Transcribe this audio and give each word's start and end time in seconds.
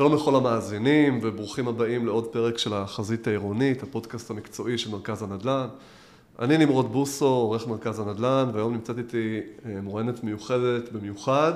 שלום 0.00 0.14
לכל 0.14 0.36
המאזינים 0.36 1.18
וברוכים 1.22 1.68
הבאים 1.68 2.06
לעוד 2.06 2.26
פרק 2.26 2.58
של 2.58 2.74
החזית 2.74 3.26
העירונית, 3.26 3.82
הפודקאסט 3.82 4.30
המקצועי 4.30 4.78
של 4.78 4.90
מרכז 4.90 5.22
הנדל"ן. 5.22 5.66
אני 6.38 6.58
נמרוד 6.58 6.92
בוסו, 6.92 7.26
עורך 7.26 7.66
מרכז 7.66 8.00
הנדל"ן, 8.00 8.50
והיום 8.54 8.72
נמצאת 8.72 8.98
איתי 8.98 9.40
אה, 9.66 9.80
מוריינת 9.80 10.24
מיוחדת 10.24 10.92
במיוחד. 10.92 11.52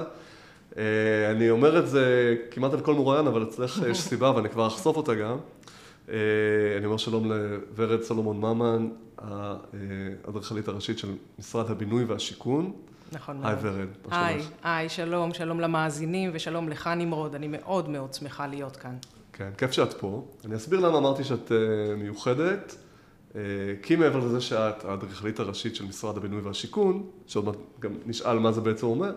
אה, 0.76 0.82
אני 1.30 1.50
אומר 1.50 1.78
את 1.78 1.88
זה 1.88 2.36
כמעט 2.50 2.72
על 2.72 2.80
כל 2.80 2.94
מוריין, 2.94 3.26
אבל 3.26 3.42
אצלך 3.42 3.82
יש 3.90 3.98
סיבה 4.08 4.32
ואני 4.36 4.48
כבר 4.48 4.66
אחשוף 4.66 4.96
אותה 4.96 5.14
גם. 5.14 5.36
אה, 6.08 6.14
אני 6.78 6.86
אומר 6.86 6.96
שלום 6.96 7.32
לוורד 7.32 8.02
סלומון 8.02 8.40
ממן, 8.40 8.88
האדריכלית 9.18 10.68
הראשית 10.68 10.98
של 10.98 11.08
משרד 11.38 11.70
הבינוי 11.70 12.04
והשיכון. 12.04 12.72
נכון 13.14 13.36
מאוד. 13.36 13.46
היי 13.46 13.56
ורד, 13.62 13.76
מה 13.76 14.10
שלומך? 14.10 14.12
היי, 14.12 14.42
היי, 14.62 14.88
שלום, 14.88 15.34
שלום 15.34 15.60
למאזינים 15.60 16.30
ושלום 16.32 16.68
לך 16.68 16.86
נמרוד, 16.86 17.34
אני 17.34 17.48
מאוד 17.48 17.88
מאוד 17.88 18.14
שמחה 18.14 18.46
להיות 18.46 18.76
כאן. 18.76 18.96
כן, 19.32 19.50
כיף 19.58 19.72
שאת 19.72 19.92
פה. 19.92 20.24
אני 20.44 20.56
אסביר 20.56 20.80
למה 20.80 20.98
אמרתי 20.98 21.24
שאת 21.24 21.48
uh, 21.48 21.52
מיוחדת, 21.96 22.76
uh, 23.32 23.34
כי 23.82 23.96
מעבר 23.96 24.18
לזה 24.18 24.40
שאת 24.40 24.84
האדריכלית 24.84 25.40
הראשית 25.40 25.76
של 25.76 25.86
משרד 25.86 26.16
הבינוי 26.16 26.40
והשיכון, 26.40 27.06
שעוד 27.26 27.44
מעט 27.44 27.56
גם 27.80 27.92
נשאל 28.06 28.38
מה 28.38 28.52
זה 28.52 28.60
בעצם 28.60 28.86
אומר, 28.86 29.12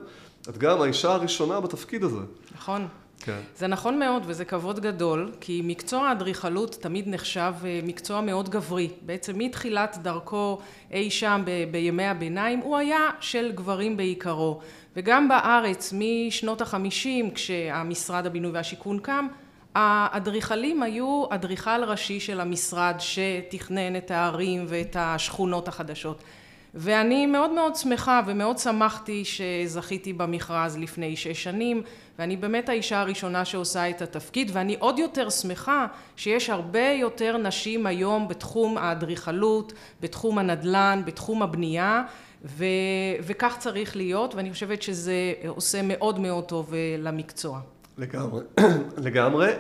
את 0.50 0.58
גם 0.58 0.82
האישה 0.82 1.14
הראשונה 1.14 1.60
בתפקיד 1.62 2.04
הזה. 2.04 2.22
נכון. 2.56 2.88
כן. 3.28 3.40
זה 3.56 3.68
נכון 3.68 4.00
מאוד 4.00 4.24
וזה 4.26 4.46
כבוד 4.46 4.80
גדול, 4.80 5.32
כי 5.42 5.62
מקצוע 5.64 6.08
האדריכלות 6.08 6.78
תמיד 6.82 7.08
נחשב 7.08 7.54
אה, 7.66 7.80
מקצוע 7.84 8.22
מאוד 8.22 8.50
גברי. 8.50 8.90
בעצם 9.02 9.38
מתחילת 9.38 9.98
דרכו 10.02 10.60
אי 10.92 11.10
שם 11.10 11.42
ב- 11.46 11.72
בימי 11.72 12.06
הביניים, 12.06 12.60
הוא 12.60 12.78
היה 12.78 13.10
של 13.20 13.52
גברים 13.56 13.98
בעיקרו. 13.98 14.60
וגם 14.96 15.28
בארץ, 15.28 15.94
משנות 15.98 16.62
החמישים, 16.62 17.32
כשהמשרד 17.32 18.26
הבינוי 18.26 18.52
והשיכון 18.52 19.00
קם, 19.00 19.28
האדריכלים 19.76 20.84
היו 20.84 21.26
אדריכל 21.30 21.84
ראשי 21.84 22.20
של 22.20 22.40
המשרד 22.40 22.96
שתכנן 23.00 23.96
את 23.96 24.12
הערים 24.12 24.66
ואת 24.68 24.96
השכונות 25.00 25.68
החדשות. 25.68 26.24
ואני 26.80 27.26
מאוד 27.26 27.52
מאוד 27.52 27.76
שמחה 27.76 28.22
ומאוד 28.26 28.58
שמחתי 28.58 29.24
שזכיתי 29.26 30.14
במכרז 30.14 30.78
לפני 30.78 31.16
שש 31.16 31.44
שנים 31.44 31.82
ואני 32.20 32.38
באמת 32.38 32.70
האישה 32.70 33.02
הראשונה 33.02 33.46
שעושה 33.46 33.90
את 33.90 34.02
התפקיד 34.02 34.52
ואני 34.54 34.76
עוד 34.80 35.00
יותר 35.00 35.30
שמחה 35.30 35.86
שיש 36.16 36.50
הרבה 36.50 36.90
יותר 37.00 37.38
נשים 37.38 37.86
היום 37.86 38.28
בתחום 38.28 38.78
האדריכלות, 38.78 39.74
בתחום 40.02 40.38
הנדל"ן, 40.38 41.02
בתחום 41.06 41.44
הבנייה 41.44 42.04
ו- 42.46 42.66
וכך 43.22 43.56
צריך 43.60 43.96
להיות 43.96 44.36
ואני 44.36 44.52
חושבת 44.52 44.82
שזה 44.82 45.34
עושה 45.48 45.82
מאוד 45.84 46.20
מאוד 46.20 46.44
טוב 46.44 46.74
אה, 46.74 46.96
למקצוע. 47.00 47.60
לגמרי, 47.98 48.42
לגמרי. 49.06 49.54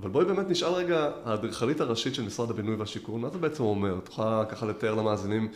אבל 0.00 0.10
בואי 0.10 0.24
באמת 0.24 0.48
נשאל 0.48 0.72
רגע, 0.72 1.10
האדריכלית 1.24 1.80
הראשית 1.80 2.14
של 2.14 2.22
משרד 2.22 2.50
הבינוי 2.50 2.74
והשיכון, 2.76 3.20
מה 3.20 3.28
זה 3.30 3.38
בעצם 3.38 3.62
אומר? 3.62 3.98
את 3.98 4.08
יכולה 4.08 4.44
ככה 4.48 4.66
לתאר 4.66 4.94
למאזינים 4.94 5.48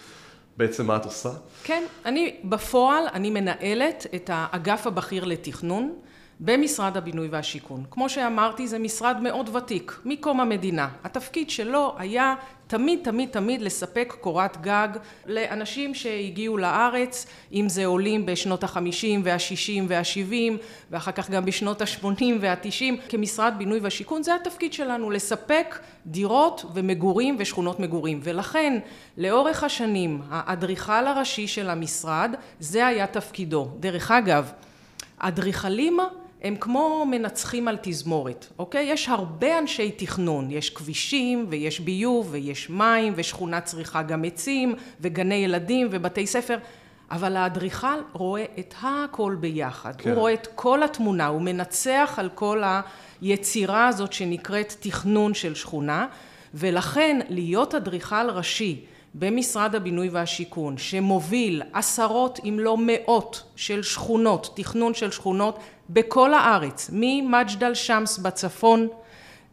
בעצם 0.57 0.87
מה 0.87 0.97
את 0.97 1.05
עושה? 1.05 1.31
כן, 1.65 1.85
אני 2.05 2.37
בפועל, 2.45 3.05
אני 3.13 3.31
מנהלת 3.31 4.07
את 4.15 4.31
האגף 4.33 4.87
הבכיר 4.87 5.25
לתכנון. 5.25 5.95
במשרד 6.45 6.97
הבינוי 6.97 7.29
והשיכון. 7.29 7.85
כמו 7.91 8.09
שאמרתי, 8.09 8.69
זה 8.69 8.79
משרד 8.79 9.17
מאוד 9.21 9.57
ותיק, 9.57 10.01
מקום 10.05 10.41
המדינה. 10.41 10.89
התפקיד 11.05 11.51
שלו 11.51 11.95
היה 11.99 12.35
תמיד 12.67 13.01
תמיד 13.03 13.29
תמיד 13.29 13.63
לספק 13.63 14.15
קורת 14.21 14.63
גג 14.63 14.89
לאנשים 15.27 15.95
שהגיעו 15.95 16.57
לארץ, 16.57 17.27
אם 17.53 17.69
זה 17.69 17.87
עולים 17.87 18.27
בשנות 18.27 18.65
החמישים 18.65 19.21
והשישים 19.25 19.87
והשבעים, 19.89 20.57
ואחר 20.91 21.13
כך 21.13 21.31
גם 21.31 21.45
בשנות 21.45 21.83
השמונים 21.83 22.39
והתשעים. 22.41 22.97
כמשרד 23.09 23.55
בינוי 23.59 23.79
והשיכון 23.79 24.23
זה 24.23 24.35
התפקיד 24.35 24.73
שלנו, 24.73 25.11
לספק 25.11 25.79
דירות 26.07 26.65
ומגורים 26.75 27.37
ושכונות 27.39 27.81
מגורים. 27.81 28.21
ולכן, 28.23 28.79
לאורך 29.19 29.65
השנים, 29.65 30.23
האדריכל 30.31 31.07
הראשי 31.07 31.47
של 31.47 31.71
המשרד, 31.71 32.35
זה 32.61 32.87
היה 32.87 33.07
תפקידו. 33.07 33.69
דרך 33.81 34.11
אגב, 34.11 34.53
אדריכלים 35.19 35.99
הם 36.43 36.57
כמו 36.61 37.07
מנצחים 37.11 37.69
על 37.69 37.77
תזמורת, 37.83 38.47
אוקיי? 38.59 38.85
יש 38.85 39.09
הרבה 39.09 39.59
אנשי 39.59 39.91
תכנון, 39.91 40.51
יש 40.51 40.71
כבישים 40.71 41.47
ויש 41.49 41.81
ביוב 41.81 42.29
ויש 42.31 42.71
מים 42.71 43.13
ושכונת 43.17 43.65
צריכה 43.65 44.03
גם 44.03 44.25
עצים 44.25 44.75
וגני 45.01 45.35
ילדים 45.35 45.89
ובתי 45.91 46.27
ספר, 46.27 46.59
אבל 47.11 47.37
האדריכל 47.37 48.01
רואה 48.13 48.45
את 48.59 48.75
הכל 48.83 49.37
ביחד, 49.41 49.97
כן. 49.97 50.11
הוא 50.11 50.19
רואה 50.19 50.35
את 50.35 50.49
כל 50.55 50.83
התמונה, 50.83 51.27
הוא 51.27 51.43
מנצח 51.43 52.15
על 52.17 52.29
כל 52.35 52.63
היצירה 53.21 53.89
הזאת 53.89 54.13
שנקראת 54.13 54.75
תכנון 54.81 55.35
של 55.35 55.55
שכונה, 55.55 56.07
ולכן 56.55 57.21
להיות 57.29 57.75
אדריכל 57.75 58.31
ראשי 58.31 58.85
במשרד 59.15 59.75
הבינוי 59.75 60.09
והשיכון 60.09 60.79
שמוביל 60.79 61.63
עשרות 61.73 62.41
אם 62.45 62.59
לא 62.61 62.77
מאות 62.81 63.43
של 63.57 63.83
שכונות, 63.83 64.53
תכנון 64.57 64.95
של 64.95 65.11
שכונות 65.11 65.59
בכל 65.93 66.35
הארץ, 66.35 66.91
ממג'דל 66.93 67.75
שמס 67.75 68.19
בצפון 68.19 68.89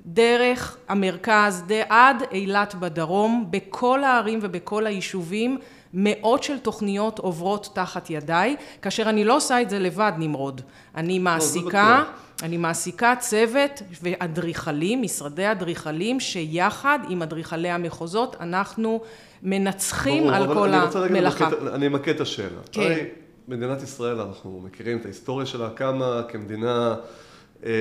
דרך 0.05 0.77
המרכז 0.87 1.63
עד 1.89 2.23
אילת 2.31 2.75
בדרום, 2.75 3.47
בכל 3.49 4.03
הערים 4.03 4.39
ובכל 4.41 4.85
היישובים 4.85 5.57
מאות 5.93 6.43
של 6.43 6.59
תוכניות 6.59 7.19
עוברות 7.19 7.69
תחת 7.73 8.09
ידיי, 8.09 8.55
כאשר 8.81 9.09
אני 9.09 9.23
לא 9.23 9.35
עושה 9.35 9.61
את 9.61 9.69
זה 9.69 9.79
לבד 9.79 10.11
נמרוד, 10.17 10.61
אני 10.95 11.17
לא, 11.17 11.23
מעסיקה, 11.23 12.03
אני 12.43 12.57
מעסיקה 12.57 13.13
צוות 13.19 13.81
ואדריכלים, 14.01 15.01
משרדי 15.01 15.51
אדריכלים 15.51 16.19
שיחד 16.19 16.99
עם 17.09 17.21
אדריכלי 17.21 17.69
המחוזות 17.69 18.35
אנחנו 18.39 19.01
מנצחים 19.43 20.23
ברור, 20.23 20.35
על 20.35 20.53
כל 20.53 20.73
המלאכה. 21.03 21.49
אני 21.73 21.87
אמקד 21.87 22.15
את 22.15 22.21
השאלה. 22.21 22.59
כן. 22.71 23.05
מדינת 23.49 23.83
ישראל, 23.83 24.21
אנחנו 24.21 24.61
מכירים 24.65 24.97
את 24.97 25.05
ההיסטוריה 25.05 25.45
שלה, 25.45 25.69
קמה 25.69 26.21
כמדינה 26.27 26.95
אה, 27.65 27.71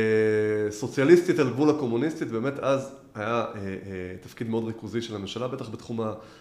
סוציאליסטית 0.71 1.39
על 1.39 1.51
גבול 1.51 1.71
הקומוניסטית, 1.71 2.29
באמת 2.29 2.59
אז 2.59 2.95
היה 3.15 3.27
אה, 3.27 3.45
אה, 3.55 3.77
תפקיד 4.21 4.49
מאוד 4.49 4.65
ריכוזי 4.65 5.03
של 5.03 5.15
הממשלה, 5.15 5.49
בטח 5.49 5.69
בתחום 5.69 6.01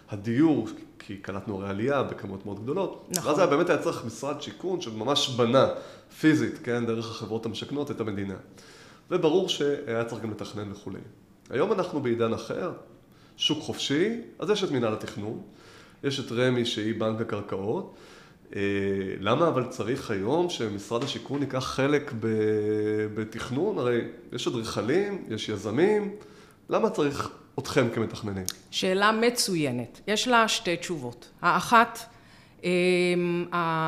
הדיור, 0.09 0.67
כי 0.99 1.17
קלטנו 1.17 1.55
הרי 1.55 1.69
עלייה 1.69 2.03
בכמות 2.03 2.45
מאוד 2.45 2.63
גדולות. 2.63 3.07
נכון. 3.09 3.29
ואז 3.29 3.39
היה 3.39 3.47
באמת 3.47 3.69
היה 3.69 3.79
צריך 3.79 4.05
משרד 4.05 4.41
שיכון 4.41 4.81
שממש 4.81 5.29
בנה 5.29 5.67
פיזית, 6.19 6.59
כן, 6.63 6.85
דרך 6.85 7.11
החברות 7.11 7.45
המשכנות 7.45 7.91
את 7.91 7.99
המדינה. 7.99 8.35
וברור 9.11 9.49
שהיה 9.49 10.05
צריך 10.05 10.23
גם 10.23 10.31
לתכנן 10.31 10.71
וכולי. 10.71 10.99
היום 11.49 11.71
אנחנו 11.71 12.01
בעידן 12.01 12.33
אחר, 12.33 12.71
שוק 13.37 13.59
חופשי, 13.61 14.21
אז 14.39 14.49
יש 14.49 14.63
את 14.63 14.71
מינהל 14.71 14.93
התכנון, 14.93 15.41
יש 16.03 16.19
את 16.19 16.31
רמ"י 16.31 16.65
שהיא 16.65 16.99
בנק 16.99 17.21
הקרקעות. 17.21 17.95
אה, 18.55 18.61
למה 19.19 19.47
אבל 19.47 19.65
צריך 19.69 20.11
היום 20.11 20.49
שמשרד 20.49 21.03
השיכון 21.03 21.41
ייקח 21.41 21.63
חלק 21.63 22.13
בתכנון? 23.15 23.77
הרי 23.77 24.01
יש 24.33 24.47
אדריכלים, 24.47 25.23
יש 25.29 25.49
יזמים, 25.49 26.15
למה 26.69 26.89
צריך 26.89 27.29
אתכם 27.59 27.87
כמתכננים? 27.93 28.45
שאלה 28.71 29.11
מצוינת. 29.11 30.01
יש 30.07 30.27
לה 30.27 30.47
שתי 30.47 30.77
תשובות. 30.77 31.29
האחת, 31.41 31.99
אה, 32.63 32.69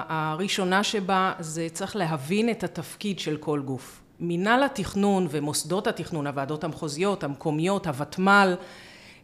הראשונה 0.09 0.83
שבה 0.83 1.33
זה 1.39 1.67
צריך 1.73 1.95
להבין 1.95 2.49
את 2.49 2.63
התפקיד 2.63 3.19
של 3.19 3.37
כל 3.37 3.59
גוף. 3.59 4.01
מינהל 4.19 4.63
התכנון 4.63 5.27
ומוסדות 5.29 5.87
התכנון, 5.87 6.27
הוועדות 6.27 6.63
המחוזיות, 6.63 7.23
המקומיות, 7.23 7.87
הוותמ"ל, 7.87 8.55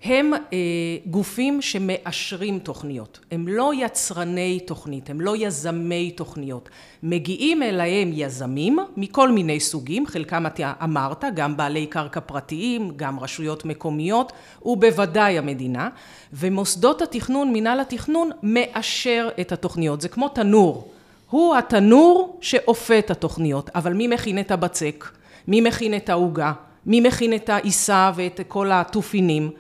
הם 0.05 0.33
אה, 0.33 0.57
גופים 1.05 1.61
שמאשרים 1.61 2.59
תוכניות, 2.59 3.19
הם 3.31 3.47
לא 3.47 3.71
יצרני 3.75 4.59
תוכנית, 4.59 5.09
הם 5.09 5.21
לא 5.21 5.33
יזמי 5.37 6.11
תוכניות. 6.11 6.69
מגיעים 7.03 7.63
אליהם 7.63 8.11
יזמים 8.13 8.79
מכל 8.97 9.31
מיני 9.31 9.59
סוגים, 9.59 10.07
חלקם 10.07 10.45
אתה 10.45 10.73
אמרת, 10.83 11.23
גם 11.35 11.57
בעלי 11.57 11.85
קרקע 11.85 12.19
פרטיים, 12.19 12.91
גם 12.95 13.19
רשויות 13.19 13.65
מקומיות, 13.65 14.31
ובוודאי 14.65 15.37
המדינה, 15.37 15.89
ומוסדות 16.33 17.01
התכנון, 17.01 17.53
מינהל 17.53 17.79
התכנון, 17.79 18.29
מאשר 18.43 19.29
את 19.41 19.51
התוכניות. 19.51 20.01
זה 20.01 20.09
כמו 20.09 20.29
תנור, 20.29 20.91
הוא 21.29 21.55
התנור 21.55 22.37
שאופה 22.41 22.99
את 22.99 23.11
התוכניות, 23.11 23.69
אבל 23.75 23.93
מי 23.93 24.07
מכין 24.07 24.39
את 24.39 24.51
הבצק? 24.51 25.09
מי 25.47 25.61
מכין 25.61 25.95
את 25.95 26.09
העוגה? 26.09 26.51
מי 26.85 26.99
מכין 26.99 27.33
את 27.33 27.49
העיסה 27.49 28.11
ואת 28.15 28.39
כל 28.47 28.71
התופינים? 28.71 29.51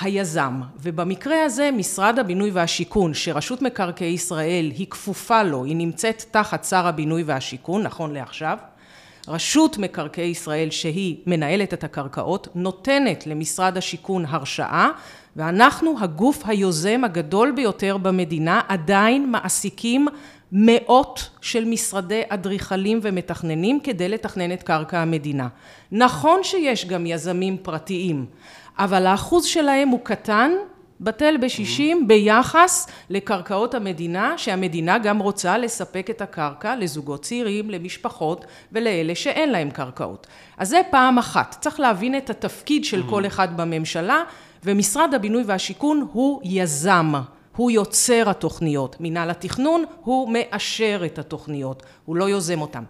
היזם, 0.00 0.60
ובמקרה 0.82 1.44
הזה 1.44 1.70
משרד 1.70 2.18
הבינוי 2.18 2.50
והשיכון, 2.50 3.14
שרשות 3.14 3.62
מקרקעי 3.62 4.12
ישראל 4.12 4.72
היא 4.76 4.86
כפופה 4.90 5.42
לו, 5.42 5.64
היא 5.64 5.76
נמצאת 5.76 6.24
תחת 6.30 6.64
שר 6.64 6.86
הבינוי 6.86 7.22
והשיכון, 7.22 7.82
נכון 7.82 8.14
לעכשיו, 8.14 8.58
רשות 9.28 9.78
מקרקעי 9.78 10.26
ישראל 10.26 10.70
שהיא 10.70 11.16
מנהלת 11.26 11.74
את 11.74 11.84
הקרקעות, 11.84 12.48
נותנת 12.54 13.26
למשרד 13.26 13.76
השיכון 13.76 14.24
הרשאה, 14.28 14.88
ואנחנו 15.36 15.96
הגוף 16.00 16.42
היוזם 16.46 17.04
הגדול 17.04 17.52
ביותר 17.52 17.96
במדינה, 17.96 18.60
עדיין 18.68 19.30
מעסיקים 19.30 20.06
מאות 20.52 21.30
של 21.40 21.64
משרדי 21.64 22.22
אדריכלים 22.28 23.00
ומתכננים 23.02 23.80
כדי 23.80 24.08
לתכנן 24.08 24.52
את 24.52 24.62
קרקע 24.62 24.98
המדינה. 24.98 25.48
נכון 25.92 26.40
שיש 26.42 26.86
גם 26.86 27.06
יזמים 27.06 27.56
פרטיים, 27.62 28.26
אבל 28.78 29.06
האחוז 29.06 29.44
שלהם 29.44 29.88
הוא 29.88 30.00
קטן 30.02 30.52
בטל 31.00 31.36
בשישים 31.36 32.08
ביחס 32.08 32.86
לקרקעות 33.10 33.74
המדינה, 33.74 34.38
שהמדינה 34.38 34.98
גם 34.98 35.18
רוצה 35.18 35.58
לספק 35.58 36.10
את 36.10 36.22
הקרקע 36.22 36.76
לזוגות 36.76 37.22
צעירים, 37.22 37.70
למשפחות 37.70 38.44
ולאלה 38.72 39.14
שאין 39.14 39.50
להם 39.52 39.70
קרקעות. 39.70 40.26
אז 40.56 40.68
זה 40.68 40.80
פעם 40.90 41.18
אחת. 41.18 41.56
צריך 41.60 41.80
להבין 41.80 42.16
את 42.16 42.30
התפקיד 42.30 42.84
של 42.84 43.02
כל 43.10 43.26
אחד 43.26 43.56
בממשלה, 43.56 44.22
ומשרד 44.64 45.14
הבינוי 45.14 45.42
והשיכון 45.46 46.06
הוא 46.12 46.40
יזם. 46.44 47.12
הוא 47.56 47.70
יוצר 47.70 48.30
התוכניות. 48.30 49.00
מינהל 49.00 49.30
התכנון 49.30 49.84
הוא 50.00 50.30
מאשר 50.32 51.02
את 51.06 51.18
התוכניות, 51.18 51.82
הוא 52.04 52.16
לא 52.16 52.24
יוזם 52.28 52.60
אותן. 52.60 52.84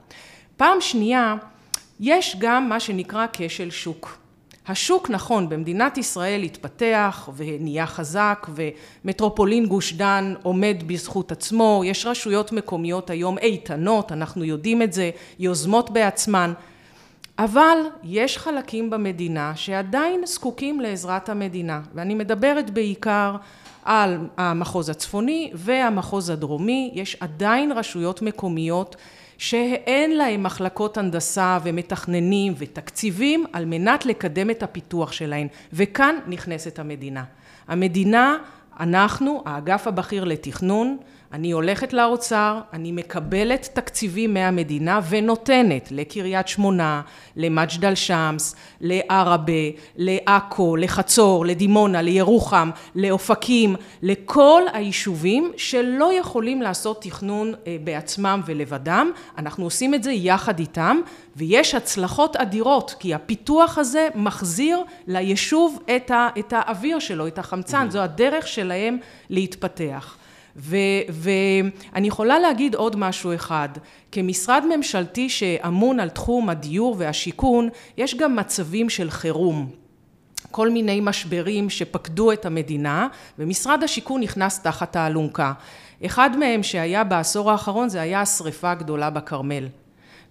פעם 0.57 0.81
שנייה, 0.81 1.37
יש 2.01 2.37
גם 2.39 2.69
מה 2.69 2.81
שנקרא 2.81 3.27
כשל 3.33 3.71
שוק. 3.71 4.24
השוק 4.67 5.11
נכון 5.11 5.49
במדינת 5.49 5.99
ישראל 5.99 6.43
התפתח 6.43 7.29
ונהיה 7.37 7.87
חזק 7.87 8.47
ומטרופולין 8.55 9.67
גוש 9.67 9.93
דן 9.93 10.35
עומד 10.43 10.77
בזכות 10.87 11.33
עצמו, 11.33 11.83
יש 11.85 12.07
רשויות 12.07 12.53
מקומיות 12.53 13.11
היום 13.11 13.39
איתנות, 13.39 14.13
אנחנו 14.13 14.45
יודעים 14.45 14.83
את 14.83 14.93
זה, 14.93 15.11
יוזמות 15.39 15.91
בעצמן, 15.91 16.53
אבל 17.39 17.79
יש 18.05 18.39
חלקים 18.39 18.91
במדינה 18.91 19.53
שעדיין 19.57 20.27
זקוקים 20.27 20.81
לעזרת 20.81 21.29
המדינה 21.29 21.81
ואני 21.95 22.15
מדברת 22.15 22.71
בעיקר 22.71 23.37
על 23.85 24.19
המחוז 24.37 24.89
הצפוני 24.89 25.51
והמחוז 25.55 26.31
הדרומי, 26.31 26.91
יש 26.95 27.17
עדיין 27.21 27.73
רשויות 27.73 28.23
מקומיות 28.23 28.97
שאין 29.39 30.17
להם 30.17 30.43
מחלקות 30.43 30.99
הנדסה 30.99 31.59
ומתכננים 31.65 32.55
ותקציבים 32.59 33.45
על 33.53 33.65
מנת 33.65 34.07
לקדם 34.07 34.51
את 34.51 34.63
הפיתוח 34.63 35.13
שלהם 35.13 35.47
וכאן 35.73 36.17
נכנסת 36.27 36.79
המדינה. 36.79 37.25
המדינה, 37.69 38.37
אנחנו, 38.81 39.43
האגף 39.47 39.87
הבכיר 39.87 40.25
לתכנון, 40.25 40.97
אני 41.35 41.51
הולכת 41.53 41.93
לאוצר, 41.93 42.61
אני 42.73 42.93
מקבלת 42.93 43.69
תקציבים 43.73 44.35
מהמדינה 44.35 45.01
ונותנת 45.09 45.89
לקריית 45.91 46.49
שמונה, 46.49 47.03
למג'דל 47.37 47.95
שמס, 47.95 48.57
לעראבה, 48.81 49.53
לעכו, 49.97 50.77
לחצור, 50.77 51.47
לדימונה, 51.47 52.03
לירוחם, 52.03 52.71
לאופקים, 52.95 53.77
לכל 54.03 54.63
היישובים 54.73 55.53
שלא 55.57 56.19
יכולים 56.19 56.63
לעשות 56.63 57.03
תכנון 57.03 57.55
אה, 57.67 57.77
בעצמם 57.85 58.41
ולבדם, 58.47 59.11
אנחנו 59.39 59.65
עושים 59.65 59.95
את 59.95 60.03
זה 60.03 60.13
יחד 60.13 60.59
איתם 60.59 61.01
ויש 61.37 61.75
הצלחות 61.75 62.37
אדירות 62.37 62.95
כי 62.99 63.15
הפיתוח 63.15 63.79
הזה 63.79 64.09
מחזיר 64.15 64.83
ליישוב 65.07 65.79
את 65.97 66.53
האוויר 66.53 66.99
שלו, 66.99 67.27
את 67.27 67.39
החמצן, 67.39 67.91
זו 67.91 68.01
הדרך 68.01 68.49
שלהם 68.49 68.99
להתפתח. 69.31 70.17
ואני 70.57 72.09
יכולה 72.09 72.39
להגיד 72.39 72.75
עוד 72.75 72.97
משהו 72.97 73.35
אחד, 73.35 73.69
כמשרד 74.13 74.65
ממשלתי 74.77 75.29
שאמון 75.29 76.01
על 76.01 76.09
תחום 76.09 76.49
הדיור 76.49 76.97
והשיכון, 76.99 77.69
יש 77.97 78.15
גם 78.15 78.37
מצבים 78.37 78.91
של 78.91 79.11
חירום. 79.11 79.71
כל 80.51 80.71
מיני 80.71 81.01
משברים 81.01 81.71
שפקדו 81.71 82.33
את 82.33 82.47
המדינה 82.47 83.09
ומשרד 83.39 83.83
השיכון 83.83 84.21
נכנס 84.21 84.61
תחת 84.61 84.97
האלונקה. 84.97 85.53
אחד 86.07 86.37
מהם 86.39 86.63
שהיה 86.63 87.05
בעשור 87.05 87.51
האחרון 87.51 87.89
זה 87.89 88.01
היה 88.01 88.21
השריפה 88.21 88.71
הגדולה 88.71 89.11
בכרמל. 89.11 89.69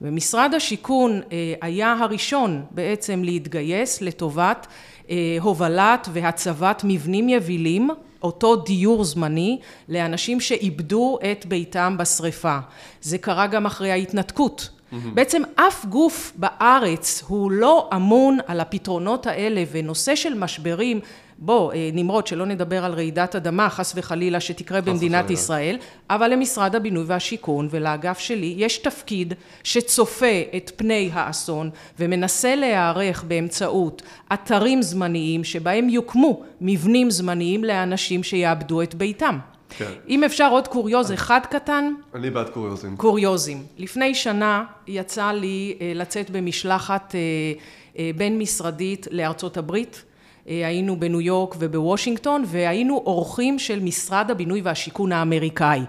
ומשרד 0.02 0.54
השיכון 0.54 1.22
אה, 1.32 1.54
היה 1.62 1.94
הראשון 2.00 2.66
בעצם 2.72 3.24
להתגייס 3.24 4.02
לטובת 4.02 4.68
אה, 5.10 5.38
הובלת 5.42 6.10
והצבת 6.14 6.82
מבנים 6.86 7.30
יבילים 7.30 7.90
אותו 8.24 8.56
דיור 8.56 9.04
זמני 9.04 9.60
לאנשים 9.90 10.40
שאיבדו 10.40 11.18
את 11.32 11.46
ביתם 11.46 11.96
בשריפה. 12.00 12.58
זה 13.02 13.18
קרה 13.18 13.48
גם 13.48 13.66
אחרי 13.66 13.92
ההתנתקות. 13.92 14.70
Mm-hmm. 14.70 14.96
בעצם 15.14 15.42
אף 15.56 15.86
גוף 15.86 16.34
בארץ 16.36 17.24
הוא 17.28 17.52
לא 17.52 17.90
אמון 17.96 18.38
על 18.48 18.60
הפתרונות 18.60 19.28
האלה 19.28 19.64
ונושא 19.72 20.16
של 20.16 20.34
משברים 20.34 21.00
בוא 21.38 21.74
אה, 21.74 21.90
נמרוד 21.94 22.28
שלא 22.28 22.46
נדבר 22.46 22.86
על 22.86 22.94
רעידת 22.94 23.36
אדמה 23.36 23.70
חס 23.70 23.94
וחלילה 23.96 24.40
שתקרה 24.40 24.82
במדינת 24.82 25.24
וחלילה. 25.24 25.40
ישראל 25.40 25.78
אבל 26.10 26.32
למשרד 26.32 26.76
הבינוי 26.76 27.04
והשיכון 27.08 27.68
ולאגף 27.72 28.20
שלי 28.20 28.56
יש 28.58 28.78
תפקיד 28.78 29.34
שצופה 29.64 30.42
את 30.58 30.72
פני 30.76 31.10
האסון 31.14 31.70
ומנסה 32.00 32.56
להיערך 32.56 33.24
באמצעות 33.24 34.02
אתרים 34.34 34.82
זמניים 34.82 35.44
שבהם 35.44 35.90
יוקמו 35.90 36.44
מבנים 36.62 37.12
זמניים 37.12 37.64
לאנשים 37.64 38.24
שיאבדו 38.24 38.82
את 38.82 38.96
ביתם. 38.96 39.40
כן. 39.78 39.92
אם 40.10 40.24
אפשר 40.24 40.50
עוד 40.52 40.68
קוריוז 40.68 41.08
אני, 41.08 41.16
אחד 41.16 41.40
קטן. 41.50 41.94
אני 42.16 42.30
בעד 42.30 42.50
קוריוזים. 42.50 42.98
קוריוזים. 42.98 43.64
לפני 43.78 44.16
שנה 44.16 44.64
יצא 44.88 45.32
לי 45.32 45.78
אה, 45.82 45.92
לצאת 45.96 46.30
במשלחת 46.30 47.16
אה, 47.16 48.12
בין 48.16 48.40
משרדית 48.40 49.08
לארצות 49.12 49.58
הברית 49.58 50.04
היינו 50.46 51.00
בניו 51.00 51.22
יורק 51.22 51.56
ובוושינגטון 51.60 52.44
והיינו 52.48 53.04
אורחים 53.06 53.60
של 53.60 53.80
משרד 53.80 54.32
הבינוי 54.32 54.62
והשיכון 54.62 55.12
האמריקאי. 55.12 55.82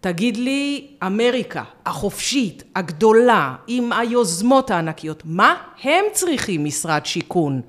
תגיד 0.00 0.36
לי, 0.36 0.86
אמריקה 1.06 1.62
החופשית, 1.86 2.62
הגדולה, 2.76 3.54
עם 3.66 3.92
היוזמות 3.92 4.70
הענקיות, 4.70 5.22
מה 5.24 5.54
הם 5.82 6.04
צריכים 6.12 6.64
משרד 6.64 7.06
שיכון? 7.06 7.60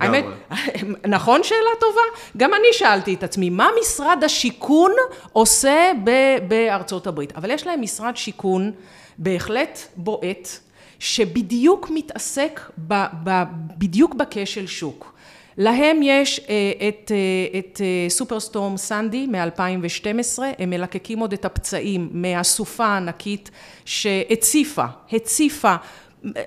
האמת, 0.00 0.24
נכון 1.06 1.42
שאלה 1.42 1.70
טובה? 1.80 2.00
גם 2.36 2.54
אני 2.54 2.66
שאלתי 2.72 3.14
את 3.14 3.22
עצמי, 3.22 3.50
מה 3.50 3.68
משרד 3.80 4.24
השיכון 4.24 4.92
עושה 5.32 5.92
בארצות 6.48 7.06
הברית? 7.06 7.32
אבל 7.36 7.50
יש 7.50 7.66
להם 7.66 7.82
משרד 7.82 8.16
שיכון 8.16 8.72
בהחלט 9.18 9.78
בועט, 9.96 10.48
שבדיוק 10.98 11.90
מתעסק 11.94 12.60
ב, 12.88 13.04
ב, 13.24 13.42
בדיוק 13.78 14.14
בכשל 14.14 14.66
שוק. 14.66 15.12
להם 15.58 16.00
יש 16.02 16.40
אה, 16.48 16.88
את, 16.88 17.12
אה, 17.14 17.58
את 17.58 17.80
סופרסטורם 18.08 18.76
סנדי 18.76 19.26
מ-2012, 19.26 20.38
הם 20.58 20.70
מלקקים 20.70 21.18
עוד 21.18 21.32
את 21.32 21.44
הפצעים 21.44 22.08
מהסופה 22.12 22.86
הענקית 22.86 23.50
שהציפה, 23.84 24.84
הציפה 25.12 25.74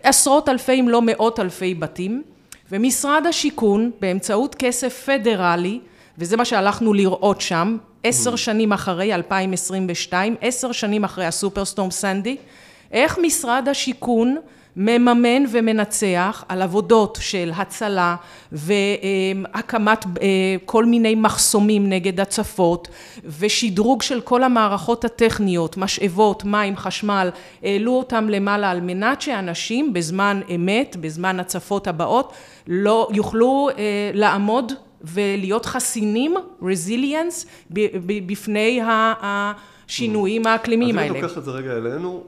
עשרות 0.03 0.49
אלפי 0.49 0.79
אם 0.79 0.89
לא 0.89 1.01
מאות 1.01 1.39
אלפי 1.39 1.73
בתים, 1.73 2.23
ומשרד 2.71 3.23
השיכון 3.29 3.91
באמצעות 4.01 4.55
כסף 4.55 5.03
פדרלי, 5.05 5.79
וזה 6.17 6.37
מה 6.37 6.45
שהלכנו 6.45 6.93
לראות 6.93 7.41
שם, 7.41 7.77
עשר 8.03 8.33
mm. 8.33 8.37
שנים 8.37 8.73
אחרי 8.73 9.13
2022, 9.13 10.35
עשר 10.41 10.71
שנים 10.71 11.03
אחרי 11.03 11.25
הסופרסטורם 11.25 11.91
סנדי, 11.91 12.37
איך 12.91 13.19
משרד 13.21 13.67
השיכון 13.71 14.37
מממן 14.77 15.43
ומנצח 15.51 16.43
על 16.49 16.61
עבודות 16.61 17.17
של 17.21 17.51
הצלה 17.55 18.15
והקמת 18.51 20.05
אה, 20.05 20.27
כל 20.65 20.85
מיני 20.85 21.15
מחסומים 21.15 21.89
נגד 21.89 22.19
הצפות 22.19 22.87
ושדרוג 23.39 24.01
של 24.01 24.21
כל 24.21 24.43
המערכות 24.43 25.05
הטכניות, 25.05 25.77
משאבות, 25.77 26.45
מים, 26.45 26.77
חשמל, 26.77 27.29
העלו 27.63 27.91
אותם 27.91 28.29
למעלה 28.29 28.71
על 28.71 28.81
מנת 28.81 29.21
שאנשים 29.21 29.93
בזמן 29.93 30.41
אמת, 30.55 30.95
בזמן 30.99 31.39
הצפות 31.39 31.87
הבאות, 31.87 32.33
לא 32.67 33.09
יוכלו 33.11 33.69
אה, 33.77 34.11
לעמוד 34.13 34.71
ולהיות 35.01 35.65
חסינים, 35.65 36.35
resilience, 36.61 37.45
בפני 38.05 38.79
השינויים 39.21 40.47
האקלימיים 40.47 40.97
האלה. 40.97 41.09
אז 41.09 41.15
אני 41.15 41.21
לוקח 41.21 41.37
את 41.37 41.43
זה 41.43 41.51
רגע 41.51 41.71
אלינו, 41.71 42.23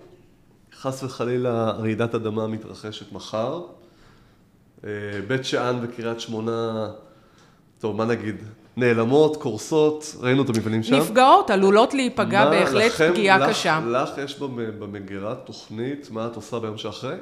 חס 0.81 1.03
וחלילה 1.03 1.71
רעידת 1.71 2.15
אדמה 2.15 2.47
מתרחשת 2.47 3.11
מחר. 3.11 3.61
אה, 4.85 4.89
בית 5.27 5.45
שאן 5.45 5.79
וקריית 5.81 6.19
שמונה, 6.19 6.87
טוב, 7.79 7.95
מה 7.95 8.05
נגיד? 8.05 8.35
נעלמות, 8.77 9.37
קורסות, 9.37 10.15
ראינו 10.19 10.43
את 10.43 10.49
המבנים 10.49 10.83
שם. 10.83 10.95
נפגעות, 10.95 11.49
עלולות 11.49 11.93
להיפגע 11.93 12.43
מה, 12.43 12.49
בהחלט 12.49 12.85
לכם, 12.85 13.11
פגיעה 13.13 13.37
לך, 13.37 13.49
קשה. 13.49 13.79
לך 13.87 14.09
יש 14.17 14.39
במגירה 14.79 15.35
תוכנית, 15.35 16.11
מה 16.11 16.27
את 16.27 16.35
עושה 16.35 16.59
ביום 16.59 16.77
שאחרי? 16.77 17.15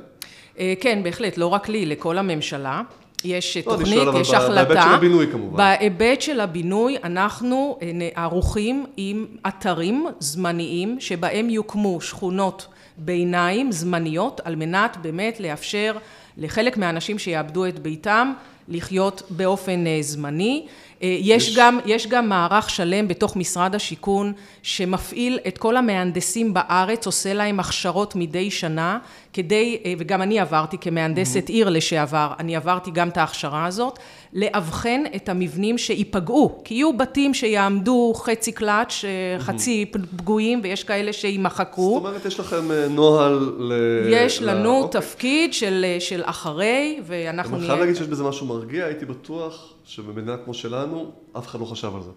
אה, 0.60 0.74
כן, 0.82 1.04
בהחלט, 1.04 1.38
לא 1.38 1.48
רק 1.48 1.70
לי, 1.70 1.86
לכל 1.86 2.18
הממשלה. 2.18 2.82
יש 3.24 3.58
לא, 3.58 3.62
תוכנית, 3.62 4.08
יש 4.20 4.32
ב- 4.32 4.36
החלטה. 4.36 4.64
בהיבט 4.66 4.84
של 4.84 4.94
הבינוי 4.94 5.28
כמובן. 5.32 5.58
בהיבט 5.58 6.22
של 6.22 6.40
הבינוי 6.40 6.98
אנחנו 7.04 7.78
אה, 7.82 8.10
ערוכים 8.24 8.86
עם 8.98 9.26
אתרים 9.48 10.08
זמניים 10.20 11.00
שבהם 11.00 11.50
יוקמו 11.50 12.02
שכונות 12.02 12.68
ביניים 12.98 13.72
זמניות 13.72 14.42
על 14.44 14.56
מנת 14.56 14.98
באמת 15.02 15.40
לאפשר 15.40 15.98
לחלק 16.38 16.78
מהאנשים 16.78 17.20
שיאבדו 17.20 17.66
את 17.66 17.80
ביתם 17.80 18.34
לחיות 18.68 19.22
באופן 19.30 19.88
אה, 19.88 19.98
זמני. 20.02 20.68
יש, 21.02 21.48
יש... 21.48 21.58
גם, 21.58 21.80
יש 21.86 22.08
גם 22.08 22.30
מערך 22.30 22.70
שלם 22.70 23.08
בתוך 23.08 23.36
משרד 23.36 23.76
השיכון 23.76 24.34
שמפעיל 24.64 25.40
את 25.48 25.58
כל 25.58 25.78
המהנדסים 25.78 26.54
בארץ, 26.54 27.06
עושה 27.06 27.34
להם 27.34 27.60
הכשרות 27.60 28.16
מדי 28.16 28.52
שנה 28.52 29.00
כדי, 29.34 29.78
וגם 29.98 30.22
אני 30.22 30.40
עברתי 30.40 30.78
כמהנדסת 30.78 31.48
mm-hmm. 31.48 31.52
עיר 31.52 31.70
לשעבר, 31.70 32.34
אני 32.40 32.56
עברתי 32.56 32.92
גם 32.92 33.10
את 33.10 33.18
ההכשרה 33.18 33.66
הזאת, 33.66 34.00
לאבחן 34.34 35.04
את 35.16 35.30
המבנים 35.30 35.78
שייפגעו, 35.78 36.62
כי 36.64 36.74
יהיו 36.74 36.98
בתים 36.98 37.34
שיעמדו 37.34 38.14
חצי 38.16 38.52
קלאץ', 38.52 39.04
חצי 39.40 39.86
פגועים, 40.16 40.60
ויש 40.64 40.84
כאלה 40.84 41.14
שימחקו. 41.14 41.94
זאת 41.94 42.10
אומרת, 42.10 42.26
יש 42.26 42.40
לכם 42.40 42.72
נוהל 42.90 43.56
ל... 43.60 43.74
יש 44.10 44.42
לנו 44.42 44.86
ל... 44.86 44.92
תפקיד 44.92 45.54
של, 45.54 45.86
של 46.00 46.22
אחרי, 46.26 47.00
ואנחנו 47.04 47.58
נהיה... 47.58 47.62
אני 47.62 47.68
חייב 47.68 47.80
להגיד 47.80 47.96
שיש 47.96 48.08
בזה 48.08 48.24
משהו 48.24 48.46
מרגיע, 48.46 48.86
הייתי 48.86 49.06
בטוח 49.06 49.75
שבמדינה 49.86 50.38
כמו 50.38 50.54
שלנו, 50.54 51.12
אף 51.38 51.48
אחד 51.48 51.60
לא 51.60 51.66
חשב 51.66 51.96
על 51.96 52.02
זה. 52.02 52.10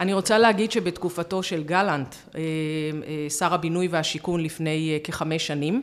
אני 0.00 0.12
רוצה 0.14 0.38
להגיד 0.38 0.72
שבתקופתו 0.72 1.42
של 1.42 1.62
גלנט, 1.62 2.14
שר 3.38 3.54
הבינוי 3.54 3.88
והשיכון 3.88 4.40
לפני 4.40 4.98
כחמש 5.04 5.46
שנים, 5.46 5.82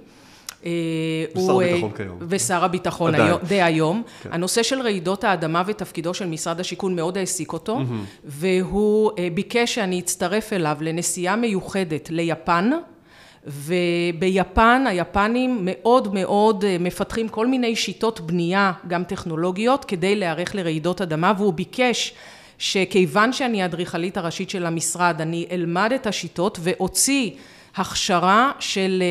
ושר 0.62 1.56
הביטחון 1.56 1.92
כיום. 1.98 2.18
ושר 2.22 2.64
הביטחון 2.64 3.14
דהיום. 3.48 4.04
כן. 4.24 4.30
הנושא 4.34 4.64
של 4.64 4.82
רעידות 4.82 5.24
האדמה 5.24 5.64
ותפקידו 5.66 6.14
של 6.14 6.28
משרד 6.28 6.60
השיכון 6.60 6.96
מאוד 6.96 7.18
העסיק 7.18 7.54
אותו, 7.54 7.78
mm-hmm. 7.78 8.26
והוא 8.26 9.12
ביקש 9.34 9.76
שאני 9.76 10.00
אצטרף 10.00 10.54
אליו 10.54 10.78
לנסיעה 10.82 11.36
מיוחדת 11.36 12.10
ליפן. 12.10 12.72
וביפן 13.50 14.84
היפנים 14.88 15.60
מאוד 15.62 16.14
מאוד 16.14 16.66
מפתחים 16.80 17.30
כל 17.30 17.48
מיני 17.48 17.76
שיטות 17.76 18.20
בנייה, 18.20 18.72
גם 18.88 19.04
טכנולוגיות, 19.04 19.86
כדי 19.86 20.16
להיערך 20.16 20.56
לרעידות 20.56 21.02
אדמה, 21.02 21.34
והוא 21.38 21.54
ביקש 21.54 22.14
שכיוון 22.58 23.34
שאני 23.34 23.62
האדריכלית 23.64 24.18
הראשית 24.18 24.50
של 24.50 24.66
המשרד, 24.66 25.16
אני 25.20 25.48
אלמד 25.52 25.92
את 25.96 26.08
השיטות 26.08 26.60
ואוציא 26.62 27.32
הכשרה 27.80 28.52
של 28.60 29.04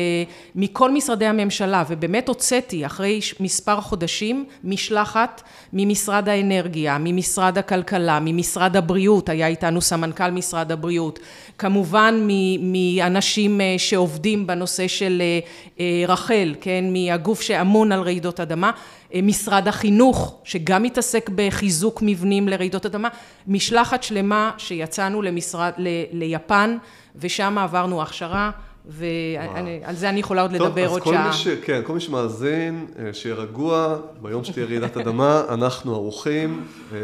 מכל 0.55 0.91
משרדי 0.91 1.25
הממשלה 1.25 1.83
ובאמת 1.89 2.27
הוצאתי 2.27 2.85
אחרי 2.85 3.19
מספר 3.39 3.81
חודשים 3.81 4.45
משלחת 4.63 5.41
ממשרד 5.73 6.29
האנרגיה, 6.29 6.97
ממשרד 6.99 7.57
הכלכלה, 7.57 8.19
ממשרד 8.21 8.77
הבריאות, 8.77 9.29
היה 9.29 9.47
איתנו 9.47 9.81
סמנכ"ל 9.81 10.31
משרד 10.31 10.71
הבריאות, 10.71 11.19
כמובן 11.57 12.27
מאנשים 12.59 13.61
שעובדים 13.77 14.47
בנושא 14.47 14.87
של 14.87 15.21
רח"ל, 16.07 16.55
כן, 16.61 16.85
מהגוף 16.93 17.41
שאמון 17.41 17.91
על 17.91 18.01
רעידות 18.01 18.39
אדמה, 18.39 18.71
משרד 19.15 19.67
החינוך 19.67 20.41
שגם 20.43 20.83
מתעסק 20.83 21.29
בחיזוק 21.35 22.01
מבנים 22.05 22.47
לרעידות 22.47 22.85
אדמה, 22.85 23.09
משלחת 23.47 24.03
שלמה 24.03 24.51
שיצאנו 24.57 25.21
למשרד, 25.21 25.71
ליפן 26.11 26.77
ושם 27.19 27.57
עברנו 27.57 28.01
הכשרה, 28.01 28.51
ועל 28.85 29.95
זה 29.95 30.09
אני 30.09 30.19
יכולה 30.19 30.41
עוד 30.41 30.57
טוב, 30.57 30.67
לדבר 30.67 30.87
עוד 30.87 31.03
שעה. 31.03 31.33
ש... 31.33 31.47
כן, 31.47 31.81
כל 31.85 31.93
מי 31.93 31.99
שמאזין, 31.99 32.85
אה, 32.99 33.13
שיהיה 33.13 33.35
רגוע, 33.35 33.97
ביום 34.21 34.43
שתהיה 34.43 34.65
רעידת 34.65 34.97
אדמה, 34.97 35.43
אנחנו 35.53 35.95
ערוכים. 35.95 36.65
אה, 36.93 36.97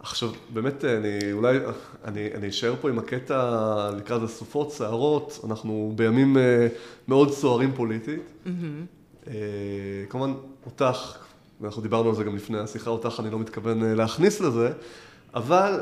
עכשיו, 0.00 0.30
באמת, 0.52 0.84
אני 0.84 1.32
אולי, 1.32 1.58
אני, 2.04 2.28
אני 2.34 2.48
אשאר 2.48 2.74
פה 2.80 2.88
עם 2.88 2.98
הקטע 2.98 3.90
לקראת 3.96 4.22
הסופות, 4.22 4.72
סערות, 4.72 5.40
אנחנו 5.44 5.92
בימים 5.96 6.36
אה, 6.36 6.66
מאוד 7.08 7.30
סוערים 7.30 7.72
פוליטית. 7.72 8.20
Mm-hmm. 8.46 9.28
כמובן, 10.08 10.32
אותך, 10.66 11.16
ואנחנו 11.60 11.82
דיברנו 11.82 12.08
על 12.08 12.14
זה 12.14 12.24
גם 12.24 12.36
לפני 12.36 12.58
השיחה, 12.58 12.90
אותך 12.90 13.20
אני 13.20 13.30
לא 13.30 13.38
מתכוון 13.38 13.80
להכניס 13.82 14.40
לזה, 14.40 14.72
אבל 15.34 15.80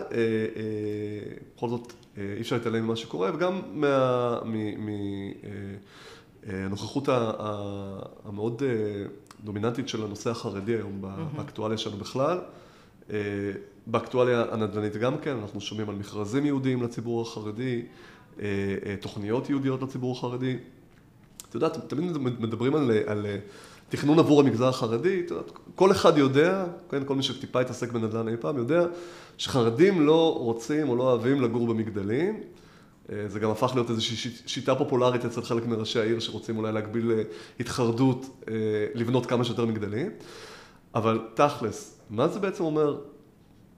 בכל 1.56 1.68
זאת, 1.68 1.92
אי 2.16 2.40
אפשר 2.40 2.56
להתעלם 2.56 2.84
ממה 2.84 2.96
שקורה, 2.96 3.30
וגם 3.34 3.60
מהנוכחות 6.46 7.08
המאוד 8.24 8.62
דומיננטית 9.44 9.88
של 9.88 10.04
הנושא 10.04 10.30
החרדי 10.30 10.74
היום 10.74 11.02
באקטואליה 11.36 11.78
שלנו 11.78 11.96
בכלל. 11.96 12.38
באקטואליה 13.86 14.44
הנדל"נית 14.50 14.96
גם 14.96 15.18
כן, 15.18 15.36
אנחנו 15.36 15.60
שומעים 15.60 15.88
על 15.88 15.94
מכרזים 15.94 16.46
יהודיים 16.46 16.82
לציבור 16.82 17.22
החרדי, 17.22 17.82
תוכניות 19.00 19.50
יהודיות 19.50 19.82
לציבור 19.82 20.12
החרדי. 20.16 20.56
את 21.48 21.54
יודעת, 21.54 21.76
תמיד 21.88 22.18
מדברים 22.18 22.74
על, 22.74 22.90
על 23.06 23.26
תכנון 23.88 24.18
עבור 24.18 24.40
המגזר 24.40 24.68
החרדי, 24.68 25.22
כל 25.74 25.92
אחד 25.92 26.18
יודע, 26.18 26.64
כן, 26.90 27.04
כל 27.04 27.14
מי 27.14 27.22
שטיפה 27.22 27.60
התעסק 27.60 27.92
בנדל"ן 27.92 28.28
אי 28.28 28.36
פעם 28.40 28.58
יודע 28.58 28.84
שחרדים 29.38 30.06
לא 30.06 30.36
רוצים 30.38 30.88
או 30.88 30.96
לא 30.96 31.02
אוהבים 31.02 31.40
לגור 31.40 31.66
במגדלים. 31.66 32.40
אה, 33.12 33.24
זה 33.28 33.40
גם 33.40 33.50
הפך 33.50 33.70
להיות 33.74 33.90
איזושהי 33.90 34.30
שיטה 34.46 34.74
פופולרית 34.74 35.24
אצל 35.24 35.42
חלק 35.42 35.66
מראשי 35.66 36.00
העיר 36.00 36.20
שרוצים 36.20 36.58
אולי 36.58 36.72
להגביל 36.72 37.10
אה, 37.10 37.22
התחרדות, 37.60 38.26
אה, 38.48 38.54
לבנות 38.94 39.26
כמה 39.26 39.44
שיותר 39.44 39.66
מגדלים. 39.66 40.10
אבל 40.94 41.20
תכלס, 41.34 42.00
מה 42.10 42.28
זה 42.28 42.40
בעצם 42.40 42.64
אומר 42.64 42.98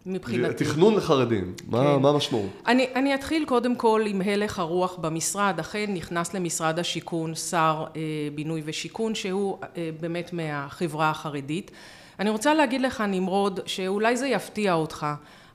מבחינתי. 0.07 0.65
תכנון 0.65 0.95
לחרדים, 0.95 1.55
כן. 1.57 1.71
מה 2.01 2.09
המשמעות? 2.09 2.51
אני, 2.67 2.87
אני 2.95 3.15
אתחיל 3.15 3.45
קודם 3.45 3.77
כל 3.77 4.03
עם 4.07 4.23
הלך 4.23 4.59
הרוח 4.59 4.97
במשרד, 4.97 5.55
אכן 5.61 5.95
נכנס 5.95 6.35
למשרד 6.35 6.79
השיכון 6.79 7.35
שר 7.35 7.85
אה, 7.97 8.03
בינוי 8.35 8.63
ושיכון 8.65 9.15
שהוא 9.15 9.59
אה, 9.63 9.91
באמת 10.01 10.33
מהחברה 10.33 11.11
החרדית. 11.11 11.71
אני 12.19 12.31
רוצה 12.31 12.55
להגיד 12.55 12.81
לך 12.81 13.05
נמרוד 13.09 13.61
שאולי 13.67 14.17
זה 14.17 14.29
יפתיע 14.29 14.75
אותך 14.75 15.07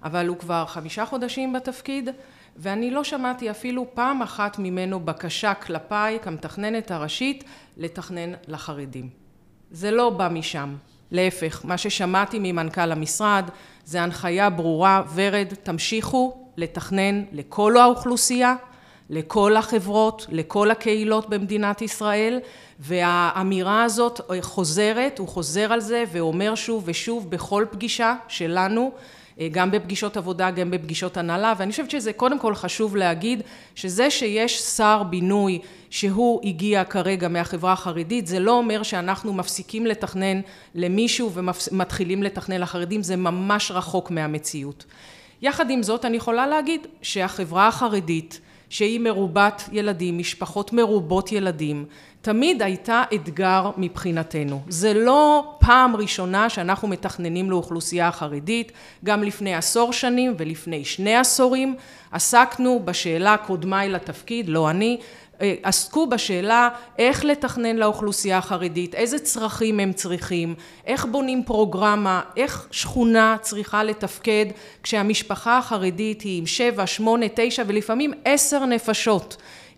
אבל 0.03 0.27
הוא 0.27 0.37
כבר 0.37 0.65
חמישה 0.67 1.05
חודשים 1.05 1.53
בתפקיד 1.53 2.09
ואני 2.57 2.91
לא 2.91 3.03
שמעתי 3.03 3.51
אפילו 3.51 3.85
פעם 3.93 4.21
אחת 4.21 4.59
ממנו 4.59 4.99
בקשה 4.99 5.53
כלפיי 5.53 6.19
כמתכננת 6.21 6.91
הראשית 6.91 7.43
לתכנן 7.77 8.33
לחרדים. 8.47 9.09
זה 9.71 9.91
לא 9.91 10.09
בא 10.09 10.29
משם, 10.31 10.75
להפך, 11.11 11.61
מה 11.63 11.77
ששמעתי 11.77 12.39
ממנכ"ל 12.41 12.91
המשרד 12.91 13.49
זה 13.85 14.01
הנחיה 14.01 14.49
ברורה, 14.49 15.01
ורד, 15.15 15.47
תמשיכו 15.63 16.37
לתכנן 16.57 17.23
לכל 17.31 17.77
האוכלוסייה, 17.77 18.55
לכל 19.09 19.57
החברות, 19.57 20.25
לכל 20.29 20.71
הקהילות 20.71 21.29
במדינת 21.29 21.81
ישראל, 21.81 22.39
והאמירה 22.79 23.83
הזאת 23.83 24.21
חוזרת, 24.41 25.19
הוא 25.19 25.27
חוזר 25.27 25.73
על 25.73 25.79
זה 25.79 26.03
ואומר 26.11 26.55
שוב 26.55 26.83
ושוב 26.85 27.29
בכל 27.29 27.65
פגישה 27.71 28.15
שלנו 28.27 28.91
גם 29.51 29.71
בפגישות 29.71 30.17
עבודה, 30.17 30.51
גם 30.51 30.71
בפגישות 30.71 31.17
הנהלה, 31.17 31.53
ואני 31.57 31.71
חושבת 31.71 31.91
שזה 31.91 32.13
קודם 32.13 32.39
כל 32.39 32.55
חשוב 32.55 32.95
להגיד 32.95 33.41
שזה 33.75 34.09
שיש 34.09 34.61
שר 34.61 35.03
בינוי 35.03 35.59
שהוא 35.89 36.41
הגיע 36.43 36.83
כרגע 36.83 37.27
מהחברה 37.27 37.73
החרדית, 37.73 38.27
זה 38.27 38.39
לא 38.39 38.51
אומר 38.51 38.83
שאנחנו 38.83 39.33
מפסיקים 39.33 39.85
לתכנן 39.85 40.41
למישהו 40.75 41.31
ומתחילים 41.33 42.23
לתכנן 42.23 42.61
לחרדים, 42.61 43.03
זה 43.03 43.15
ממש 43.15 43.71
רחוק 43.71 44.11
מהמציאות. 44.11 44.85
יחד 45.41 45.69
עם 45.69 45.83
זאת 45.83 46.05
אני 46.05 46.17
יכולה 46.17 46.47
להגיד 46.47 46.87
שהחברה 47.01 47.67
החרדית 47.67 48.39
שהיא 48.69 48.99
מרובת 48.99 49.69
ילדים, 49.71 50.17
משפחות 50.17 50.73
מרובות 50.73 51.31
ילדים, 51.31 51.85
תמיד 52.25 52.61
הייתה 52.61 53.03
אתגר 53.15 53.69
מבחינתנו. 53.77 54.61
זה 54.67 54.93
לא 54.93 55.55
פעם 55.59 55.95
ראשונה 55.95 56.49
שאנחנו 56.49 56.87
מתכננים 56.87 57.49
לאוכלוסייה 57.49 58.07
החרדית, 58.07 58.71
גם 59.03 59.23
לפני 59.23 59.55
עשור 59.55 59.93
שנים 59.93 60.33
ולפני 60.37 60.85
שני 60.85 61.15
עשורים 61.15 61.75
עסקנו 62.11 62.81
בשאלה 62.85 63.37
קודמיי 63.37 63.89
לתפקיד, 63.89 64.49
לא 64.49 64.69
אני, 64.69 64.97
אה, 65.41 65.55
עסקו 65.63 66.07
בשאלה 66.07 66.69
איך 66.99 67.25
לתכנן 67.25 67.75
לאוכלוסייה 67.75 68.37
החרדית, 68.37 68.95
איזה 68.95 69.19
צרכים 69.19 69.79
הם 69.79 69.93
צריכים, 69.93 70.55
איך 70.85 71.05
בונים 71.05 71.43
פרוגרמה, 71.43 72.21
איך 72.37 72.67
שכונה 72.71 73.35
צריכה 73.41 73.83
לתפקד 73.83 74.45
כשהמשפחה 74.83 75.57
החרדית 75.57 76.21
היא 76.21 76.39
עם 76.39 76.45
שבע, 76.45 76.87
שמונה, 76.87 77.25
תשע 77.35 77.63
ולפעמים 77.67 78.13
עשר 78.25 78.65
נפשות. 78.65 79.37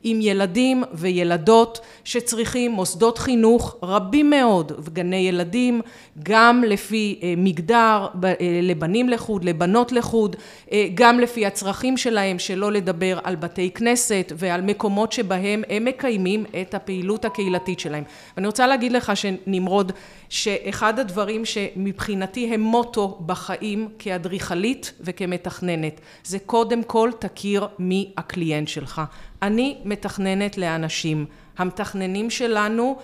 עם 0.09 0.21
ילדים 0.21 0.83
וילדות 0.93 1.79
שצריכים 2.03 2.71
מוסדות 2.71 3.17
חינוך 3.17 3.75
רבים 3.83 4.29
מאוד 4.29 4.71
וגני 4.79 5.15
ילדים 5.15 5.81
גם 6.23 6.63
לפי 6.67 7.19
אה, 7.23 7.33
מגדר 7.37 8.07
אה, 8.23 8.59
לבנים 8.63 9.09
לחוד 9.09 9.43
לבנות 9.43 9.91
לחוד 9.91 10.35
אה, 10.71 10.87
גם 10.93 11.19
לפי 11.19 11.45
הצרכים 11.45 11.97
שלהם 11.97 12.39
שלא 12.39 12.71
לדבר 12.71 13.19
על 13.23 13.35
בתי 13.35 13.69
כנסת 13.71 14.31
ועל 14.35 14.61
מקומות 14.61 15.11
שבהם 15.11 15.63
הם 15.69 15.85
מקיימים 15.85 16.45
את 16.61 16.73
הפעילות 16.73 17.25
הקהילתית 17.25 17.79
שלהם. 17.79 18.03
ואני 18.37 18.47
רוצה 18.47 18.67
להגיד 18.67 18.91
לך 18.91 19.11
שנמרוד 19.15 19.91
שאחד 20.29 20.99
הדברים 20.99 21.45
שמבחינתי 21.45 22.53
הם 22.53 22.61
מוטו 22.61 23.19
בחיים 23.25 23.87
כאדריכלית 23.99 24.93
וכמתכננת 25.01 26.01
זה 26.23 26.39
קודם 26.39 26.83
כל 26.83 27.11
תכיר 27.19 27.67
מי 27.79 28.11
הקליינט 28.17 28.67
שלך 28.67 29.01
אני 29.41 29.77
מתכננת 29.85 30.57
לאנשים. 30.57 31.25
המתכננים 31.57 32.29
שלנו 32.29 32.97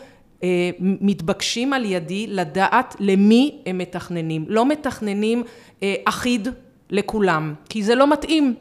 אה, 0.43 0.49
מתבקשים 0.79 1.73
על 1.73 1.85
ידי 1.85 2.27
לדעת 2.27 2.95
למי 2.99 3.57
הם 3.65 3.77
מתכננים. 3.77 4.45
לא 4.47 4.65
מתכננים 4.65 5.43
אה, 5.83 5.95
אחיד 6.05 6.47
לכולם, 6.89 7.53
כי 7.69 7.83
זה 7.83 7.95
לא 7.95 8.11
מתאים. 8.11 8.55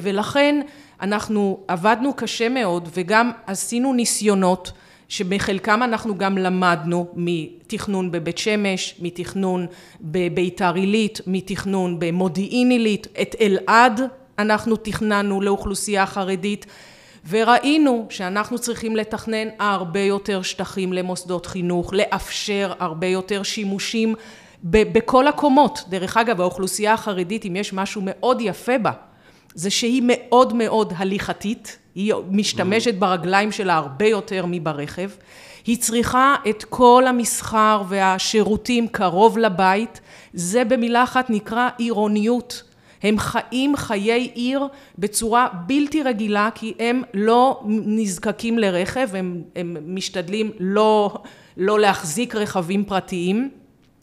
ולכן 0.00 0.60
אנחנו 1.00 1.60
עבדנו 1.68 2.14
קשה 2.14 2.48
מאוד 2.48 2.88
וגם 2.94 3.30
עשינו 3.46 3.92
ניסיונות 3.92 4.72
שבחלקם 5.10 5.82
אנחנו 5.82 6.18
גם 6.18 6.38
למדנו 6.38 7.06
מתכנון 7.14 8.10
בבית 8.10 8.38
שמש, 8.38 8.94
מתכנון 9.00 9.66
בביתר 10.00 10.74
עילית, 10.74 11.20
מתכנון 11.26 11.98
במודיעין 11.98 12.70
עילית, 12.70 13.06
את 13.22 13.34
אלעד 13.40 14.00
אנחנו 14.38 14.76
תכננו 14.76 15.40
לאוכלוסייה 15.40 16.06
חרדית 16.06 16.66
וראינו 17.28 18.06
שאנחנו 18.10 18.58
צריכים 18.58 18.96
לתכנן 18.96 19.48
הרבה 19.58 20.00
יותר 20.00 20.42
שטחים 20.42 20.92
למוסדות 20.92 21.46
חינוך, 21.46 21.94
לאפשר 21.94 22.72
הרבה 22.78 23.06
יותר 23.06 23.42
שימושים 23.42 24.14
בכל 24.64 25.26
הקומות. 25.26 25.84
דרך 25.88 26.16
אגב 26.16 26.40
האוכלוסייה 26.40 26.92
החרדית 26.92 27.44
אם 27.46 27.56
יש 27.56 27.72
משהו 27.72 28.02
מאוד 28.04 28.40
יפה 28.40 28.78
בה 28.78 28.92
זה 29.54 29.70
שהיא 29.70 30.02
מאוד 30.04 30.54
מאוד 30.54 30.92
הליכתית, 30.96 31.78
היא 31.94 32.14
משתמשת 32.30 32.94
ברגליים 32.94 33.52
שלה 33.52 33.74
הרבה 33.74 34.06
יותר 34.06 34.44
מברכב, 34.48 35.10
היא 35.66 35.78
צריכה 35.78 36.34
את 36.50 36.64
כל 36.64 37.04
המסחר 37.06 37.82
והשירותים 37.88 38.88
קרוב 38.88 39.38
לבית, 39.38 40.00
זה 40.34 40.64
במילה 40.64 41.02
אחת 41.02 41.30
נקרא 41.30 41.68
עירוניות. 41.78 42.62
הם 43.02 43.18
חיים 43.18 43.76
חיי 43.76 44.30
עיר 44.34 44.66
בצורה 44.98 45.48
בלתי 45.66 46.02
רגילה 46.02 46.48
כי 46.54 46.74
הם 46.78 47.02
לא 47.14 47.60
נזקקים 47.66 48.58
לרכב, 48.58 49.08
הם, 49.14 49.42
הם 49.56 49.76
משתדלים 49.84 50.50
לא, 50.58 51.14
לא 51.56 51.80
להחזיק 51.80 52.34
רכבים 52.34 52.84
פרטיים, 52.84 53.50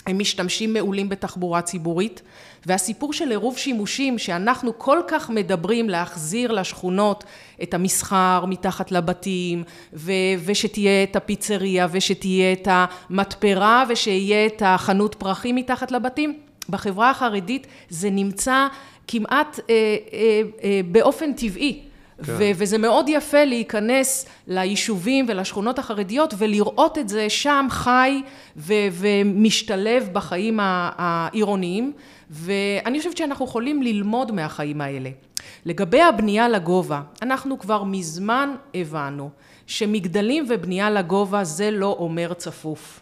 הם 0.08 0.20
משתמשים 0.20 0.74
מעולים 0.74 1.10
בתחבורה 1.10 1.62
ציבורית. 1.62 2.22
והסיפור 2.66 3.14
של 3.14 3.30
עירוב 3.30 3.58
שימושים 3.58 4.18
שאנחנו 4.18 4.78
כל 4.78 5.00
כך 5.08 5.30
מדברים 5.30 5.90
להחזיר 5.90 6.52
לשכונות 6.52 7.24
את 7.64 7.74
המסחר 7.74 8.46
מתחת 8.48 8.92
לבתים 8.92 9.64
ו- 9.94 10.12
ושתהיה 10.46 11.04
את 11.04 11.16
הפיצריה 11.16 11.88
ושתהיה 11.92 12.54
את 12.54 12.68
המתפרה 12.72 13.84
ושיהיה 13.90 14.46
את 14.46 14.62
החנות 14.66 15.16
פרחים 15.16 15.56
מתחת 15.56 15.92
לבתים 15.92 16.40
בחברה 16.70 17.10
החרדית 17.10 17.68
זה 17.90 18.10
נמצא 18.10 18.68
כמעט 19.08 19.60
אה, 19.60 19.74
אה, 20.14 20.42
אה, 20.64 20.82
באופן 20.92 21.34
טבעי 21.34 21.82
כן. 22.26 22.32
ו- 22.38 22.52
וזה 22.56 22.78
מאוד 22.78 23.10
יפה 23.10 23.44
להיכנס 23.44 24.26
ליישובים 24.48 25.26
ולשכונות 25.28 25.80
החרדיות 25.80 26.34
ולראות 26.38 26.98
את 26.98 27.10
זה 27.10 27.30
שם 27.30 27.68
חי 27.70 28.22
ו- 28.58 28.74
ומשתלב 28.92 30.10
בחיים 30.14 30.60
העירוניים 30.62 31.94
ואני 32.30 32.98
חושבת 32.98 33.18
שאנחנו 33.18 33.46
יכולים 33.46 33.82
ללמוד 33.82 34.32
מהחיים 34.32 34.82
האלה. 34.82 35.10
לגבי 35.66 36.02
הבנייה 36.02 36.50
לגובה, 36.50 37.02
אנחנו 37.22 37.60
כבר 37.60 37.84
מזמן 37.84 38.56
הבנו 38.74 39.30
שמגדלים 39.68 40.46
ובנייה 40.50 40.90
לגובה 40.90 41.44
זה 41.44 41.72
לא 41.72 41.96
אומר 42.00 42.34
צפוף. 42.34 43.00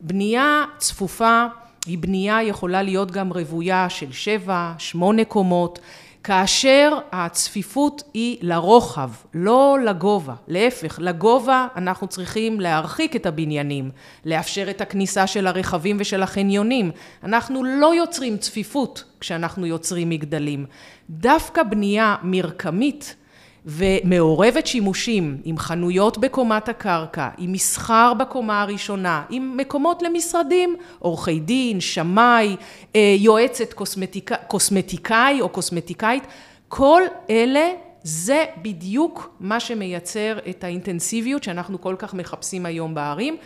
בנייה 0.00 0.64
צפופה 0.78 1.46
היא 1.86 1.98
בנייה 1.98 2.42
יכולה 2.42 2.82
להיות 2.82 3.10
גם 3.10 3.32
רוויה 3.32 3.88
של 3.88 4.12
שבע, 4.12 4.72
שמונה 4.78 5.24
קומות, 5.24 5.78
כאשר 6.24 6.98
הצפיפות 7.12 8.02
היא 8.14 8.38
לרוחב, 8.40 9.10
לא 9.34 9.78
לגובה, 9.84 10.34
להפך, 10.48 10.98
לגובה 11.02 11.66
אנחנו 11.76 12.06
צריכים 12.06 12.60
להרחיק 12.60 13.16
את 13.16 13.26
הבניינים, 13.26 13.90
לאפשר 14.24 14.70
את 14.70 14.80
הכניסה 14.80 15.26
של 15.26 15.46
הרכבים 15.46 15.96
ושל 16.00 16.22
החניונים, 16.22 16.90
אנחנו 17.24 17.64
לא 17.64 17.94
יוצרים 17.94 18.36
צפיפות 18.36 19.04
כשאנחנו 19.20 19.66
יוצרים 19.66 20.08
מגדלים, 20.08 20.66
דווקא 21.10 21.62
בנייה 21.62 22.16
מרקמית 22.22 23.16
ומעורבת 23.66 24.66
שימושים 24.66 25.36
עם 25.44 25.58
חנויות 25.58 26.18
בקומת 26.18 26.68
הקרקע, 26.68 27.28
עם 27.38 27.52
מסחר 27.52 28.12
בקומה 28.18 28.62
הראשונה, 28.62 29.22
עם 29.30 29.56
מקומות 29.56 30.02
למשרדים, 30.02 30.76
עורכי 30.98 31.40
דין, 31.40 31.80
שמאי, 31.80 32.56
אה, 32.96 33.14
יועצת 33.18 33.72
קוסמטיקאי, 33.72 34.38
קוסמטיקאי 34.46 35.40
או 35.40 35.48
קוסמטיקאית, 35.48 36.26
כל 36.68 37.02
אלה 37.30 37.70
זה 38.02 38.44
בדיוק 38.62 39.36
מה 39.40 39.60
שמייצר 39.60 40.38
את 40.50 40.64
האינטנסיביות 40.64 41.42
שאנחנו 41.42 41.80
כל 41.80 41.94
כך 41.98 42.14
מחפשים 42.14 42.66
היום 42.66 42.94
בערים 42.94 43.36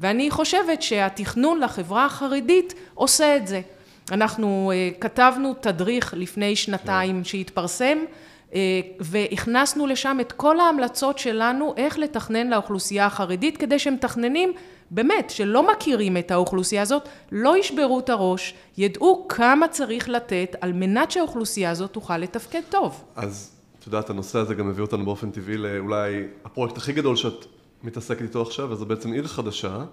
ואני 0.00 0.30
חושבת 0.30 0.82
שהתכנון 0.82 1.60
לחברה 1.60 2.04
החרדית 2.04 2.74
עושה 2.94 3.36
את 3.36 3.46
זה. 3.46 3.60
אנחנו 4.12 4.72
אה, 4.74 4.90
כתבנו 5.00 5.54
תדריך 5.60 6.14
לפני 6.16 6.56
שנתיים 6.56 7.24
שהתפרסם 7.24 7.98
אה, 7.98 8.25
והכנסנו 9.00 9.86
לשם 9.86 10.18
את 10.20 10.32
כל 10.32 10.60
ההמלצות 10.60 11.18
שלנו 11.18 11.74
איך 11.76 11.98
לתכנן 11.98 12.48
לאוכלוסייה 12.48 13.06
החרדית 13.06 13.56
כדי 13.56 13.78
שמתכננים 13.78 14.52
באמת 14.90 15.30
שלא 15.30 15.72
מכירים 15.72 16.16
את 16.16 16.30
האוכלוסייה 16.30 16.82
הזאת 16.82 17.08
לא 17.32 17.58
ישברו 17.58 17.98
את 17.98 18.10
הראש 18.10 18.54
ידעו 18.78 19.26
כמה 19.28 19.68
צריך 19.68 20.08
לתת 20.08 20.56
על 20.60 20.72
מנת 20.72 21.10
שהאוכלוסייה 21.10 21.70
הזאת 21.70 21.92
תוכל 21.92 22.18
לתפקד 22.18 22.60
טוב. 22.68 23.04
אז 23.16 23.56
את 23.78 23.86
יודעת 23.86 24.10
הנושא 24.10 24.38
הזה 24.38 24.54
גם 24.54 24.68
מביא 24.68 24.82
אותנו 24.82 25.04
באופן 25.04 25.30
טבעי 25.30 25.56
לאולי 25.56 26.24
הפרויקט 26.44 26.76
הכי 26.76 26.92
גדול 26.92 27.16
שאת 27.16 27.44
מתעסקת 27.82 28.22
איתו 28.22 28.42
עכשיו 28.42 28.70
וזה 28.70 28.84
בעצם 28.84 29.12
עיר 29.12 29.26
חדשה 29.26 29.84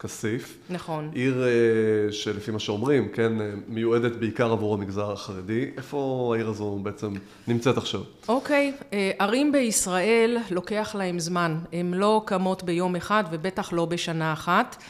כסיף. 0.00 0.58
נכון. 0.70 1.10
עיר 1.14 1.44
אה, 1.44 2.12
שלפי 2.12 2.50
מה 2.50 2.58
שאומרים, 2.58 3.08
כן, 3.08 3.40
אה, 3.40 3.50
מיועדת 3.68 4.16
בעיקר 4.16 4.52
עבור 4.52 4.74
המגזר 4.74 5.12
החרדי. 5.12 5.70
איפה 5.76 6.32
העיר 6.34 6.48
הזו 6.48 6.78
בעצם 6.82 7.14
נמצאת 7.48 7.76
עכשיו? 7.76 8.00
אוקיי, 8.28 8.72
אה, 8.92 9.10
ערים 9.18 9.52
בישראל 9.52 10.38
לוקח 10.50 10.94
להם 10.98 11.18
זמן. 11.18 11.58
הן 11.72 11.94
לא 11.94 12.22
קמות 12.26 12.62
ביום 12.62 12.96
אחד 12.96 13.24
ובטח 13.30 13.72
לא 13.72 13.84
בשנה 13.84 14.32
אחת. 14.32 14.82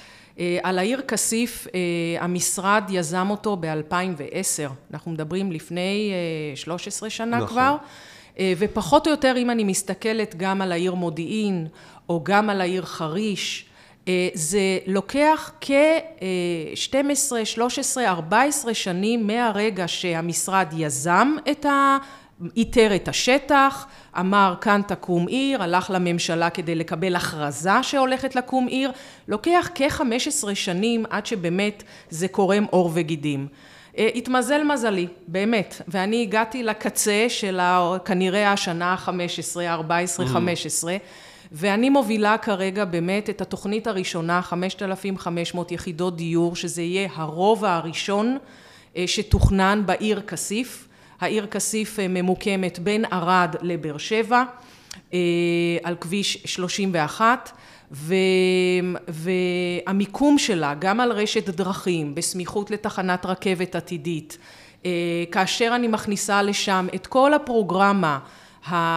על 0.63 0.79
העיר 0.79 1.01
כסיף 1.01 1.67
המשרד 2.21 2.85
יזם 2.89 3.27
אותו 3.31 3.57
ב-2010. 3.61 4.73
אנחנו 4.93 5.11
מדברים 5.11 5.53
לפני 5.53 6.13
13 6.55 7.11
שנה 7.11 7.37
נכון. 7.37 7.49
כבר. 7.49 7.77
ופחות 8.59 9.07
או 9.07 9.11
יותר 9.11 9.35
אם 9.37 9.51
אני 9.51 9.65
מסתכלת 9.65 10.35
גם 10.37 10.63
על 10.63 10.73
העיר 10.73 10.95
מודיעין 10.95 11.67
או 12.09 12.21
גם 12.25 12.51
על 12.51 12.61
העיר 12.61 12.85
חריש 12.85 13.70
זה 14.35 14.79
לוקח 14.87 15.53
כ-12, 15.61 17.45
13, 17.45 18.09
14 18.09 18.75
שנים 18.75 19.27
מהרגע 19.27 19.89
שהמשרד 19.89 20.67
יזם 20.77 21.37
את 21.51 21.65
ה... 21.65 21.99
איתר 22.57 22.95
את 22.97 23.09
השטח, 23.09 23.87
אמר 24.21 24.55
כאן 24.61 24.81
תקום 24.87 25.29
עיר, 25.29 25.63
הלך 25.63 25.91
לממשלה 25.91 26.51
כדי 26.51 26.75
לקבל 26.75 27.17
הכרזה 27.17 27.83
שהולכת 27.83 28.37
לקום 28.37 28.67
עיר, 28.67 28.93
לוקח 29.29 29.71
כ-15 29.75 30.55
שנים 30.55 31.05
עד 31.11 31.27
שבאמת 31.27 31.83
זה 32.11 32.29
קורם 32.29 32.67
עור 32.71 32.91
וגידים. 32.95 33.47
אה, 33.99 34.09
התמזל 34.15 34.65
מזלי, 34.65 35.07
באמת, 35.29 35.83
ואני 35.89 36.23
הגעתי 36.23 36.63
לקצה 36.63 37.27
של 37.29 37.61
כנראה 38.05 38.53
השנה 38.53 38.93
ה-15, 38.93 39.61
14, 39.61 40.27
15, 40.27 40.97
ואני 41.53 41.91
מובילה 41.91 42.39
כרגע 42.39 42.85
באמת 42.85 43.31
את 43.31 43.41
התוכנית 43.41 43.87
הראשונה, 43.87 44.43
5,500 44.43 45.73
יחידות 45.73 46.17
דיור, 46.17 46.57
שזה 46.57 46.83
יהיה 46.83 47.09
הרובע 47.15 47.75
הראשון 47.75 48.39
אה, 48.97 49.05
שתוכנן 49.07 49.83
בעיר 49.87 50.21
כסיף. 50.21 50.89
העיר 51.21 51.47
כסיף 51.47 51.99
אה, 51.99 52.09
ממוקמת 52.09 52.79
בין 52.79 53.05
ערד 53.05 53.57
לבאר 53.63 53.99
שבע, 53.99 54.43
אה, 55.15 55.19
על 55.83 55.97
כביש 56.01 56.39
31, 56.45 57.51
ו, 57.93 58.15
והמיקום 59.09 60.39
שלה 60.39 60.75
גם 60.79 61.01
על 61.01 61.13
רשת 61.13 61.49
דרכים, 61.49 62.15
בסמיכות 62.15 62.71
לתחנת 62.71 63.27
רכבת 63.27 63.75
עתידית, 63.75 64.39
כאשר 65.33 65.73
אני 65.75 65.89
מכניסה 65.89 66.43
לשם 66.43 66.87
את 66.95 67.07
כל 67.07 67.35
הפרוגרמה 67.35 68.19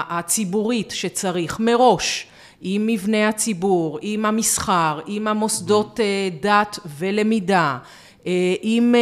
הציבורית 0.09 0.91
שצריך 0.91 1.59
מראש 1.59 2.27
עם 2.63 2.87
מבני 2.87 3.25
הציבור, 3.25 3.99
עם 4.01 4.25
המסחר, 4.25 4.99
עם 5.07 5.27
המוסדות 5.27 5.99
אה, 5.99 6.29
דת 6.41 6.79
ולמידה, 6.97 7.77
אה, 8.27 8.53
עם 8.61 8.95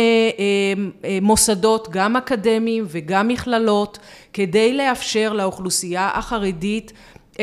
אה, 1.04 1.20
מוסדות 1.22 1.88
גם 1.92 2.16
אקדמיים 2.16 2.86
וגם 2.88 3.28
מכללות, 3.28 4.00
כדי 4.34 4.74
לאפשר 4.74 5.34
לאוכלוסייה 5.34 6.10
החרדית 6.14 6.94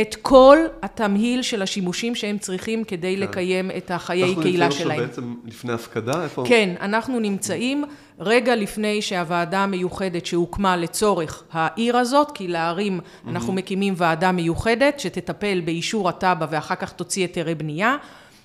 את 0.00 0.14
כל 0.22 0.58
התמהיל 0.82 1.42
של 1.42 1.62
השימושים 1.62 2.14
שהם 2.14 2.38
צריכים 2.38 2.84
כדי 2.84 3.16
כן. 3.16 3.22
לקיים 3.22 3.70
את 3.76 3.90
החיי 3.90 4.34
קהילה 4.42 4.70
שלהם. 4.70 5.00
אנחנו 5.00 5.06
נמצאים 5.06 5.26
עכשיו 5.26 5.32
בעצם 5.32 5.34
לפני 5.44 5.72
הפקדה? 5.72 6.22
איפה... 6.24 6.44
כן, 6.46 6.74
אנחנו 6.80 7.20
נמצאים 7.20 7.84
רגע 8.18 8.56
לפני 8.56 9.02
שהוועדה 9.02 9.58
המיוחדת 9.58 10.26
שהוקמה 10.26 10.76
לצורך 10.76 11.44
העיר 11.52 11.96
הזאת, 11.96 12.30
כי 12.30 12.48
לערים 12.48 13.00
mm-hmm. 13.00 13.28
אנחנו 13.28 13.52
מקימים 13.52 13.94
ועדה 13.96 14.32
מיוחדת 14.32 15.00
שתטפל 15.00 15.60
באישור 15.64 16.08
התב"ע 16.08 16.46
ואחר 16.50 16.74
כך 16.74 16.92
תוציא 16.92 17.22
היתרי 17.22 17.54
בנייה, 17.54 17.96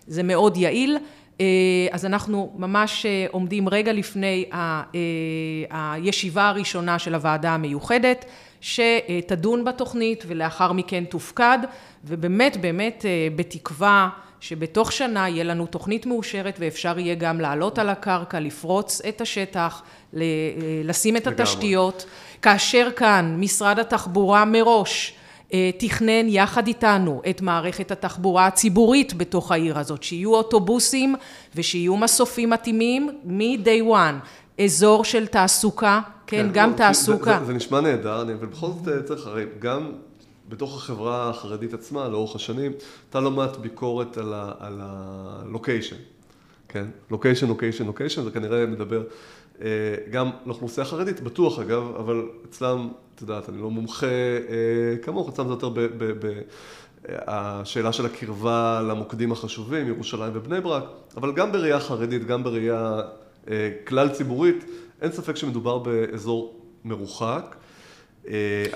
זה 0.07 0.23
מאוד 0.23 0.57
יעיל. 0.57 0.97
אז 1.91 2.05
אנחנו 2.05 2.53
ממש 2.57 3.05
עומדים 3.31 3.69
רגע 3.69 3.93
לפני 3.93 4.45
הישיבה 5.69 6.49
הראשונה 6.49 6.99
של 6.99 7.15
הוועדה 7.15 7.51
המיוחדת, 7.51 8.25
שתדון 8.63 9.65
בתוכנית 9.65 10.23
ולאחר 10.27 10.71
מכן 10.71 11.03
תופקד, 11.03 11.57
ובאמת 12.03 12.57
באמת 12.57 13.05
בתקווה 13.35 14.09
שבתוך 14.39 14.91
שנה 14.91 15.29
יהיה 15.29 15.43
לנו 15.43 15.65
תוכנית 15.65 16.05
מאושרת 16.05 16.55
ואפשר 16.59 16.99
יהיה 16.99 17.15
גם 17.15 17.41
לעלות 17.41 17.79
על 17.79 17.89
הקרקע, 17.89 18.39
לפרוץ 18.39 19.01
את 19.09 19.21
השטח, 19.21 19.81
לשים 20.83 21.17
את 21.17 21.27
התשתיות, 21.27 22.05
כאשר 22.41 22.89
כאן 22.95 23.35
משרד 23.39 23.79
התחבורה 23.79 24.45
מראש 24.45 25.13
תכנן 25.77 26.27
יחד 26.27 26.67
איתנו 26.67 27.21
את 27.29 27.41
מערכת 27.41 27.91
התחבורה 27.91 28.45
הציבורית 28.45 29.13
בתוך 29.13 29.51
העיר 29.51 29.79
הזאת, 29.79 30.03
שיהיו 30.03 30.35
אוטובוסים 30.35 31.15
ושיהיו 31.55 31.97
מסופים 31.97 32.49
מתאימים 32.49 33.09
מ-day 33.23 33.93
one, 33.93 34.63
אזור 34.63 35.03
של 35.03 35.27
תעסוקה, 35.27 36.01
כן, 36.35 36.49
גם 36.53 36.71
לא, 36.71 36.75
תעסוקה. 36.75 37.39
זה 37.45 37.53
נשמע 37.53 37.81
נהדר, 37.81 38.21
אבל 38.21 38.45
בכל 38.47 38.67
זאת 38.67 39.05
צריך, 39.05 39.27
הרי 39.27 39.45
גם 39.59 39.91
בתוך 40.49 40.77
החברה 40.77 41.29
החרדית 41.29 41.73
עצמה, 41.73 42.07
לאורך 42.07 42.35
השנים, 42.35 42.71
הייתה 43.05 43.19
לא 43.19 43.31
מעט 43.31 43.57
ביקורת 43.57 44.17
על 44.59 44.79
הלוקיישן, 44.81 45.95
כן? 46.69 46.85
לוקיישן, 47.11 47.47
לוקיישן, 47.47 47.85
לוקיישן, 47.85 48.23
זה 48.23 48.31
כנראה 48.31 48.65
מדבר 48.65 49.03
אה, 49.61 49.67
גם 50.11 50.29
לאוכלוסייה 50.45 50.85
החרדית, 50.85 51.21
בטוח 51.21 51.59
אגב, 51.59 51.95
אבל 51.99 52.23
אצלם, 52.49 52.89
את 53.15 53.21
יודעת, 53.21 53.49
אני 53.49 53.61
לא 53.61 53.69
מומחה 53.69 54.07
אה, 54.07 54.97
כמוך, 55.01 55.29
אצלם 55.29 55.47
זה 55.47 55.53
יותר 55.53 55.69
השאלה 57.09 57.93
של 57.93 58.05
הקרבה 58.05 58.81
למוקדים 58.89 59.31
החשובים, 59.31 59.87
ירושלים 59.87 60.31
ובני 60.33 60.61
ברק, 60.61 60.83
אבל 61.17 61.33
גם 61.33 61.51
בראייה 61.51 61.79
חרדית, 61.79 62.25
גם 62.25 62.43
בראייה 62.43 63.01
אה, 63.49 63.69
כלל 63.87 64.09
ציבורית, 64.09 64.65
אין 65.03 65.11
ספק 65.11 65.35
שמדובר 65.35 65.77
באזור 65.77 66.53
מרוחק. 66.85 67.55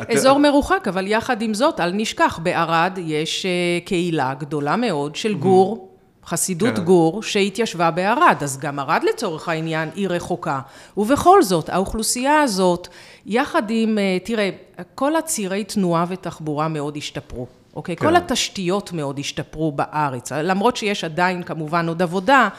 אזור 0.10 0.38
מרוחק, 0.40 0.88
אבל 0.88 1.08
יחד 1.08 1.42
עם 1.42 1.54
זאת, 1.54 1.80
אל 1.80 1.92
נשכח, 1.94 2.40
בערד 2.44 2.98
יש 2.98 3.46
קהילה 3.86 4.34
גדולה 4.34 4.76
מאוד 4.76 5.16
של 5.16 5.36
גור. 5.36 5.98
חסידות 6.28 6.76
כן. 6.76 6.84
גור 6.84 7.24
שהתיישבה 7.24 7.92
בערד, 7.92 8.36
אז 8.42 8.58
גם 8.60 8.80
ערד 8.80 9.04
לצורך 9.14 9.50
העניין 9.50 9.90
היא 9.96 10.08
רחוקה. 10.08 10.60
ובכל 10.98 11.44
זאת, 11.44 11.70
האוכלוסייה 11.70 12.42
הזאת, 12.42 12.88
יחד 13.26 13.64
עם, 13.70 13.98
אה, 13.98 14.18
תראה, 14.24 14.50
כל 14.96 15.16
הצירי 15.16 15.64
תנועה 15.64 16.06
ותחבורה 16.10 16.68
מאוד 16.68 16.98
השתפרו. 16.98 17.48
אוקיי? 17.76 17.96
כן. 17.96 18.06
כל 18.06 18.16
התשתיות 18.16 18.94
מאוד 18.94 19.20
השתפרו 19.20 19.72
בארץ, 19.72 20.32
למרות 20.32 20.78
שיש 20.78 21.04
עדיין 21.04 21.44
כמובן 21.44 21.88
עוד 21.88 22.02
עבודה, 22.02 22.50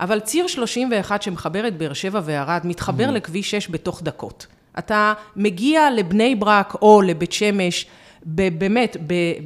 אבל 0.00 0.20
ציר 0.20 0.46
31 0.46 1.22
שמחבר 1.22 1.68
את 1.68 1.78
באר 1.78 1.92
שבע 1.92 2.20
וערד, 2.24 2.60
מתחבר 2.64 3.08
mm-hmm. 3.08 3.12
לכביש 3.12 3.50
6 3.50 3.68
בתוך 3.68 4.02
דקות. 4.02 4.46
אתה 4.78 5.12
מגיע 5.36 5.90
לבני 5.90 6.34
ברק 6.34 6.74
או 6.82 7.02
לבית 7.02 7.32
שמש, 7.32 7.86
באמת, 8.26 8.96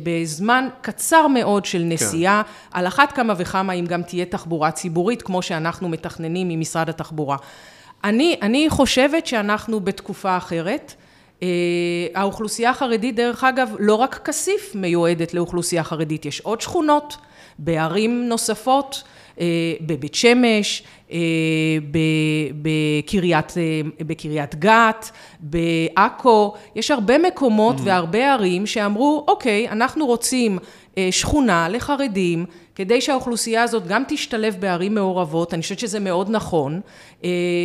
בזמן 0.03 0.69
קצר 0.81 1.27
מאוד 1.27 1.65
של 1.65 1.83
נסיעה, 1.83 2.43
כן. 2.43 2.79
על 2.79 2.87
אחת 2.87 3.13
כמה 3.13 3.35
וכמה 3.37 3.73
אם 3.73 3.87
גם 3.87 4.03
תהיה 4.03 4.25
תחבורה 4.25 4.71
ציבורית, 4.71 5.23
כמו 5.23 5.43
שאנחנו 5.43 5.89
מתכננים 5.89 6.49
ממשרד 6.49 6.89
התחבורה. 6.89 7.37
אני, 8.05 8.37
אני 8.43 8.67
חושבת 8.71 9.27
שאנחנו 9.27 9.81
בתקופה 9.81 10.37
אחרת. 10.37 10.95
אה, 11.43 11.49
האוכלוסייה 12.15 12.71
החרדית, 12.71 13.17
דרך 13.17 13.45
אגב, 13.45 13.71
לא 13.79 13.95
רק 13.95 14.21
כסיף 14.25 14.75
מיועדת 14.75 15.35
לאוכלוסייה 15.35 15.85
חרדית, 15.85 16.27
יש 16.27 16.41
עוד 16.41 16.61
שכונות 16.61 17.17
בערים 17.59 18.29
נוספות. 18.29 19.03
אה, 19.41 19.47
בבית 19.81 20.15
שמש, 20.15 20.83
אה, 21.13 21.19
בקריית, 22.63 23.55
אה, 23.57 23.81
בקריית 24.01 24.55
גת, 24.55 25.11
בעכו, 25.41 26.55
יש 26.77 26.91
הרבה 26.91 27.19
מקומות 27.19 27.77
mm-hmm. 27.77 27.85
והרבה 27.85 28.33
ערים 28.33 28.67
שאמרו, 28.67 29.25
אוקיי, 29.29 29.69
אנחנו 29.69 30.07
רוצים 30.07 30.59
שכונה 31.11 31.69
לחרדים, 31.69 32.45
כדי 32.75 33.01
שהאוכלוסייה 33.01 33.63
הזאת 33.63 33.87
גם 33.87 34.03
תשתלב 34.09 34.57
בערים 34.61 34.95
מעורבות, 34.95 35.55
אני 35.55 35.63
חושבת 35.63 35.79
שזה 35.79 36.01
מאוד 36.01 36.31
נכון, 36.31 36.81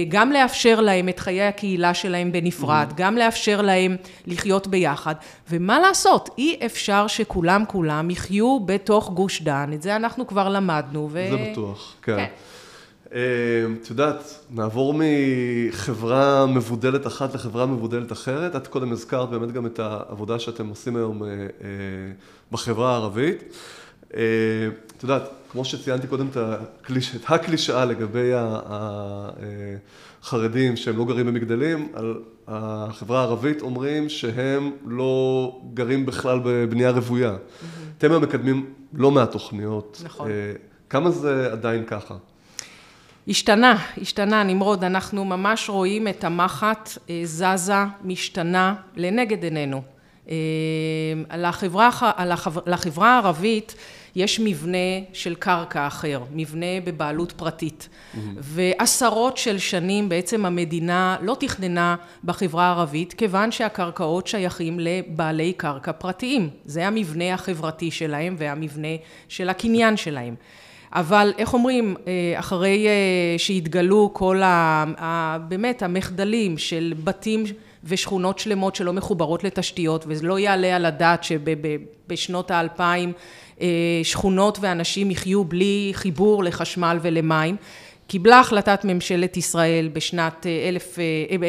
גם 0.10 0.32
לאפשר 0.32 0.82
להם 0.82 1.10
את 1.10 1.20
חיי 1.20 1.42
הקהילה 1.42 1.94
שלהם 1.94 2.32
בנפרד, 2.32 2.88
mm-hmm. 2.90 2.98
גם 2.98 3.18
לאפשר 3.18 3.62
להם 3.62 3.96
לחיות 4.28 4.68
ביחד, 4.68 5.16
ומה 5.50 5.80
לעשות, 5.80 6.30
אי 6.38 6.60
אפשר 6.66 7.08
שכולם 7.08 7.64
כולם 7.68 8.10
יחיו 8.10 8.60
בתוך 8.66 9.12
גוש 9.12 9.42
דן, 9.42 9.72
את 9.74 9.82
זה 9.82 9.96
אנחנו 9.96 10.28
כבר 10.28 10.50
למדנו. 10.50 11.10
ו... 11.12 11.28
זה 11.30 11.52
בטוח, 11.52 11.96
כן. 12.02 12.16
כן. 12.16 12.26
את 13.82 13.90
יודעת, 13.90 14.40
נעבור 14.52 15.02
מחברה 15.70 16.46
מבודלת 16.46 17.08
אחת 17.08 17.36
לחברה 17.36 17.66
מבודלת 17.66 18.12
אחרת. 18.12 18.56
את 18.56 18.68
קודם 18.68 18.92
הזכרת 18.92 19.30
באמת 19.30 19.52
גם 19.52 19.66
את 19.66 19.80
העבודה 19.80 20.40
שאתם 20.40 20.68
עושים 20.68 20.96
היום 20.96 21.22
בחברה 22.52 22.92
הערבית. 22.92 23.54
את 24.08 25.04
יודעת, 25.04 25.30
כמו 25.52 25.66
שציינתי 25.66 26.08
קודם 26.08 26.28
את 26.28 26.38
הקלישאה 27.28 27.86
לגבי 27.86 28.32
החרדים 30.22 30.76
שהם 30.76 30.98
לא 30.98 31.06
גרים 31.06 31.26
במגדלים, 31.26 31.88
על 31.94 32.16
החברה 32.48 33.20
הערבית 33.20 33.62
אומרים 33.62 34.10
שהם 34.10 34.72
לא 34.86 35.60
גרים 35.74 36.06
בכלל 36.06 36.40
בבנייה 36.44 36.92
רוויה. 36.92 37.32
Mm-hmm. 37.32 37.66
אתם 37.98 38.12
היום 38.12 38.24
מקדמים 38.24 38.66
לא 38.94 39.12
מעט 39.12 39.32
תוכניות. 39.32 40.02
נכון. 40.06 40.30
כמה 40.90 41.12
זה 41.12 41.52
עדיין 41.52 41.86
ככה? 41.86 42.16
השתנה, 43.28 43.78
השתנה 44.02 44.44
נמרוד, 44.44 44.84
אנחנו 44.84 45.26
ממש 45.26 45.70
רואים 45.70 46.08
את 46.08 46.24
המחט 46.24 46.90
אה, 47.10 47.22
זזה, 47.24 47.74
משתנה 48.04 48.76
לנגד 48.96 49.44
עינינו. 49.44 49.82
אה, 50.30 50.36
לחברה, 51.38 51.90
לחברה 52.66 53.14
הערבית 53.14 53.76
יש 54.16 54.40
מבנה 54.40 54.78
של 55.14 55.36
קרקע 55.36 55.88
אחר, 55.88 56.22
מבנה 56.32 56.82
בבעלות 56.84 57.32
פרטית. 57.32 57.90
Mm-hmm. 57.90 58.18
ועשרות 58.40 59.38
של 59.38 59.58
שנים 59.58 60.10
בעצם 60.10 60.46
המדינה 60.46 61.18
לא 61.22 61.38
תכננה 61.40 61.96
בחברה 62.24 62.66
הערבית, 62.66 63.14
כיוון 63.14 63.52
שהקרקעות 63.52 64.28
שייכים 64.28 64.80
לבעלי 64.80 65.54
קרקע 65.54 65.92
פרטיים. 65.92 66.50
זה 66.66 66.88
המבנה 66.88 67.34
החברתי 67.34 67.92
שלהם 67.92 68.36
והמבנה 68.38 68.96
של 69.28 69.50
הקניין 69.50 69.98
שלהם. 69.98 70.36
אבל 70.96 71.34
איך 71.38 71.54
אומרים, 71.54 71.96
אה, 72.08 72.40
אחרי 72.40 72.88
אה, 72.88 72.92
שהתגלו 73.38 74.10
כל 74.14 74.42
ה... 74.44 75.38
באמת 75.48 75.84
המחדלים 75.84 76.58
של 76.58 76.94
בתים 77.04 77.44
ושכונות 77.84 78.40
שלמות 78.40 78.76
שלא 78.76 78.94
מחוברות 78.94 79.44
לתשתיות, 79.44 80.06
וזה 80.08 80.28
לא 80.28 80.40
יעלה 80.40 80.76
על 80.76 80.86
הדעת 80.86 81.24
שבשנות 81.24 82.52
האלפיים 82.52 83.14
אה, 83.62 83.68
שכונות 84.04 84.58
ואנשים 84.62 85.12
יחיו 85.12 85.44
בלי 85.44 85.92
חיבור 85.94 86.44
לחשמל 86.44 86.98
ולמים. 87.02 87.56
קיבלה 88.08 88.40
החלטת 88.40 88.86
ממשלת 88.86 89.38
ישראל 89.38 89.90
בשנת 89.94 90.46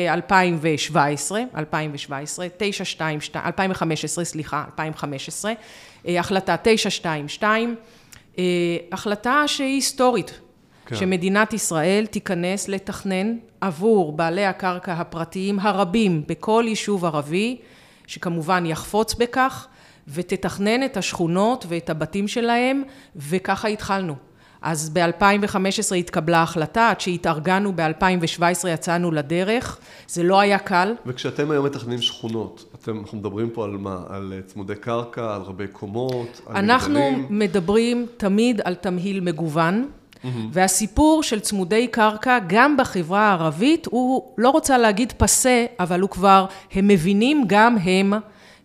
2017, 0.09 1.41
2017, 1.57 2.47
922, 2.57 3.19
2015, 3.47 4.25
סליחה, 4.25 4.65
2015, 4.67 5.53
החלטה 6.09 6.57
922, 6.63 7.69
אה, 7.69 7.96
החלטה 8.93 9.49
שהיא 9.49 9.75
היסטורית, 9.75 10.41
כן. 10.87 10.97
שמדינת 10.97 11.53
ישראל 11.53 12.07
תיכנס 12.07 12.69
לתכנן 12.69 13.37
עבור 13.61 14.13
בעלי 14.13 14.45
הקרקע 14.45 14.93
הפרטיים 14.93 15.61
הרבים 15.61 16.23
בכל 16.27 16.65
יישוב 16.67 17.05
ערבי, 17.05 17.57
שכמובן 18.07 18.67
יחפוץ 18.67 19.15
בכך, 19.15 19.67
ותתכנן 20.09 20.85
את 20.85 20.97
השכונות 20.97 21.65
ואת 21.69 21.91
הבתים 21.91 22.29
שלהם, 22.29 22.83
וככה 23.17 23.69
התחלנו. 23.69 24.15
אז 24.63 24.91
ב-2015 24.91 25.95
התקבלה 25.95 26.43
החלטה, 26.43 26.91
עד 26.91 27.01
שהתארגנו 27.01 27.73
ב-2017 27.77 28.69
יצאנו 28.69 29.11
לדרך, 29.11 29.79
זה 30.09 30.23
לא 30.23 30.41
היה 30.41 30.59
קל. 30.59 30.95
וכשאתם 31.07 31.51
היום 31.51 31.67
מתכננים 31.67 32.03
שכונות, 32.03 32.65
אתם, 32.75 32.99
אנחנו 32.99 33.19
מדברים 33.19 33.51
פה 33.51 33.65
על 33.65 33.71
מה? 33.71 33.99
על 34.09 34.33
אה, 34.37 34.43
צמודי 34.43 34.75
קרקע, 34.75 35.35
על 35.35 35.43
רבי 35.43 35.67
קומות, 35.67 36.41
על 36.47 36.57
אנחנו 36.57 36.95
מגדלים? 36.95 37.15
אנחנו 37.15 37.37
מדברים 37.37 38.07
תמיד 38.17 38.61
על 38.65 38.75
תמהיל 38.75 39.21
מגוון. 39.21 39.89
Mm-hmm. 40.25 40.29
והסיפור 40.53 41.23
של 41.23 41.41
צמודי 41.41 41.89
קרקע, 41.89 42.39
גם 42.47 42.77
בחברה 42.77 43.21
הערבית, 43.21 43.87
הוא 43.91 44.23
לא 44.39 44.51
רוצה 44.51 44.79
להגיד 44.79 45.13
פסה, 45.17 45.67
אבל 45.81 46.01
הוא 46.01 46.11
כבר, 46.11 46.47
הם 46.73 46.89
מבינים 46.89 47.45
גם 47.47 47.79
הם 47.79 48.13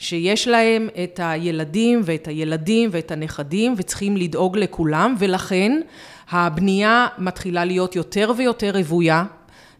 שיש 0.01 0.47
להם 0.47 0.89
את 1.03 1.19
הילדים 1.23 2.01
ואת 2.05 2.27
הילדים 2.27 2.89
ואת 2.93 3.11
הנכדים 3.11 3.73
וצריכים 3.77 4.17
לדאוג 4.17 4.57
לכולם 4.57 5.15
ולכן 5.19 5.81
הבנייה 6.29 7.07
מתחילה 7.17 7.65
להיות 7.65 7.95
יותר 7.95 8.31
ויותר 8.37 8.71
רוויה 8.77 9.25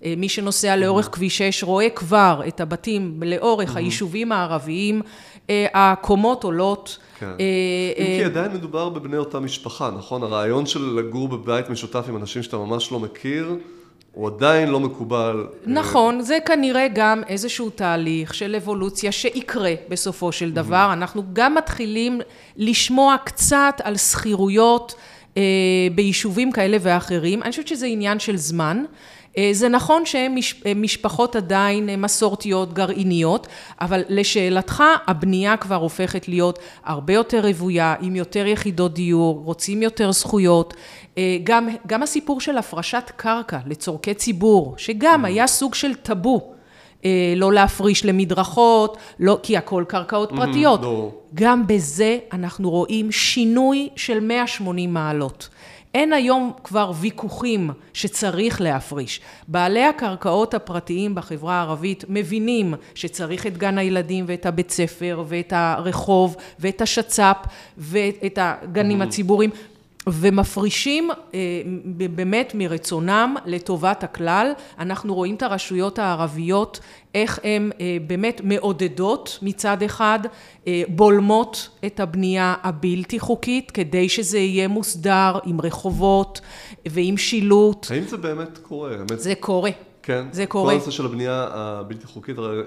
אה, 0.06 0.14
מי 0.18 0.30
שנוסע 0.30 0.76
לאורך 0.76 1.10
כביש 1.12 1.38
6 1.38 1.64
רואה 1.64 1.90
כבר 1.90 2.42
את 2.48 2.62
הבתים 2.62 3.24
לאורך 3.26 3.76
היישובים 3.76 4.32
הערביים, 4.32 5.02
אה, 5.50 5.66
הקומות 5.74 6.44
עולות. 6.44 6.98
כן. 7.20 7.32
אם 7.98 8.06
כי 8.18 8.24
עדיין 8.24 8.52
מדובר 8.52 8.90
בבני 8.90 9.18
אותה 9.18 9.40
משפחה, 9.40 9.92
נכון? 9.98 10.24
הרעיון 10.24 10.66
של 10.66 10.80
לגור 10.98 11.28
בבית 11.28 11.70
משותף 11.70 12.06
עם 12.10 12.18
אנשים 12.18 12.44
שאתה 12.44 12.58
ממש 12.58 12.92
לא 12.92 13.00
מכיר, 13.00 13.56
הוא 14.14 14.28
עדיין 14.28 14.70
לא 14.70 14.80
מקובל. 14.80 15.48
נכון, 15.66 16.22
זה 16.22 16.38
כנראה 16.46 16.88
גם 16.94 17.22
איזשהו 17.28 17.70
תהליך 17.70 18.34
של 18.34 18.56
אבולוציה 18.56 19.12
שיקרה 19.12 19.74
בסופו 19.90 20.32
של 20.32 20.52
דבר. 20.52 20.90
אנחנו 20.94 21.24
גם 21.34 21.56
מתחילים 21.56 22.22
לשמוע 22.58 23.16
קצת 23.24 23.74
על 23.84 23.98
שכירויות 23.98 24.96
אה, 25.38 25.44
ביישובים 25.96 26.52
כאלה 26.52 26.78
ואחרים. 26.82 27.44
אני 27.44 27.50
חושבת 27.52 27.68
שזה 27.68 27.86
עניין 27.86 28.20
של 28.20 28.38
זמן. 28.38 28.84
אה, 29.38 29.50
זה 29.54 29.70
נכון 29.70 30.06
שהן 30.06 30.36
מש, 30.36 30.64
משפחות 30.76 31.36
עדיין 31.36 32.02
מסורתיות, 32.02 32.74
גרעיניות, 32.74 33.48
אבל 33.82 34.02
לשאלתך, 34.10 34.84
הבנייה 35.08 35.58
כבר 35.58 35.76
הופכת 35.76 36.28
להיות 36.28 36.60
הרבה 36.84 37.14
יותר 37.14 37.42
רוויה, 37.48 37.96
עם 38.02 38.16
יותר 38.16 38.48
יחידות 38.48 38.94
דיור, 38.94 39.42
רוצים 39.46 39.82
יותר 39.82 40.12
זכויות. 40.12 40.74
אה, 41.18 41.38
גם, 41.44 41.70
גם 41.88 42.04
הסיפור 42.04 42.42
של 42.42 42.58
הפרשת 42.58 43.12
קרקע 43.16 43.60
לצורכי 43.66 44.14
ציבור, 44.14 44.74
שגם 44.78 45.26
היה 45.26 45.48
סוג 45.48 45.76
של 45.76 45.96
טאבו. 45.96 46.52
אה, 47.06 47.34
לא 47.36 47.54
להפריש 47.54 48.06
למדרכות, 48.06 48.98
לא, 49.20 49.40
כי 49.44 49.58
הכל 49.58 49.84
קרקעות 49.88 50.30
פרטיות. 50.30 50.82
לא. 50.82 51.12
גם 51.34 51.68
בזה 51.68 52.18
אנחנו 52.34 52.70
רואים 52.70 53.12
שינוי 53.12 53.90
של 53.96 54.20
180 54.20 54.94
מעלות. 54.94 55.50
אין 55.94 56.14
היום 56.14 56.52
כבר 56.64 56.92
ויכוחים 57.00 57.70
שצריך 57.94 58.62
להפריש. 58.62 59.22
בעלי 59.48 59.84
הקרקעות 59.84 60.54
הפרטיים 60.54 61.16
בחברה 61.16 61.56
הערבית 61.56 62.04
מבינים 62.10 62.74
שצריך 62.96 63.48
את 63.48 63.58
גן 63.58 63.78
הילדים 63.78 64.26
ואת 64.28 64.46
הבית 64.46 64.72
ספר 64.72 65.24
ואת 65.28 65.54
הרחוב 65.56 66.36
ואת 66.60 66.82
השצ"פ 66.82 67.38
ואת 67.78 68.38
הגנים 68.42 69.02
הציבוריים 69.02 69.50
ומפרישים 70.08 71.10
אה, 71.34 71.40
באמת 72.16 72.52
מרצונם 72.56 73.36
לטובת 73.46 74.04
הכלל. 74.04 74.52
אנחנו 74.80 75.16
רואים 75.16 75.36
את 75.36 75.44
הרשויות 75.44 76.00
הערביות, 76.00 76.80
איך 77.16 77.40
הן 77.44 77.72
אה, 77.80 77.98
באמת 78.08 78.42
מעודדות 78.44 79.40
מצד 79.42 79.84
אחד, 79.84 80.20
אה, 80.68 80.84
בולמות 80.88 81.70
את 81.86 82.00
הבנייה 82.00 82.56
הבלתי 82.64 83.20
חוקית, 83.20 83.72
כדי 83.72 84.10
שזה 84.10 84.38
יהיה 84.38 84.68
מוסדר 84.68 85.40
עם 85.46 85.62
רחובות 85.62 86.42
ועם 86.86 87.18
שילוט. 87.18 87.88
האם 87.90 88.04
זה 88.04 88.18
באמת 88.18 88.58
קורה? 88.58 88.92
זה 89.16 89.36
קורה. 89.36 89.72
כן? 90.04 90.26
זה 90.32 90.46
קורה. 90.46 90.70
כל 90.70 90.76
הנושא 90.76 90.92
של 90.92 91.06
הבנייה 91.06 91.48
הבלתי 91.52 92.08
חוקית, 92.08 92.38
הרי 92.38 92.62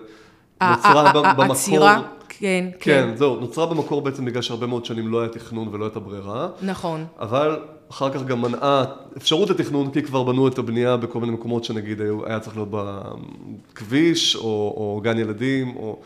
נוצרה 0.62 1.12
במקור... 1.12 1.44
העצירה, 1.44 2.02
כן, 2.28 2.64
כן. 2.80 3.08
כן, 3.10 3.16
זהו, 3.16 3.40
נוצרה 3.40 3.66
במקור 3.66 4.02
בעצם 4.02 4.24
בגלל 4.24 4.42
שהרבה 4.42 4.66
מאוד 4.66 4.84
שנים 4.84 5.08
לא 5.08 5.20
היה 5.20 5.28
תכנון 5.28 5.68
ולא 5.72 5.84
הייתה 5.84 6.00
ברירה. 6.00 6.48
נכון. 6.62 7.04
אבל 7.18 7.58
אחר 7.90 8.10
כך 8.12 8.22
גם 8.22 8.42
מנעה 8.42 8.84
אפשרות 9.16 9.50
לתכנון, 9.50 9.90
כי 9.90 10.02
כבר 10.02 10.22
בנו 10.22 10.48
את 10.48 10.58
הבנייה 10.58 10.96
בכל 10.96 11.20
מיני 11.20 11.32
מקומות 11.32 11.64
שנגיד 11.64 12.00
היה 12.26 12.40
צריך 12.40 12.56
להיות 12.56 12.68
בכביש, 12.70 14.36
או, 14.36 14.42
או 14.76 15.00
גן 15.04 15.18
ילדים, 15.18 15.76
או... 15.76 16.00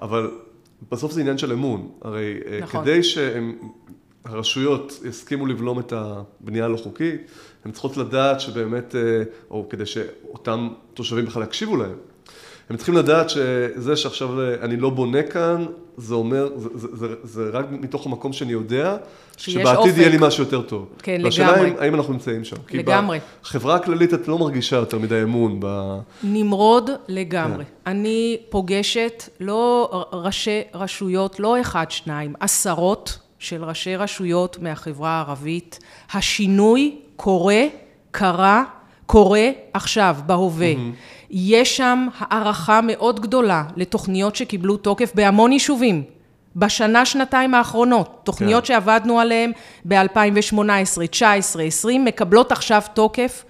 אבל 0.00 0.30
בסוף 0.90 1.12
זה 1.12 1.20
עניין 1.20 1.38
של 1.38 1.52
אמון. 1.52 1.88
הרי 2.02 2.34
נכון. 2.62 2.82
כדי 2.82 3.00
שהרשויות 4.24 5.00
יסכימו 5.04 5.46
לבלום 5.46 5.78
את 5.78 5.92
הבנייה 5.96 6.64
הלא 6.64 6.76
חוקית, 6.76 7.30
הן 7.64 7.70
צריכות 7.72 7.96
לדעת 7.96 8.40
שבאמת, 8.40 8.94
או 9.50 9.66
כדי 9.70 9.86
שאותם 9.86 10.68
תושבים 10.94 11.26
בכלל 11.26 11.42
יקשיבו 11.42 11.76
להם. 11.76 11.96
הם 12.72 12.76
צריכים 12.76 12.94
לדעת 12.94 13.30
שזה 13.30 13.96
שעכשיו 13.96 14.28
אני 14.60 14.76
לא 14.76 14.90
בונה 14.90 15.22
כאן, 15.22 15.66
זה 15.96 16.14
אומר, 16.14 16.48
זה, 16.56 16.68
זה, 16.74 16.88
זה, 16.92 17.06
זה 17.22 17.50
רק 17.52 17.66
מתוך 17.70 18.06
המקום 18.06 18.32
שאני 18.32 18.52
יודע, 18.52 18.96
שבעתיד 19.36 19.76
אופק. 19.76 19.96
יהיה 19.96 20.08
לי 20.08 20.16
משהו 20.20 20.44
יותר 20.44 20.62
טוב. 20.62 20.88
כן, 21.02 21.20
והשאלה 21.24 21.52
לגמרי. 21.52 21.72
האם, 21.78 21.94
אנחנו 21.94 22.12
נמצאים 22.12 22.44
שם. 22.44 22.56
לגמרי. 22.70 23.20
כי 23.20 23.26
בחברה 23.42 23.74
הכללית 23.74 24.14
את 24.14 24.28
לא 24.28 24.38
מרגישה 24.38 24.76
יותר 24.76 24.98
מדי 24.98 25.22
אמון 25.22 25.56
ב... 25.60 25.98
נמרוד 26.22 26.90
לגמרי. 27.08 27.64
אני 27.86 28.36
פוגשת 28.50 29.28
לא 29.40 29.90
ראשי 30.12 30.60
רשויות, 30.74 31.40
לא 31.40 31.60
אחד, 31.60 31.90
שניים, 31.90 32.32
עשרות 32.40 33.18
של 33.38 33.64
ראשי 33.64 33.96
רשויות 33.96 34.58
מהחברה 34.60 35.10
הערבית. 35.10 35.78
השינוי 36.12 36.96
קורה, 37.16 37.62
קרה, 38.10 38.64
קורה 39.12 39.50
עכשיו, 39.72 40.16
בהווה. 40.26 40.72
יש 41.30 41.76
שם 41.76 42.06
הערכה 42.18 42.80
מאוד 42.82 43.20
גדולה 43.20 43.64
לתוכניות 43.76 44.36
שקיבלו 44.36 44.76
תוקף 44.76 45.12
בהמון 45.14 45.52
יישובים. 45.52 46.02
בשנה, 46.56 47.06
שנתיים 47.06 47.54
האחרונות, 47.54 48.20
תוכניות 48.24 48.64
כן. 48.64 48.68
שעבדנו 48.68 49.20
עליהן 49.20 49.52
ב-2018, 49.84 49.96
2019, 50.60 51.62
2020, 51.62 52.04
מקבלות 52.04 52.52
עכשיו 52.52 52.82
תוקף. 52.94 53.44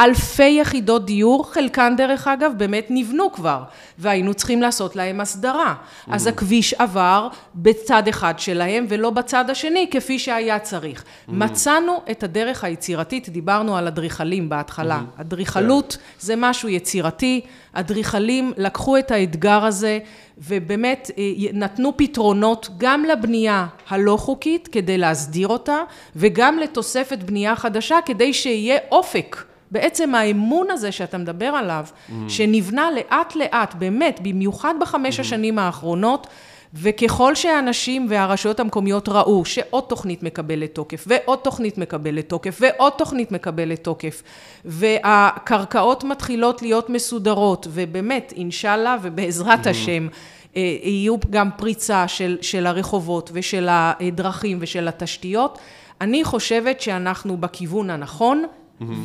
אלפי 0.00 0.58
יחידות 0.60 1.06
דיור, 1.06 1.52
חלקן 1.52 1.94
דרך 1.96 2.28
אגב 2.28 2.52
באמת 2.56 2.86
נבנו 2.90 3.32
כבר, 3.32 3.62
והיינו 3.98 4.34
צריכים 4.34 4.62
לעשות 4.62 4.96
להם 4.96 5.20
הסדרה. 5.20 5.74
אז 6.10 6.26
הכביש 6.26 6.74
עבר 6.74 7.28
בצד 7.54 8.08
אחד 8.08 8.38
שלהם 8.38 8.86
ולא 8.88 9.10
בצד 9.10 9.50
השני, 9.50 9.88
כפי 9.90 10.18
שהיה 10.18 10.58
צריך. 10.58 11.04
מצאנו 11.28 12.00
את 12.10 12.22
הדרך 12.22 12.64
היצירתית, 12.64 13.28
דיברנו 13.28 13.76
על 13.76 13.86
אדריכלים 13.86 14.48
בהתחלה. 14.48 15.00
אדריכלות 15.20 15.98
זה 16.20 16.34
משהו 16.36 16.68
יצירתי, 16.68 17.40
אדריכלים 17.72 18.52
לקחו 18.56 18.98
את 18.98 19.10
האתגר 19.10 19.64
הזה 19.64 19.98
ובאמת 20.38 21.10
אה, 21.18 21.22
נתנו 21.52 21.96
פתרונות 21.96 22.68
גם 22.78 23.04
לבנייה 23.04 23.66
הלא 23.88 24.16
חוקית 24.16 24.68
כדי 24.68 24.98
להסדיר 24.98 25.48
אותה, 25.48 25.78
וגם 26.16 26.58
לתוספת 26.58 27.18
בנייה 27.18 27.56
חדשה 27.56 27.96
כדי 28.06 28.32
שיהיה 28.32 28.78
אופק. 28.92 29.55
בעצם 29.70 30.14
האמון 30.14 30.70
הזה 30.70 30.92
שאתה 30.92 31.18
מדבר 31.18 31.46
עליו, 31.46 31.86
mm. 31.86 32.12
שנבנה 32.28 32.90
לאט 32.90 33.36
לאט, 33.36 33.74
באמת, 33.74 34.20
במיוחד 34.22 34.74
בחמש 34.80 35.18
mm. 35.18 35.20
השנים 35.20 35.58
האחרונות, 35.58 36.26
וככל 36.74 37.34
שהאנשים 37.34 38.06
והרשויות 38.08 38.60
המקומיות 38.60 39.08
ראו 39.08 39.44
שעוד 39.44 39.84
תוכנית 39.88 40.22
מקבלת 40.22 40.74
תוקף, 40.74 41.04
ועוד 41.06 41.38
תוכנית 41.38 41.78
מקבלת 41.78 42.28
תוקף, 42.28 42.58
ועוד 42.60 42.92
תוכנית 42.98 43.32
מקבלת 43.32 43.84
תוקף, 43.84 44.22
והקרקעות 44.64 46.04
מתחילות 46.04 46.62
להיות 46.62 46.90
מסודרות, 46.90 47.66
ובאמת, 47.70 48.32
אינשאללה 48.36 48.96
ובעזרת 49.02 49.66
השם, 49.66 50.08
אה, 50.56 50.76
יהיו 50.82 51.16
גם 51.30 51.50
פריצה 51.56 52.08
של, 52.08 52.38
של 52.40 52.66
הרחובות 52.66 53.30
ושל 53.32 53.68
הדרכים 53.70 54.58
ושל 54.60 54.88
התשתיות, 54.88 55.58
אני 56.00 56.24
חושבת 56.24 56.80
שאנחנו 56.80 57.36
בכיוון 57.36 57.90
הנכון, 57.90 58.44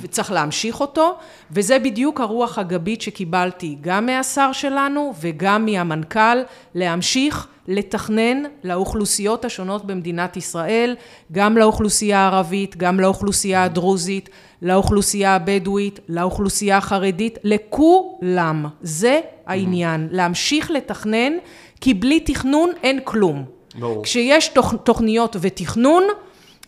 וצריך 0.02 0.32
להמשיך 0.32 0.80
אותו, 0.80 1.16
וזה 1.52 1.80
בדיוק 1.80 2.22
הרוח 2.22 2.58
הגבית 2.58 3.02
שקיבלתי 3.02 3.78
גם 3.82 4.06
מהשר 4.06 4.52
שלנו 4.52 5.14
וגם 5.22 5.66
מהמנכ"ל, 5.66 6.38
להמשיך 6.76 7.48
לתכנן 7.68 8.44
לאוכלוסיות 8.64 9.46
השונות 9.46 9.86
במדינת 9.86 10.38
ישראל, 10.38 10.96
גם 11.32 11.58
לאוכלוסייה 11.58 12.20
הערבית, 12.20 12.78
גם 12.78 13.00
לאוכלוסייה 13.00 13.64
הדרוזית, 13.64 14.30
לאוכלוסייה 14.62 15.36
הבדואית, 15.36 16.00
לאוכלוסייה 16.10 16.78
החרדית, 16.78 17.40
לכולם. 17.44 18.66
זה 18.82 19.20
העניין, 19.48 20.08
להמשיך 20.12 20.72
לתכנן, 20.72 21.34
כי 21.82 21.94
בלי 21.94 22.20
תכנון 22.20 22.70
אין 22.84 23.00
כלום. 23.04 23.44
ברור. 23.80 24.04
כשיש 24.04 24.48
תוכ- 24.48 24.76
תוכניות 24.84 25.36
ותכנון, 25.42 26.04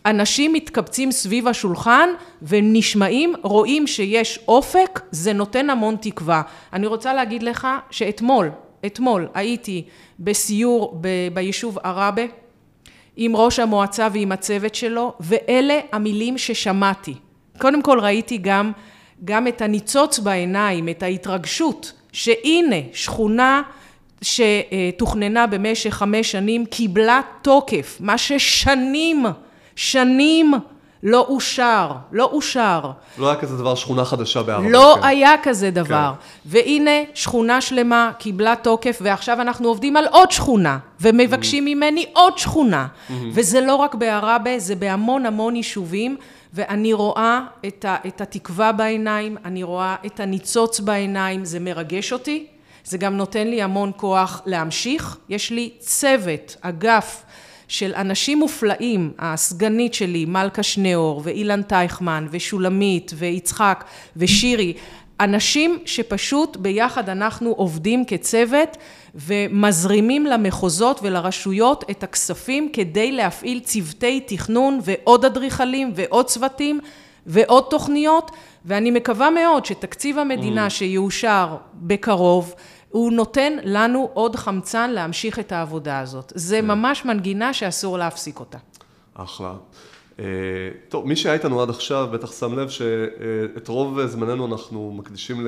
אנשים 0.06 0.52
מתקבצים 0.52 1.12
סביב 1.12 1.48
השולחן 1.48 2.08
ונשמעים, 2.42 3.34
רואים 3.42 3.86
שיש 3.86 4.38
אופק, 4.48 5.00
זה 5.10 5.32
נותן 5.32 5.70
המון 5.70 5.96
תקווה. 6.00 6.42
אני 6.72 6.86
רוצה 6.86 7.14
להגיד 7.14 7.42
לך 7.42 7.68
שאתמול, 7.90 8.50
אתמול 8.86 9.28
הייתי 9.34 9.84
בסיור 10.20 10.98
ב- 11.00 11.08
ביישוב 11.34 11.78
עראבה 11.84 12.22
עם 13.16 13.36
ראש 13.36 13.58
המועצה 13.58 14.08
ועם 14.12 14.32
הצוות 14.32 14.74
שלו, 14.74 15.12
ואלה 15.20 15.80
המילים 15.92 16.38
ששמעתי. 16.38 17.14
קודם 17.58 17.82
כל 17.82 18.00
ראיתי 18.00 18.38
גם, 18.38 18.72
גם 19.24 19.48
את 19.48 19.62
הניצוץ 19.62 20.18
בעיניים, 20.18 20.88
את 20.88 21.02
ההתרגשות, 21.02 21.92
שהנה 22.12 22.76
שכונה 22.92 23.62
שתוכננה 24.22 25.46
במשך 25.46 25.94
חמש 25.94 26.32
שנים 26.32 26.66
קיבלה 26.66 27.20
תוקף, 27.42 27.96
מה 28.00 28.18
ששנים 28.18 29.26
שנים 29.76 30.54
לא 31.04 31.26
אושר, 31.28 31.92
לא 32.12 32.24
אושר. 32.32 32.90
לא 33.18 33.30
היה 33.30 33.40
כזה 33.40 33.56
דבר 33.56 33.74
שכונה 33.74 34.04
חדשה 34.04 34.42
בערבה. 34.42 34.68
לא 34.68 34.96
כן. 35.00 35.06
היה 35.06 35.34
כזה 35.42 35.70
דבר. 35.70 36.12
והנה, 36.46 36.90
שכונה 37.14 37.60
שלמה 37.60 38.12
קיבלה 38.18 38.54
תוקף, 38.62 38.98
ועכשיו 39.02 39.40
אנחנו 39.40 39.68
עובדים 39.68 39.96
על 39.96 40.06
עוד 40.10 40.30
שכונה, 40.30 40.78
ומבקשים 41.00 41.64
ממני 41.64 42.06
עוד 42.12 42.38
שכונה. 42.38 42.86
וזה 43.32 43.60
לא 43.60 43.74
רק 43.74 43.94
בעראבה, 43.94 44.58
זה 44.58 44.74
בהמון 44.74 45.26
המון 45.26 45.56
יישובים, 45.56 46.16
ואני 46.54 46.92
רואה 46.92 47.40
את, 47.66 47.84
ה, 47.84 47.96
את 48.06 48.20
התקווה 48.20 48.72
בעיניים, 48.72 49.36
אני 49.44 49.62
רואה 49.62 49.96
את 50.06 50.20
הניצוץ 50.20 50.80
בעיניים, 50.80 51.44
זה 51.44 51.60
מרגש 51.60 52.12
אותי, 52.12 52.46
זה 52.84 52.98
גם 52.98 53.16
נותן 53.16 53.46
לי 53.46 53.62
המון 53.62 53.92
כוח 53.96 54.42
להמשיך. 54.46 55.16
יש 55.28 55.50
לי 55.50 55.70
צוות, 55.78 56.56
אגף 56.60 57.22
של 57.74 57.92
אנשים 57.94 58.38
מופלאים, 58.38 59.12
הסגנית 59.18 59.94
שלי, 59.94 60.24
מלכה 60.24 60.62
שניאור, 60.62 61.20
ואילן 61.24 61.62
טייכמן, 61.62 62.26
ושולמית, 62.30 63.12
ויצחק, 63.16 63.84
ושירי, 64.16 64.72
אנשים 65.20 65.78
שפשוט 65.84 66.56
ביחד 66.56 67.08
אנחנו 67.08 67.50
עובדים 67.50 68.04
כצוות 68.04 68.76
ומזרימים 69.14 70.26
למחוזות 70.26 71.00
ולרשויות 71.02 71.84
את 71.90 72.02
הכספים 72.02 72.68
כדי 72.72 73.12
להפעיל 73.12 73.60
צוותי 73.60 74.20
תכנון 74.20 74.80
ועוד 74.82 75.24
אדריכלים 75.24 75.92
ועוד 75.94 76.26
צוותים 76.26 76.80
ועוד 77.26 77.64
תוכניות 77.70 78.30
ואני 78.64 78.90
מקווה 78.90 79.30
מאוד 79.30 79.64
שתקציב 79.64 80.18
המדינה 80.18 80.66
mm. 80.66 80.70
שיאושר 80.70 81.56
בקרוב 81.74 82.54
הוא 82.94 83.12
נותן 83.12 83.52
לנו 83.64 84.10
עוד 84.12 84.36
חמצן 84.36 84.90
להמשיך 84.90 85.38
את 85.38 85.52
העבודה 85.52 85.98
הזאת. 86.00 86.32
זה 86.36 86.58
כן. 86.60 86.66
ממש 86.66 87.04
מנגינה 87.04 87.54
שאסור 87.54 87.98
להפסיק 87.98 88.40
אותה. 88.40 88.58
אחלה. 89.14 89.54
אה, 90.18 90.24
טוב, 90.88 91.06
מי 91.06 91.16
שהיה 91.16 91.34
איתנו 91.34 91.62
עד 91.62 91.70
עכשיו 91.70 92.08
בטח 92.12 92.32
שם 92.32 92.58
לב 92.58 92.68
שאת 92.68 93.68
רוב 93.68 94.06
זמננו 94.06 94.46
אנחנו 94.46 94.92
מקדישים 94.96 95.46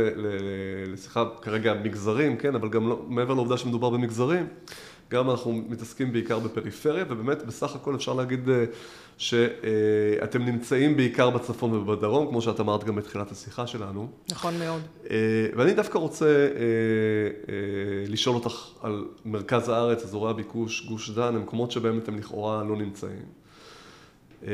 לשיחה 0.87 1.25
כרגע 1.43 1.75
מגזרים, 1.75 2.37
כן, 2.37 2.55
אבל 2.55 2.69
גם 2.69 2.89
לא, 2.89 3.03
מעבר 3.09 3.35
לעובדה 3.35 3.57
שמדובר 3.57 3.91
במגזרים, 3.91 4.47
גם 5.11 5.31
אנחנו 5.31 5.53
מתעסקים 5.69 6.13
בעיקר 6.13 6.39
בפריפריה, 6.39 7.05
ובאמת 7.09 7.43
בסך 7.43 7.75
הכל 7.75 7.95
אפשר 7.95 8.15
להגיד 8.15 8.49
אה, 8.49 8.65
שאתם 9.19 10.45
נמצאים 10.45 10.97
בעיקר 10.97 11.31
בצפון 11.31 11.73
ובדרום, 11.73 12.29
כמו 12.29 12.43
שאת 12.43 12.61
אמרת 12.61 12.85
גם 12.85 12.97
בתחילת 12.97 13.33
השיחה 13.33 13.67
שלנו. 13.67 14.09
נכון 14.31 14.59
מאוד. 14.59 14.83
אה, 15.11 15.17
ואני 15.57 15.75
דווקא 15.75 15.99
רוצה 15.99 16.49
לשאול 18.09 18.35
אותך 18.35 18.69
על 18.83 19.05
מרכז 19.25 19.69
הארץ, 19.69 20.05
אזורי 20.05 20.31
הביקוש, 20.31 20.87
גוש 20.87 21.11
דן, 21.11 21.37
המקומות 21.37 21.71
שבהם 21.71 21.99
אתם 21.99 22.19
לכאורה 22.19 22.65
לא 22.65 22.77
נמצאים. 22.77 23.23
אה, 24.47 24.53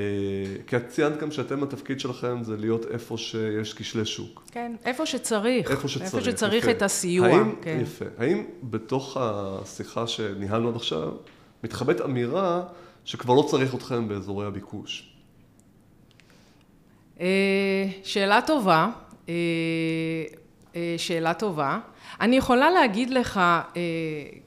כי 0.67 0.77
את 0.77 0.89
ציינת 0.89 1.21
גם 1.21 1.31
שאתם, 1.31 1.63
התפקיד 1.63 2.01
שלכם 2.01 2.43
זה 2.43 2.57
להיות 2.57 2.87
איפה 2.87 3.19
שיש 3.19 3.75
כשלי 3.75 4.05
שוק. 4.05 4.45
כן, 4.53 4.73
איפה 4.85 5.07
שצריך. 5.07 5.71
איפה 5.71 5.89
שצריך, 5.89 6.15
איפה 6.15 6.21
שצריך 6.21 6.65
יפה. 6.65 6.71
את 6.71 6.83
הסיוע. 6.83 7.29
האם, 7.29 7.55
כן. 7.63 7.79
יפה. 7.83 8.05
האם 8.19 8.45
בתוך 8.63 9.17
השיחה 9.21 10.07
שניהלנו 10.07 10.69
עד 10.69 10.77
עכשיו, 10.77 11.13
מתחבאת 11.65 12.01
אמירה 12.01 12.63
שכבר 13.05 13.35
לא 13.35 13.43
צריך 13.43 13.75
אתכם 13.75 14.09
באזורי 14.09 14.47
הביקוש? 14.47 15.13
אה, 17.21 17.87
שאלה 18.05 18.41
טובה. 18.47 18.89
אה, 19.29 19.35
שאלה 20.97 21.35
טובה. 21.35 21.79
אני 22.21 22.37
יכולה 22.37 22.71
להגיד 22.71 23.11
לך, 23.11 23.41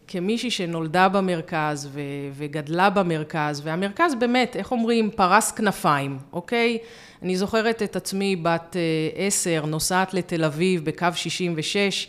כמישהי 0.08 0.52
שנולדה 0.52 1.10
במרכז 1.10 1.90
וגדלה 2.34 2.90
במרכז, 2.90 3.62
והמרכז 3.64 4.16
באמת, 4.16 4.56
איך 4.56 4.72
אומרים, 4.72 5.10
פרס 5.16 5.52
כנפיים, 5.52 6.18
אוקיי? 6.34 6.78
אני 7.22 7.38
זוכרת 7.38 7.84
את 7.84 7.96
עצמי 7.96 8.36
בת 8.36 8.76
אה, 8.76 9.26
עשר, 9.26 9.66
נוסעת 9.66 10.14
לתל 10.14 10.44
אביב 10.44 10.86
בקו 10.86 11.08
66, 11.16 12.08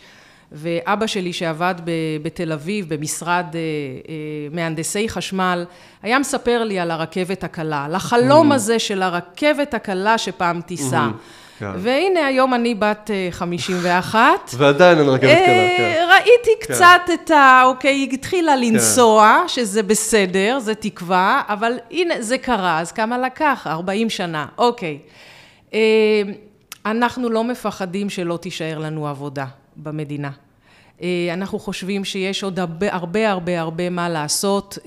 ואבא 0.53 1.07
שלי 1.07 1.33
שעבד 1.33 1.75
בתל 2.23 2.53
אביב 2.53 2.95
במשרד 2.95 3.47
אה, 3.55 3.61
אה, 4.09 4.15
מהנדסי 4.51 5.09
חשמל, 5.09 5.65
היה 6.03 6.19
מספר 6.19 6.65
לי 6.65 6.79
על 6.79 6.91
הרכבת 6.91 7.45
הקלה, 7.45 7.85
על 7.85 7.95
החלום 7.95 8.53
mm-hmm. 8.53 8.55
הזה 8.55 8.79
של 8.79 9.03
הרכבת 9.03 9.75
הקלה 9.75 10.19
שפעם 10.19 10.61
תיסע. 10.61 11.09
Mm-hmm. 11.09 11.59
כן. 11.59 11.71
והנה 11.77 12.27
היום 12.27 12.55
אני 12.55 12.75
בת 12.75 13.11
51. 13.31 14.19
אה, 14.19 14.35
ועדיין 14.59 14.99
אין 14.99 15.09
רכבת 15.09 15.21
קלה, 15.21 15.69
כן. 15.77 16.09
ראיתי 16.11 16.51
כן. 16.61 16.75
קצת 16.75 17.01
את 17.15 17.31
ה... 17.31 17.63
אוקיי, 17.65 17.95
היא 17.95 18.13
התחילה 18.13 18.57
לנסוע, 18.57 19.43
שזה 19.49 19.83
בסדר, 19.83 20.59
זה 20.61 20.75
תקווה, 20.75 21.43
אבל 21.49 21.73
הנה, 21.91 22.15
זה 22.21 22.39
קרה, 22.39 22.81
אז 22.81 22.93
כמה 22.93 23.19
לקח? 23.19 23.67
40 23.67 24.11
שנה, 24.11 24.47
אוקיי. 24.59 24.99
אנחנו 26.87 27.31
לא 27.31 27.45
מפחדים 27.45 28.11
שלא 28.11 28.37
תישאר 28.37 28.79
לנו 28.79 29.09
עבודה 29.09 29.45
במדינה. 29.77 30.31
אנחנו 31.33 31.59
חושבים 31.59 32.05
שיש 32.05 32.43
עוד 32.43 32.59
הרבה 32.59 32.95
הרבה 32.95 33.31
הרבה 33.31 33.61
הרבה 33.61 33.91
מה 33.91 34.09
לעשות, 34.09 34.79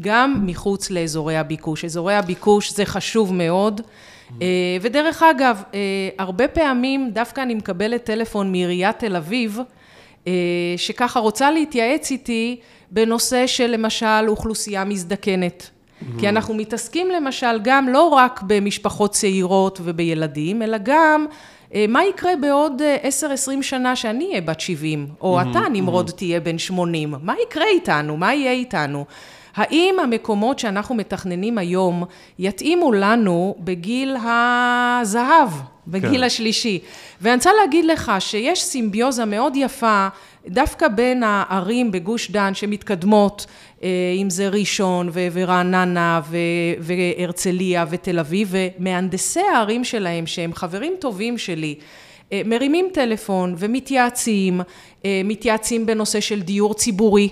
גם 0.00 0.42
מחוץ 0.46 0.90
לאזורי 0.90 1.36
הביקוש. 1.36 1.84
אזורי 1.84 2.14
הביקוש 2.14 2.72
זה 2.72 2.84
חשוב 2.84 3.34
מאוד. 3.34 3.80
אה, 4.42 4.76
ודרך 4.80 5.22
אגב, 5.22 5.62
אה, 5.74 5.78
הרבה 6.18 6.48
פעמים 6.48 7.10
דווקא 7.12 7.40
אני 7.40 7.54
מקבלת 7.54 8.04
טלפון 8.04 8.52
מעיריית 8.52 8.98
תל 8.98 9.16
אביב, 9.16 9.58
אה, 10.26 10.32
שככה 10.76 11.20
רוצה 11.20 11.50
להתייעץ 11.50 12.10
איתי 12.10 12.60
בנושא 12.90 13.46
של 13.46 13.66
למשל 13.66 14.28
אוכלוסייה 14.28 14.84
מזדקנת. 14.84 15.70
כי 16.18 16.28
אנחנו 16.28 16.54
מתעסקים 16.54 17.10
למשל 17.10 17.58
גם 17.62 17.88
לא 17.88 18.02
רק 18.08 18.42
במשפחות 18.46 19.12
צעירות 19.12 19.80
ובילדים, 19.84 20.62
אלא 20.62 20.78
גם 20.82 21.26
מה 21.88 22.04
יקרה 22.04 22.36
בעוד 22.36 22.82
10-20 23.58 23.62
שנה 23.62 23.96
שאני 23.96 24.28
אהיה 24.28 24.40
בת 24.40 24.60
70, 24.60 25.06
או 25.20 25.40
אתה 25.40 25.60
נמרוד 25.72 26.10
תהיה 26.16 26.40
בן 26.40 26.58
80, 26.58 27.14
מה 27.22 27.34
יקרה 27.46 27.66
איתנו, 27.66 28.16
מה 28.16 28.34
יהיה 28.34 28.52
איתנו? 28.52 29.04
האם 29.56 29.94
המקומות 30.02 30.58
שאנחנו 30.58 30.94
מתכננים 30.94 31.58
היום 31.58 32.04
יתאימו 32.38 32.92
לנו 32.92 33.54
בגיל 33.58 34.16
הזהב, 34.16 35.48
בגיל 35.86 36.18
כן. 36.20 36.24
השלישי? 36.24 36.78
ואני 37.20 37.36
רוצה 37.36 37.50
להגיד 37.60 37.84
לך 37.84 38.12
שיש 38.18 38.62
סימביוזה 38.62 39.24
מאוד 39.24 39.56
יפה 39.56 40.08
דווקא 40.48 40.88
בין 40.88 41.22
הערים 41.22 41.90
בגוש 41.90 42.30
דן 42.30 42.54
שמתקדמות, 42.54 43.46
אה, 43.46 43.52
אם 44.22 44.30
זה 44.30 44.48
ראשון 44.48 45.10
ורעננה 45.12 46.20
והרצליה 46.80 47.84
ותל 47.90 48.18
אביב, 48.18 48.48
ומהנדסי 48.50 49.40
הערים 49.40 49.84
שלהם, 49.84 50.26
שהם 50.26 50.54
חברים 50.54 50.92
טובים 51.00 51.38
שלי, 51.38 51.74
אה, 52.32 52.42
מרימים 52.44 52.88
טלפון 52.92 53.54
ומתייעצים, 53.58 54.60
אה, 55.04 55.20
מתייעצים 55.24 55.86
בנושא 55.86 56.20
של 56.20 56.42
דיור 56.42 56.74
ציבורי. 56.74 57.28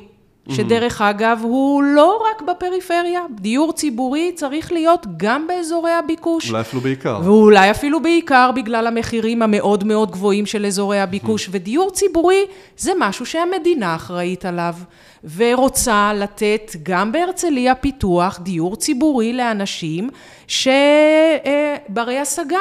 שדרך 0.51 1.03
אגב 1.03 1.41
הוא 1.43 1.83
לא 1.83 2.23
רק 2.31 2.43
בפריפריה, 2.43 3.21
דיור 3.31 3.73
ציבורי 3.73 4.33
צריך 4.35 4.73
להיות 4.73 5.07
גם 5.17 5.47
באזורי 5.47 5.91
הביקוש. 5.91 6.51
אולי 6.51 6.61
אפילו 6.61 6.81
בעיקר. 6.81 7.21
ואולי 7.25 7.71
אפילו 7.71 8.03
בעיקר 8.03 8.51
בגלל 8.55 8.87
המחירים 8.87 9.43
המאוד 9.43 9.85
מאוד 9.85 10.11
גבוהים 10.11 10.47
של 10.47 10.67
אזורי 10.67 11.01
הביקוש. 11.01 11.49
ודיור 11.51 11.91
ציבורי 11.91 12.45
זה 12.79 12.93
משהו 12.99 13.27
שהמדינה 13.27 13.95
אחראית 13.95 14.45
עליו, 14.45 14.75
ורוצה 15.37 16.13
לתת 16.15 16.73
גם 16.83 17.13
בהרצליה 17.13 17.75
פיתוח 17.75 18.41
דיור 18.43 18.77
ציבורי 18.77 19.33
לאנשים 19.33 20.11
שברי 20.47 22.19
השגה. 22.19 22.61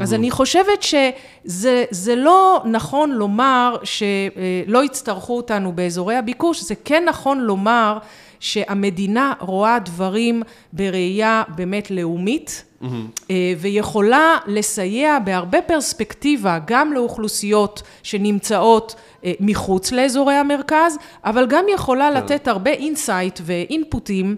אז 0.00 0.14
אני 0.14 0.30
חושבת 0.30 0.82
שזה 0.82 2.14
לא 2.16 2.62
נכון 2.64 3.10
לומר 3.10 3.76
שלא 3.84 4.84
יצטרכו 4.84 5.36
אותנו 5.36 5.72
באזורי 5.72 6.16
הביקוש, 6.16 6.62
זה 6.62 6.74
כן 6.84 7.04
נכון 7.08 7.40
לומר 7.40 7.98
שהמדינה 8.40 9.32
רואה 9.40 9.78
דברים 9.78 10.42
בראייה 10.72 11.42
באמת 11.48 11.90
לאומית, 11.90 12.64
mm-hmm. 12.84 13.32
ויכולה 13.58 14.36
לסייע 14.46 15.18
בהרבה 15.18 15.62
פרספקטיבה 15.62 16.58
גם 16.66 16.92
לאוכלוסיות 16.92 17.82
שנמצאות 18.02 18.94
אה, 19.24 19.32
מחוץ 19.40 19.92
לאזורי 19.92 20.34
המרכז, 20.34 20.98
אבל 21.24 21.46
גם 21.46 21.64
יכולה 21.74 22.10
כן. 22.10 22.16
לתת 22.16 22.48
הרבה 22.48 22.70
insight 22.70 23.40
ו 23.42 23.54
inputים 23.54 24.36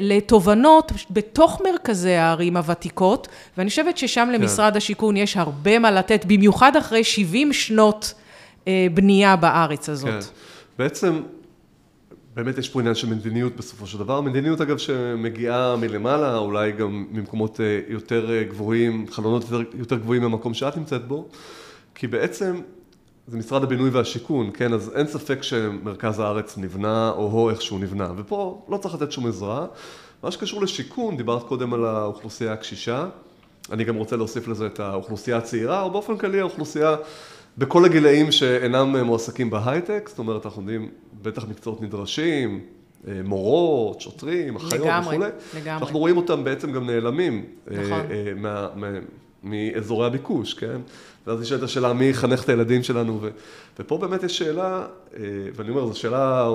לתובנות 0.00 0.92
בתוך 1.10 1.60
מרכזי 1.64 2.14
הערים 2.14 2.56
הוותיקות, 2.56 3.28
ואני 3.58 3.70
חושבת 3.70 3.98
ששם 3.98 4.24
כן. 4.26 4.40
למשרד 4.40 4.76
השיכון 4.76 5.16
יש 5.16 5.36
הרבה 5.36 5.78
מה 5.78 5.90
לתת, 5.90 6.24
במיוחד 6.24 6.76
אחרי 6.76 7.04
70 7.04 7.52
שנות 7.52 8.14
אה, 8.68 8.86
בנייה 8.94 9.36
בארץ 9.36 9.88
הזאת. 9.88 10.10
כן. 10.10 10.18
בעצם 10.78 11.20
באמת 12.38 12.58
יש 12.58 12.68
פה 12.68 12.80
עניין 12.80 12.94
של 12.94 13.08
מדיניות 13.08 13.56
בסופו 13.56 13.86
של 13.86 13.98
דבר. 13.98 14.20
מדיניות 14.20 14.60
אגב 14.60 14.78
שמגיעה 14.78 15.76
מלמעלה, 15.76 16.36
אולי 16.36 16.72
גם 16.72 17.06
ממקומות 17.10 17.60
אה, 17.60 17.80
יותר 17.88 18.30
אה, 18.30 18.44
גבוהים, 18.44 19.06
חלונות 19.10 19.42
יותר, 19.42 19.62
יותר 19.78 19.96
גבוהים 19.96 20.22
מהמקום 20.22 20.54
שאת 20.54 20.76
נמצאת 20.76 21.08
בו, 21.08 21.28
כי 21.94 22.06
בעצם 22.06 22.60
זה 23.26 23.38
משרד 23.38 23.62
הבינוי 23.62 23.90
והשיכון, 23.90 24.50
כן? 24.54 24.72
אז 24.72 24.92
אין 24.94 25.06
ספק 25.06 25.42
שמרכז 25.42 26.18
הארץ 26.18 26.58
נבנה, 26.58 27.10
או 27.16 27.50
איך 27.50 27.62
שהוא 27.62 27.80
נבנה, 27.80 28.12
ופה 28.16 28.66
לא 28.68 28.76
צריך 28.76 28.94
לתת 28.94 29.12
שום 29.12 29.26
עזרה. 29.26 29.66
מה 30.22 30.30
שקשור 30.30 30.62
לשיכון, 30.62 31.16
דיברת 31.16 31.42
קודם 31.42 31.74
על 31.74 31.84
האוכלוסייה 31.84 32.52
הקשישה, 32.52 33.08
אני 33.72 33.84
גם 33.84 33.96
רוצה 33.96 34.16
להוסיף 34.16 34.48
לזה 34.48 34.66
את 34.66 34.80
האוכלוסייה 34.80 35.36
הצעירה, 35.36 35.82
או 35.82 35.90
באופן 35.90 36.16
כללי 36.16 36.40
האוכלוסייה 36.40 36.96
בכל 37.58 37.84
הגילאים 37.84 38.32
שאינם 38.32 38.96
מועסקים 38.96 39.50
בהייטק, 39.50 40.08
זאת 40.08 40.18
אומרת, 40.18 40.46
אנחנו 40.46 40.62
יודעים, 40.62 40.88
בטח 41.22 41.44
מקצועות 41.48 41.82
נדרשים, 41.82 42.60
מורות, 43.24 44.00
שוטרים, 44.00 44.56
אחיות 44.56 44.72
לגמרי, 44.72 45.16
וכולי. 45.16 45.30
לגמרי. 45.56 45.82
אנחנו 45.82 45.98
רואים 45.98 46.16
אותם 46.16 46.44
בעצם 46.44 46.72
גם 46.72 46.86
נעלמים. 46.86 47.44
נכון. 47.66 48.00
מה, 48.36 48.68
מה, 48.76 48.86
מאזורי 49.44 50.06
הביקוש, 50.06 50.54
כן? 50.54 50.80
ואז 51.26 51.40
נשאלת 51.40 51.62
השאלה, 51.62 51.92
מי 51.92 52.04
יחנך 52.04 52.44
את 52.44 52.48
הילדים 52.48 52.82
שלנו? 52.82 53.18
ו, 53.22 53.28
ופה 53.78 53.98
באמת 53.98 54.22
יש 54.22 54.38
שאלה, 54.38 54.86
ואני 55.54 55.70
אומר, 55.70 55.86
זו 55.86 55.98
שאלה, 55.98 56.48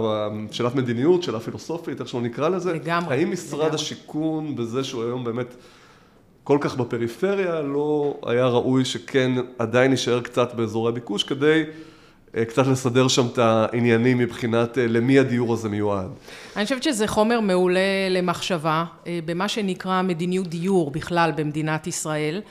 שאלת 0.51 0.75
מדיניות, 0.75 1.23
שאלה 1.23 1.39
פילוסופית, 1.39 2.01
איך 2.01 2.09
שלא 2.09 2.21
נקרא 2.21 2.49
לזה. 2.49 2.73
לגמרי. 2.73 3.15
האם 3.15 3.31
משרד 3.31 3.59
לגמרי. 3.59 3.75
השיכון, 3.75 4.55
בזה 4.55 4.83
שהוא 4.83 5.03
היום 5.03 5.23
באמת 5.23 5.55
כל 6.43 6.57
כך 6.61 6.75
בפריפריה, 6.75 7.61
לא 7.61 8.17
היה 8.25 8.45
ראוי 8.45 8.85
שכן 8.85 9.31
עדיין 9.59 9.91
יישאר 9.91 10.21
קצת 10.21 10.53
באזורי 10.53 10.89
הביקוש, 10.89 11.23
כדי 11.23 11.63
אה, 12.37 12.45
קצת 12.45 12.67
לסדר 12.67 13.07
שם 13.07 13.27
את 13.33 13.37
העניינים 13.37 14.17
מבחינת 14.17 14.77
אה, 14.77 14.87
למי 14.87 15.19
הדיור 15.19 15.53
הזה 15.53 15.69
מיועד. 15.69 16.09
אני 16.55 16.63
חושבת 16.63 16.83
שזה 16.83 17.07
חומר 17.07 17.39
מעולה 17.39 18.09
למחשבה, 18.09 18.85
אה, 19.07 19.19
במה 19.25 19.47
שנקרא 19.47 20.01
מדיניות 20.01 20.47
דיור 20.47 20.91
בכלל 20.91 21.31
במדינת 21.35 21.87
ישראל. 21.87 22.41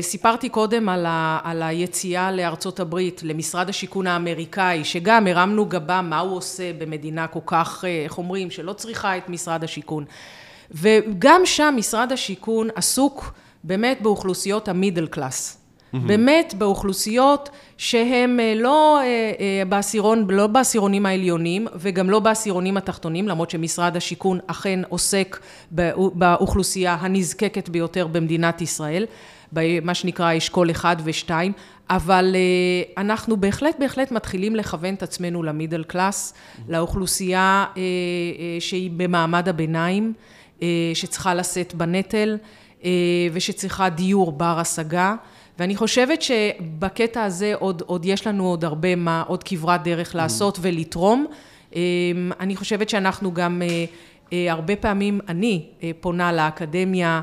סיפרתי 0.00 0.48
קודם 0.48 0.88
על, 0.88 1.06
ה, 1.06 1.38
על 1.44 1.62
היציאה 1.62 2.32
לארצות 2.32 2.80
הברית, 2.80 3.20
למשרד 3.24 3.68
השיכון 3.68 4.06
האמריקאי, 4.06 4.84
שגם 4.84 5.26
הרמנו 5.26 5.66
גבה 5.66 6.02
מה 6.02 6.18
הוא 6.18 6.36
עושה 6.36 6.72
במדינה 6.72 7.26
כל 7.26 7.40
כך, 7.46 7.84
איך 8.04 8.18
אומרים, 8.18 8.50
שלא 8.50 8.72
צריכה 8.72 9.16
את 9.16 9.28
משרד 9.28 9.64
השיכון. 9.64 10.04
וגם 10.72 11.40
שם 11.44 11.74
משרד 11.76 12.12
השיכון 12.12 12.68
עסוק 12.74 13.34
באמת 13.64 14.02
באוכלוסיות 14.02 14.68
המידל 14.68 15.06
קלאס. 15.06 15.58
Mm-hmm. 15.58 15.98
באמת 16.06 16.54
באוכלוסיות 16.58 17.50
שהן 17.76 18.38
לא 18.56 19.00
בעשירון, 19.68 20.26
לא 20.30 20.46
בעשירונים 20.46 21.06
העליונים 21.06 21.66
וגם 21.74 22.10
לא 22.10 22.18
בעשירונים 22.18 22.76
התחתונים, 22.76 23.28
למרות 23.28 23.50
שמשרד 23.50 23.96
השיכון 23.96 24.38
אכן 24.46 24.80
עוסק 24.88 25.38
באוכלוסייה 26.14 26.96
הנזקקת 27.00 27.68
ביותר 27.68 28.06
במדינת 28.06 28.60
ישראל, 28.60 29.06
במה 29.52 29.94
שנקרא 29.94 30.36
אשכול 30.36 30.70
1 30.70 30.96
ו-2, 31.04 31.30
אבל 31.90 32.36
אנחנו 32.98 33.36
בהחלט 33.36 33.76
בהחלט 33.78 34.12
מתחילים 34.12 34.56
לכוון 34.56 34.94
את 34.94 35.02
עצמנו 35.02 35.42
למידל 35.42 35.84
קלאס, 35.84 36.34
לאוכלוסייה 36.68 37.64
שהיא 38.60 38.90
במעמד 38.96 39.48
הביניים, 39.48 40.12
שצריכה 40.94 41.34
לשאת 41.34 41.74
בנטל 41.74 42.38
ושצריכה 43.32 43.88
דיור 43.88 44.32
בר 44.32 44.58
השגה. 44.58 45.14
ואני 45.58 45.76
חושבת 45.76 46.22
שבקטע 46.22 47.22
הזה 47.24 47.54
עוד, 47.54 47.82
עוד 47.86 48.04
יש 48.04 48.26
לנו 48.26 48.46
עוד 48.46 48.64
הרבה 48.64 48.96
מה, 48.96 49.22
עוד 49.26 49.44
כברת 49.44 49.82
דרך 49.82 50.14
לעשות 50.14 50.58
ולתרום. 50.60 51.26
אני 52.40 52.56
חושבת 52.56 52.88
שאנחנו 52.88 53.34
גם 53.34 53.62
הרבה 54.32 54.76
פעמים, 54.76 55.20
אני 55.28 55.66
פונה 56.00 56.32
לאקדמיה, 56.32 57.20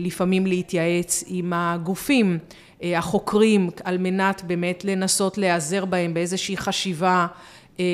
לפעמים 0.00 0.46
להתייעץ 0.46 1.24
עם 1.26 1.52
הגופים 1.52 2.38
החוקרים 2.82 3.70
על 3.84 3.98
מנת 3.98 4.42
באמת 4.46 4.84
לנסות 4.84 5.38
להיעזר 5.38 5.84
בהם 5.84 6.14
באיזושהי 6.14 6.56
חשיבה 6.56 7.26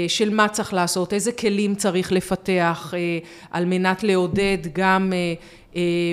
של 0.08 0.34
מה 0.34 0.48
צריך 0.48 0.74
לעשות, 0.74 1.12
איזה 1.12 1.32
כלים 1.32 1.74
צריך 1.74 2.12
לפתח 2.12 2.94
על 3.50 3.64
מנת 3.64 4.02
לעודד 4.02 4.58
גם 4.72 5.12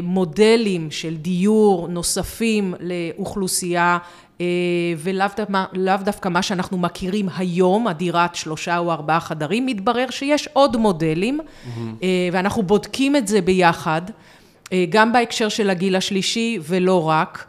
מודלים 0.03 0.91
של 0.91 1.15
דיור 1.15 1.88
נוספים 1.88 2.74
לאוכלוסייה 2.80 3.97
ולאו 4.97 5.97
דווקא 6.03 6.30
מה 6.30 6.41
שאנחנו 6.41 6.78
מכירים 6.78 7.30
היום, 7.38 7.88
הדירת 7.88 8.36
שלושה 8.36 8.78
או 8.78 8.91
ארבעה 8.91 9.19
חדרים, 9.19 9.65
מתברר 9.65 10.09
שיש 10.09 10.47
עוד 10.53 10.78
מודלים 10.78 11.39
mm-hmm. 11.39 11.80
ואנחנו 12.32 12.63
בודקים 12.63 13.15
את 13.15 13.28
זה 13.28 13.41
ביחד, 13.41 14.01
גם 14.89 15.13
בהקשר 15.13 15.49
של 15.49 15.69
הגיל 15.69 15.95
השלישי 15.95 16.59
ולא 16.61 17.09
רק. 17.09 17.45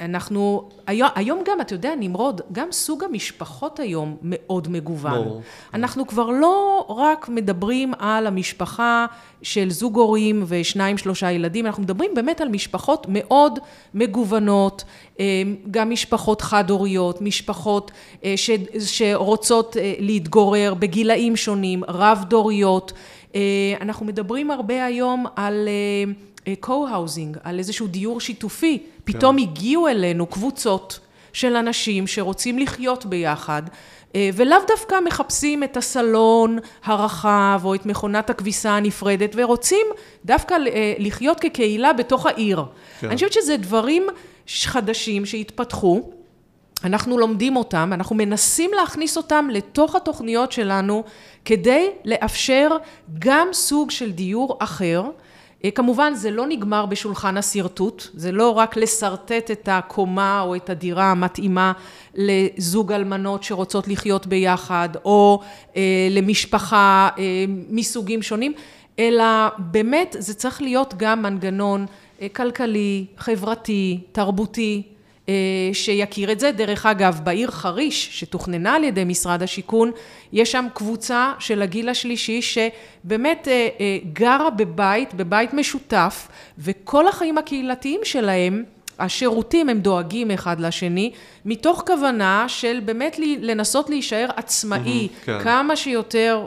אנחנו, 0.00 0.68
היום, 0.86 1.08
היום 1.14 1.38
גם, 1.46 1.60
אתה 1.60 1.74
יודע, 1.74 1.92
נמרוד, 2.00 2.40
גם 2.52 2.72
סוג 2.72 3.04
המשפחות 3.04 3.80
היום 3.80 4.16
מאוד 4.22 4.68
מגוון. 4.68 5.24
ברור. 5.24 5.42
אנחנו 5.74 6.06
כבר 6.06 6.30
לא 6.30 6.86
רק 6.88 7.28
מדברים 7.28 7.92
על 7.98 8.26
המשפחה 8.26 9.06
של 9.42 9.70
זוג 9.70 9.96
הורים 9.96 10.44
ושניים, 10.46 10.98
שלושה 10.98 11.30
ילדים, 11.30 11.66
אנחנו 11.66 11.82
מדברים 11.82 12.10
באמת 12.14 12.40
על 12.40 12.48
משפחות 12.48 13.06
מאוד 13.08 13.58
מגוונות, 13.94 14.84
גם 15.70 15.90
משפחות 15.90 16.40
חד-הוריות, 16.40 17.20
משפחות 17.20 17.90
ש, 18.36 18.50
שרוצות 18.78 19.76
להתגורר 19.98 20.74
בגילאים 20.78 21.36
שונים, 21.36 21.82
רב-דוריות. 21.88 22.92
אנחנו 23.80 24.06
מדברים 24.06 24.50
הרבה 24.50 24.84
היום 24.84 25.26
על... 25.36 25.68
co-housing, 26.62 27.38
על 27.44 27.58
איזשהו 27.58 27.86
דיור 27.86 28.20
שיתופי, 28.20 28.82
פתאום 29.04 29.36
כן. 29.36 29.42
הגיעו 29.42 29.88
אלינו 29.88 30.26
קבוצות 30.26 31.00
של 31.32 31.56
אנשים 31.56 32.06
שרוצים 32.06 32.58
לחיות 32.58 33.06
ביחד, 33.06 33.62
ולאו 34.16 34.58
דווקא 34.68 34.96
מחפשים 35.04 35.64
את 35.64 35.76
הסלון 35.76 36.58
הרחב 36.84 37.60
או 37.64 37.74
את 37.74 37.86
מכונת 37.86 38.30
הכביסה 38.30 38.70
הנפרדת, 38.76 39.32
ורוצים 39.36 39.86
דווקא 40.24 40.54
לחיות 40.98 41.40
כקהילה 41.40 41.92
בתוך 41.92 42.26
העיר. 42.26 42.64
כן. 43.00 43.06
אני 43.06 43.14
חושבת 43.14 43.32
שזה 43.32 43.56
דברים 43.56 44.06
חדשים 44.64 45.26
שהתפתחו, 45.26 46.10
אנחנו 46.84 47.18
לומדים 47.18 47.56
אותם, 47.56 47.90
אנחנו 47.92 48.16
מנסים 48.16 48.70
להכניס 48.80 49.16
אותם 49.16 49.48
לתוך 49.52 49.94
התוכניות 49.94 50.52
שלנו, 50.52 51.04
כדי 51.44 51.90
לאפשר 52.04 52.76
גם 53.18 53.48
סוג 53.52 53.90
של 53.90 54.12
דיור 54.12 54.56
אחר, 54.60 55.02
כמובן 55.70 56.14
זה 56.14 56.30
לא 56.30 56.46
נגמר 56.46 56.86
בשולחן 56.86 57.36
השרטוט, 57.36 58.08
זה 58.14 58.32
לא 58.32 58.50
רק 58.50 58.76
לשרטט 58.76 59.50
את 59.50 59.68
הקומה 59.72 60.40
או 60.40 60.56
את 60.56 60.70
הדירה 60.70 61.10
המתאימה 61.10 61.72
לזוג 62.14 62.92
אלמנות 62.92 63.42
שרוצות 63.42 63.88
לחיות 63.88 64.26
ביחד, 64.26 64.88
או 65.04 65.40
אה, 65.76 66.08
למשפחה 66.10 67.08
אה, 67.18 67.44
מסוגים 67.48 68.22
שונים, 68.22 68.52
אלא 68.98 69.24
באמת 69.58 70.16
זה 70.18 70.34
צריך 70.34 70.62
להיות 70.62 70.94
גם 70.96 71.22
מנגנון 71.22 71.86
אה, 72.22 72.28
כלכלי, 72.28 73.04
חברתי, 73.18 74.00
תרבותי, 74.12 74.82
שיכיר 75.72 76.32
את 76.32 76.40
זה. 76.40 76.50
דרך 76.50 76.86
אגב, 76.86 77.20
בעיר 77.24 77.50
חריש, 77.50 78.08
שתוכננה 78.20 78.74
על 78.74 78.84
ידי 78.84 79.04
משרד 79.04 79.42
השיכון, 79.42 79.90
יש 80.32 80.52
שם 80.52 80.66
קבוצה 80.74 81.32
של 81.38 81.62
הגיל 81.62 81.88
השלישי 81.88 82.42
שבאמת 82.42 83.48
גרה 84.12 84.50
בבית, 84.50 85.14
בבית 85.14 85.54
משותף, 85.54 86.28
וכל 86.58 87.08
החיים 87.08 87.38
הקהילתיים 87.38 88.00
שלהם, 88.04 88.64
השירותים 88.98 89.68
הם 89.68 89.80
דואגים 89.80 90.30
אחד 90.30 90.60
לשני, 90.60 91.12
מתוך 91.44 91.82
כוונה 91.86 92.44
של 92.48 92.80
באמת 92.84 93.16
לנסות 93.18 93.90
להישאר 93.90 94.28
עצמאי, 94.36 95.08
mm-hmm, 95.08 95.26
כן. 95.26 95.38
כמה 95.42 95.76
שיותר, 95.76 96.44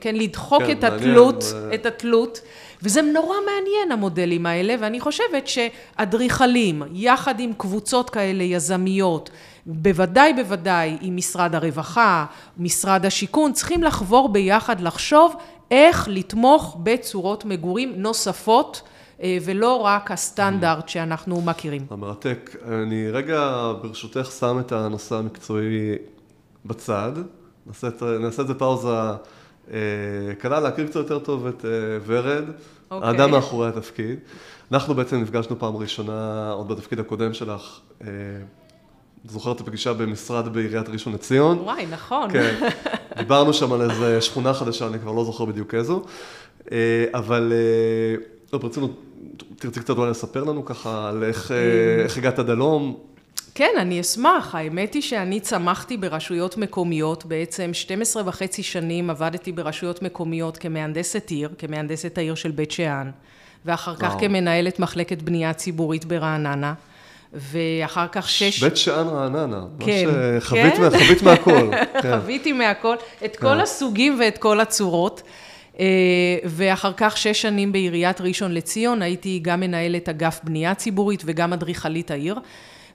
כן, 0.00 0.14
לדחוק 0.14 0.62
כן, 0.62 0.70
את 0.72 0.84
התלות, 0.84 1.44
ו... 1.54 1.74
את 1.74 1.86
התלות. 1.86 2.40
וזה 2.82 3.02
נורא 3.02 3.36
מעניין 3.46 3.92
המודלים 3.92 4.46
האלה, 4.46 4.74
ואני 4.80 5.00
חושבת 5.00 5.48
שאדריכלים, 5.48 6.82
יחד 6.92 7.40
עם 7.40 7.52
קבוצות 7.56 8.10
כאלה 8.10 8.42
יזמיות, 8.42 9.30
בוודאי 9.66 10.32
בוודאי 10.32 10.96
עם 11.00 11.16
משרד 11.16 11.54
הרווחה, 11.54 12.24
משרד 12.58 13.06
השיכון, 13.06 13.52
צריכים 13.52 13.82
לחבור 13.82 14.28
ביחד, 14.28 14.80
לחשוב 14.80 15.34
איך 15.70 16.08
לתמוך 16.10 16.76
בצורות 16.82 17.44
מגורים 17.44 17.92
נוספות. 17.96 18.82
ולא 19.42 19.76
רק 19.76 20.10
הסטנדרט 20.10 20.88
שאנחנו 20.88 21.40
מכירים. 21.40 21.86
המרתק. 21.90 22.56
אני 22.68 23.10
רגע 23.10 23.72
ברשותך 23.82 24.30
שם 24.40 24.58
את 24.60 24.72
הנושא 24.72 25.14
המקצועי 25.14 25.94
בצד, 26.64 27.12
נעשה 28.20 28.42
את 28.42 28.46
זה 28.46 28.54
פאוזה 28.54 28.88
קלה 30.38 30.60
להכיר 30.60 30.86
קצת 30.86 30.96
יותר 30.96 31.18
טוב 31.18 31.46
את 31.46 31.64
ורד, 32.06 32.44
okay. 32.48 32.52
אוקיי. 32.90 33.08
האדם 33.08 33.30
מאחורי 33.30 33.68
התפקיד. 33.68 34.18
אנחנו 34.72 34.94
בעצם 34.94 35.20
נפגשנו 35.20 35.58
פעם 35.58 35.76
ראשונה, 35.76 36.50
עוד 36.52 36.68
בתפקיד 36.68 37.00
הקודם 37.00 37.34
שלך, 37.34 37.80
זוכרת 39.24 39.56
את 39.56 39.60
הפגישה 39.60 39.92
במשרד 39.92 40.52
בעיריית 40.52 40.88
ראשון 40.88 41.12
לציון. 41.12 41.58
וואי, 41.58 41.86
נכון. 41.86 42.30
כן, 42.30 42.68
דיברנו 43.18 43.52
שם 43.52 43.72
על 43.72 43.90
איזה 43.90 44.20
שכונה 44.20 44.54
חדשה, 44.54 44.86
אני 44.86 44.98
כבר 44.98 45.12
לא 45.12 45.24
זוכר 45.24 45.44
בדיוק 45.44 45.74
איזו, 45.74 46.02
אבל 47.14 47.52
לא, 48.52 48.58
ברצינות, 48.58 48.90
תרצי 49.56 49.80
קצת 49.80 49.98
אולי 49.98 50.10
לספר 50.10 50.44
לנו 50.44 50.64
ככה 50.64 51.08
על 51.08 51.24
איך, 51.24 51.52
איך 52.04 52.16
הגעת 52.16 52.38
עד 52.38 52.50
הלום. 52.50 53.11
כן, 53.54 53.70
אני 53.78 54.00
אשמח. 54.00 54.54
האמת 54.54 54.94
היא 54.94 55.02
שאני 55.02 55.40
צמחתי 55.40 55.96
ברשויות 55.96 56.56
מקומיות, 56.56 57.24
בעצם 57.24 57.70
12 57.72 58.22
וחצי 58.26 58.62
שנים 58.62 59.10
עבדתי 59.10 59.52
ברשויות 59.52 60.02
מקומיות 60.02 60.56
כמהנדסת 60.56 61.30
עיר, 61.30 61.48
כמהנדסת 61.58 62.18
העיר 62.18 62.34
של 62.34 62.50
בית 62.50 62.70
שאן, 62.70 63.10
ואחר 63.64 63.96
כך 63.96 64.08
וואו. 64.08 64.20
כמנהלת 64.20 64.78
מחלקת 64.78 65.22
בנייה 65.22 65.52
ציבורית 65.52 66.04
ברעננה. 66.04 66.74
ואחר 67.32 68.06
כך 68.12 68.28
שש... 68.28 68.62
בית 68.62 68.76
שאן 68.76 69.06
רעננה. 69.06 69.64
כן. 69.80 70.04
ממש 70.06 70.44
חבית, 70.44 70.74
כן? 70.74 70.90
חבית 70.90 71.22
מהכל. 71.22 71.70
כן. 72.02 72.20
חוויתי 72.20 72.52
מהכל, 72.52 72.96
את 73.24 73.36
כל 73.36 73.60
הסוגים 73.60 74.16
ואת 74.20 74.38
כל 74.38 74.60
הצורות. 74.60 75.22
ואחר 76.44 76.92
כך 76.96 77.16
שש 77.16 77.42
שנים 77.42 77.72
בעיריית 77.72 78.20
ראשון 78.20 78.54
לציון, 78.54 79.02
הייתי 79.02 79.38
גם 79.42 79.60
מנהלת 79.60 80.08
אגף 80.08 80.40
בנייה 80.44 80.74
ציבורית 80.74 81.22
וגם 81.26 81.52
אדריכלית 81.52 82.10
העיר. 82.10 82.38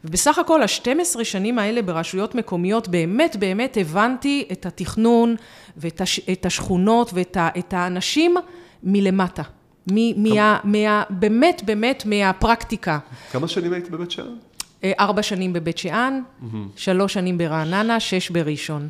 ובסך 0.04 0.40
הכל, 0.40 0.62
ה-12 0.62 1.24
שנים 1.24 1.60
האלה 1.60 1.82
ברשויות 1.82 2.36
מקומיות, 2.36 2.88
באמת 2.88 3.36
באמת 3.36 3.78
הבנתי 3.82 4.48
את 4.52 4.66
התכנון 4.66 5.36
ואת 5.78 6.46
השכונות 6.46 7.12
ואת 7.14 7.74
האנשים 7.74 8.36
מלמטה. 8.84 9.44
מ- 9.92 10.24
מה, 10.24 10.60
מה, 10.64 11.04
באמת 11.10 11.62
באמת 11.66 12.04
מהפרקטיקה. 12.06 13.00
כמה 13.32 13.48
שנים 13.48 13.74
היית 13.74 13.90
בבית 13.90 14.12
שאן? 14.12 14.36
ארבע 14.84 15.24
שנים 15.24 15.54
בבית 15.54 15.78
שאן, 15.78 16.22
mm-hmm. 16.22 16.56
שלוש 16.76 17.14
שנים 17.14 17.38
ברעננה, 17.38 18.00
שש 18.00 18.30
בראשון. 18.30 18.88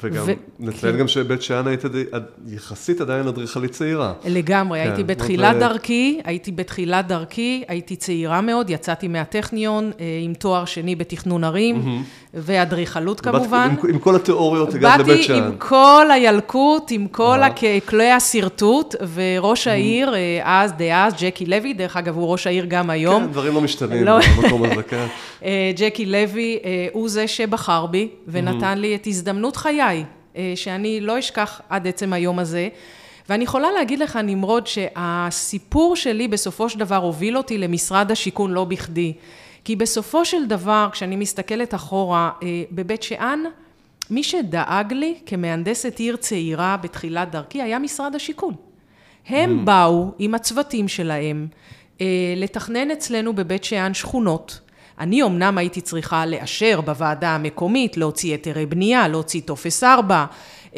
וגם, 0.00 0.24
נציין 0.58 0.96
גם 0.96 1.08
שבית 1.08 1.42
שאן 1.42 1.66
היית 1.66 1.82
יחסית 2.46 3.00
עדיין 3.00 3.26
אדריכלית 3.26 3.70
צעירה. 3.70 4.12
לגמרי, 4.24 4.80
הייתי 4.80 4.96
כן, 4.96 5.06
בתחילת 5.06 5.56
דרכי, 5.56 6.20
הייתי 6.24 6.52
בתחילת 6.52 7.06
דרכי, 7.06 7.64
הייתי 7.68 7.96
צעירה 7.96 8.40
מאוד, 8.40 8.70
יצאתי 8.70 9.08
מהטכניון 9.08 9.90
אה, 10.00 10.04
עם 10.22 10.34
תואר 10.34 10.64
שני 10.64 10.96
בתכנון 10.96 11.44
ערים, 11.44 12.02
ואדריכלות 12.34 13.20
כמובן. 13.20 13.74
עם 13.88 13.98
כל 13.98 14.16
התיאוריות 14.16 14.74
הגעת 14.74 15.00
לבית 15.00 15.22
שאן. 15.22 15.34
באתי 15.34 15.46
עם 15.46 15.56
כל 15.58 16.06
הילקוט, 16.12 16.90
עם 16.90 17.06
כל 17.08 17.38
כלי 17.88 18.10
השרטוט, 18.10 18.94
וראש 19.14 19.66
העיר, 19.66 20.14
אה, 20.14 20.40
אז, 20.44 20.72
דאז, 20.72 21.14
ג'קי 21.20 21.46
לוי, 21.46 21.72
דרך 21.72 21.96
אגב, 21.96 22.16
הוא 22.16 22.32
ראש 22.32 22.46
העיר 22.46 22.64
גם 22.68 22.90
היום. 22.90 23.22
כן, 23.24 23.32
דברים 23.32 23.54
לא 23.54 23.60
משתנים 23.60 24.04
לא. 24.04 24.18
במקום 24.36 24.64
הזה, 24.64 24.82
כן. 24.82 25.06
אה, 25.44 25.72
ג'קי 25.76 26.06
לוי 26.06 26.58
הוא 26.92 27.08
זה 27.08 27.28
שבחר 27.28 27.86
בי, 27.86 28.08
ונתן 28.28 28.78
לי 28.78 28.94
את 28.94 29.06
הזדמנות 29.06 29.56
חיי. 29.56 29.81
חיי, 29.86 30.04
אה, 30.36 30.52
שאני 30.54 31.00
לא 31.00 31.18
אשכח 31.18 31.60
עד 31.68 31.86
עצם 31.86 32.12
היום 32.12 32.38
הזה. 32.38 32.68
ואני 33.28 33.44
יכולה 33.44 33.72
להגיד 33.72 33.98
לך, 33.98 34.16
נמרוד, 34.16 34.66
שהסיפור 34.66 35.96
שלי 35.96 36.28
בסופו 36.28 36.68
של 36.68 36.78
דבר 36.78 36.96
הוביל 36.96 37.36
אותי 37.36 37.58
למשרד 37.58 38.10
השיכון 38.10 38.52
לא 38.52 38.64
בכדי. 38.64 39.12
כי 39.64 39.76
בסופו 39.76 40.24
של 40.24 40.46
דבר, 40.46 40.88
כשאני 40.92 41.16
מסתכלת 41.16 41.74
אחורה, 41.74 42.30
אה, 42.42 42.62
בבית 42.72 43.02
שאן, 43.02 43.40
מי 44.10 44.22
שדאג 44.22 44.92
לי 44.92 45.14
כמהנדסת 45.26 45.98
עיר 45.98 46.16
צעירה 46.16 46.76
בתחילת 46.76 47.30
דרכי 47.30 47.62
היה 47.62 47.78
משרד 47.78 48.14
השיכון. 48.14 48.54
הם 49.26 49.58
mm. 49.58 49.66
באו 49.66 50.10
עם 50.18 50.34
הצוותים 50.34 50.88
שלהם 50.88 51.46
אה, 52.00 52.06
לתכנן 52.36 52.90
אצלנו 52.90 53.32
בבית 53.32 53.64
שאן 53.64 53.94
שכונות. 53.94 54.60
אני 55.00 55.22
אמנם 55.22 55.58
הייתי 55.58 55.80
צריכה 55.80 56.26
לאשר 56.26 56.80
בוועדה 56.80 57.28
המקומית, 57.30 57.96
להוציא 57.96 58.30
היתרי 58.32 58.66
בנייה, 58.66 59.08
להוציא 59.08 59.40
טופס 59.44 59.84
4, 59.84 60.14
אה, 60.14 60.24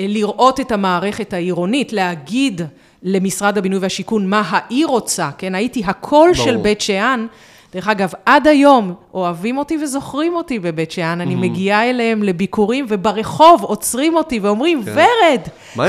לראות 0.09 0.61
את 0.61 0.73
המערכת 0.73 1.33
העירונית, 1.33 1.93
להגיד 1.93 2.61
למשרד 3.03 3.59
הבינוי 3.59 3.79
והשיכון 3.79 4.27
מה 4.27 4.43
העיר 4.47 4.87
רוצה, 4.87 5.31
כן? 5.39 5.55
הייתי 5.55 5.83
הקול 5.87 6.33
ברור. 6.33 6.47
של 6.47 6.57
בית 6.57 6.81
שאן. 6.81 7.27
דרך 7.75 7.89
אגב, 7.89 8.13
עד 8.27 8.47
היום 8.47 8.95
אוהבים 9.15 9.59
אותי 9.59 9.77
וזוכרים 9.83 10.37
אותי 10.37 10.59
בבית 10.59 10.91
שאן, 10.91 11.21
אני 11.21 11.35
מגיעה 11.35 11.91
אליהם 11.91 12.23
לביקורים, 12.23 12.87
וברחוב 12.89 13.63
עוצרים 13.63 14.17
אותי 14.17 14.39
ואומרים, 14.39 14.83
כן. 14.85 14.91
ורד, 14.95 15.41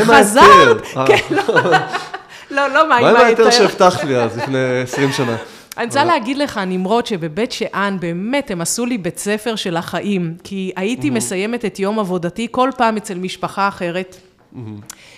חזרת? 0.06 0.82
כן, 1.08 1.18
לא, 1.30 1.44
לא, 2.52 2.68
לא, 2.68 2.90
מה 2.90 2.98
עם 2.98 3.06
ההיתר? 3.06 3.14
מה 3.14 3.20
עם 3.20 3.26
ההיתר 3.26 3.52
שהבטחת 3.52 4.04
לי 4.04 4.18
אז, 4.18 4.38
לפני 4.38 4.82
20 4.84 5.12
שנה? 5.12 5.36
אני 5.78 5.86
רוצה 5.86 6.04
להגיד 6.04 6.38
לך, 6.38 6.58
נמרוד, 6.58 7.06
שבבית 7.06 7.52
שאן, 7.52 7.98
באמת, 8.00 8.52
הם 8.52 8.62
עשו 8.62 8.86
לי 8.86 8.98
בית 8.98 9.18
ספר 9.18 9.56
של 9.56 9.78
החיים, 9.78 10.36
כי 10.44 10.72
הייתי 10.76 11.10
מסיימת 11.10 11.66
את 11.66 11.80
יום 11.80 12.00
עבודתי 12.00 12.48
כל 12.52 12.70
פעם 12.78 12.98
אצל 12.98 13.18
משפחה 13.18 13.68
אחרת. 13.68 14.16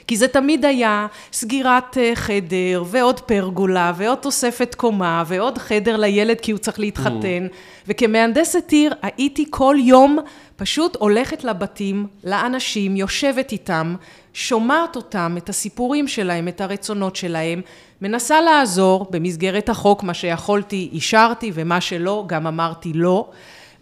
כי 0.08 0.18
זה 0.18 0.28
תמיד 0.28 0.66
היה 0.66 1.08
סגירת 1.34 1.97
אה, 1.97 2.12
חדר, 2.16 2.84
ועוד 2.86 3.20
פרגולה, 3.20 3.93
ועוד 3.95 4.18
תוספת 4.18 4.76
קומה, 4.76 5.24
ועוד 5.28 5.58
חדר 5.58 5.97
לילד 5.97 6.41
כי 6.41 6.51
הוא 6.51 6.60
צריך 6.60 6.80
להתחתן. 6.80 7.47
וכמהנדסת 7.88 8.72
עיר 8.72 8.93
הייתי 9.01 9.45
כל 9.49 9.76
יום 9.80 10.20
פשוט 10.55 10.95
הולכת 10.95 11.43
לבתים, 11.43 12.08
לאנשים, 12.24 12.95
יושבת 12.95 13.51
איתם, 13.51 13.95
שומעת 14.34 14.95
אותם, 14.95 15.36
את 15.38 15.49
הסיפורים 15.49 16.08
שלהם, 16.08 16.47
את 16.47 16.62
הרצונות 16.62 17.16
שלהם, 17.16 17.62
מנסה 18.02 18.41
לעזור 18.41 19.08
במסגרת 19.10 19.70
החוק, 19.70 20.04
מה 20.04 20.14
שיכולתי 20.14 20.89
אישרתי 20.91 21.52
ומה 21.54 21.82
שלא 21.82 22.24
גם 22.28 22.48
אמרתי 22.48 22.93
לא, 22.93 23.30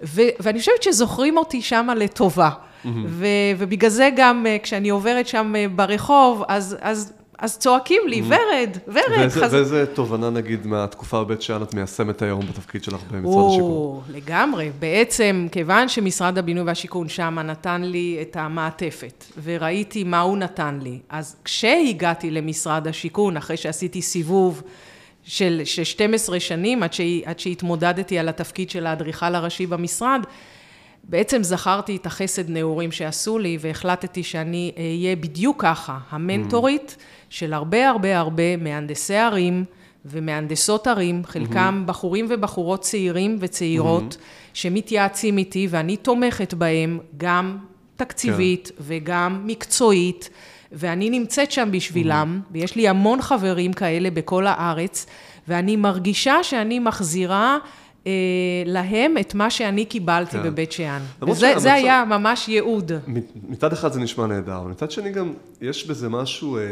ו- 0.04 0.22
ואני 0.40 0.60
חושבת 0.60 0.84
שזוכרים 0.84 1.38
אותי 1.38 1.62
שמה 1.62 1.96
לטובה. 1.96 2.50
Mm-hmm. 2.50 2.88
ו- 3.08 3.26
ובגלל 3.58 3.90
זה 3.90 4.10
גם 4.16 4.46
אה, 4.48 4.58
כשאני 4.64 4.90
עוברת 4.90 5.28
שם 5.28 5.54
אה, 5.56 5.66
ברחוב, 5.76 6.44
אז, 6.48 6.78
אז 6.82 7.14
אז 7.40 7.58
צועקים 7.58 8.02
לי, 8.08 8.20
mm-hmm. 8.20 8.26
ורד, 8.26 8.78
ורד. 8.88 9.04
ואיזה, 9.18 9.42
חז... 9.42 9.54
ואיזה 9.54 9.86
תובנה, 9.94 10.30
נגיד, 10.30 10.68
מהתקופה 10.68 11.24
בבית 11.24 11.42
שאן 11.42 11.64
את 11.64 11.74
מיישמת 11.74 12.22
היום 12.22 12.42
בתפקיד 12.46 12.84
שלך 12.84 13.02
במשרד 13.12 13.34
או, 13.34 13.50
השיכון? 13.52 14.02
לגמרי. 14.10 14.72
בעצם, 14.80 15.48
כיוון 15.52 15.90
שמשרד 15.90 16.38
הבינוי 16.38 16.64
והשיכון 16.64 17.10
שם 17.10 17.40
נתן 17.40 17.82
לי 17.82 18.18
את 18.22 18.36
המעטפת, 18.36 19.26
וראיתי 19.44 20.04
מה 20.04 20.20
הוא 20.20 20.38
נתן 20.38 20.80
לי, 20.82 21.00
אז 21.10 21.36
כשהגעתי 21.44 22.32
למשרד 22.32 22.88
השיכון, 22.88 23.38
אחרי 23.38 23.58
שעשיתי 23.58 24.02
סיבוב 24.02 24.62
של, 25.24 25.62
של 25.66 25.84
12 25.84 26.40
שנים, 26.40 26.84
עד, 26.84 26.94
ש... 26.94 27.02
עד 27.26 27.40
שהתמודדתי 27.40 28.20
על 28.20 28.30
התפקיד 28.30 28.70
של 28.70 28.88
האדריכל 28.88 29.36
הראשי 29.36 29.66
במשרד, 29.66 30.22
בעצם 31.04 31.44
זכרתי 31.44 31.96
את 31.96 32.06
החסד 32.06 32.50
נעורים 32.50 32.92
שעשו 32.92 33.40
לי, 33.40 33.58
והחלטתי 33.62 34.24
שאני 34.24 34.72
אהיה 34.78 35.16
בדיוק 35.16 35.62
ככה, 35.62 35.98
המנטורית 36.10 36.98
של 37.36 37.54
הרבה 37.54 37.90
הרבה 37.90 38.20
הרבה 38.20 38.58
מהנדסי 38.58 39.16
ערים 39.16 39.66
ומהנדסות 40.06 40.88
ערים, 40.88 41.22
חלקם 41.26 41.84
בחורים 41.86 42.26
ובחורות 42.30 42.82
צעירים 42.82 43.38
וצעירות, 43.40 44.18
שמתייעצים 44.54 45.38
איתי 45.38 45.68
ואני 45.70 45.98
תומכת 45.98 46.54
בהם 46.54 47.00
גם 47.18 47.58
תקציבית 47.96 48.68
כן. 48.68 48.84
וגם 48.88 49.42
מקצועית, 49.46 50.30
ואני 50.72 51.10
נמצאת 51.10 51.52
שם 51.52 51.70
בשבילם, 51.72 52.42
ויש 52.52 52.76
לי 52.76 52.88
המון 52.88 53.22
חברים 53.22 53.74
כאלה 53.74 54.10
בכל 54.12 54.48
הארץ, 54.48 55.06
ואני 55.48 55.76
מרגישה 55.76 56.44
שאני 56.44 56.80
מחזירה 56.80 57.58
להם 58.66 59.18
את 59.18 59.36
מה 59.36 59.50
שאני 59.50 59.86
קיבלתי 59.86 60.32
כן. 60.38 60.44
בבית 60.44 60.72
שאן. 60.72 61.02
וזה 61.22 61.52
המצב... 61.52 61.68
היה 61.68 62.06
ממש 62.06 62.48
ייעוד. 62.50 62.92
מצד 63.50 63.74
אחד 63.74 63.92
זה 63.92 64.00
נשמע 64.00 64.28
נהדר, 64.28 64.62
ומצד 64.66 64.92
שני 64.92 65.12
גם 65.12 65.34
יש 65.62 65.88
בזה 65.88 66.10
משהו 66.10 66.58
אה, 66.58 66.62
אה, 66.62 66.68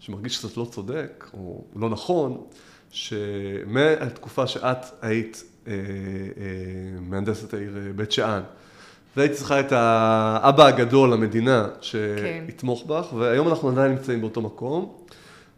שמרגיש 0.00 0.38
קצת 0.38 0.56
לא 0.56 0.64
צודק, 0.70 1.30
או 1.34 1.64
לא 1.76 1.90
נכון, 1.90 2.40
שמהתקופה 2.90 4.46
שאת 4.46 4.86
היית 5.02 5.44
אה, 5.66 5.72
אה, 5.72 5.78
מהנדסת 7.00 7.54
העיר 7.54 7.76
אה, 7.76 7.92
בית 7.96 8.12
שאן, 8.12 8.40
והיית 9.16 9.32
צריכה 9.32 9.60
את 9.60 9.72
האבא 9.72 10.66
הגדול 10.66 11.12
למדינה 11.12 11.68
שיתמוך 11.80 12.80
כן. 12.80 12.88
בך, 12.88 13.12
והיום 13.12 13.48
אנחנו 13.48 13.68
עדיין 13.68 13.92
נמצאים 13.92 14.20
באותו 14.20 14.40
מקום. 14.40 14.99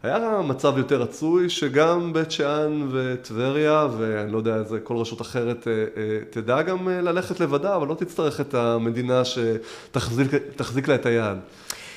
היה 0.03 0.41
מצב 0.43 0.77
יותר 0.77 1.01
רצוי 1.01 1.49
שגם 1.49 2.13
בית 2.13 2.31
שאן 2.31 2.87
וטבריה, 2.91 3.87
ואני 3.97 4.31
לא 4.31 4.37
יודע 4.37 4.55
איזה, 4.55 4.79
כל 4.79 4.97
רשות 4.97 5.21
אחרת 5.21 5.67
אה, 5.67 5.73
אה, 5.73 6.17
תדע 6.29 6.61
גם 6.61 6.89
אה, 6.89 7.01
ללכת 7.01 7.39
לבדה, 7.39 7.75
אבל 7.75 7.87
לא 7.87 7.93
תצטרך 7.93 8.41
את 8.41 8.53
המדינה 8.53 9.21
שתחזיק 9.25 10.87
לה 10.87 10.95
את 10.95 11.05
היד. 11.05 11.37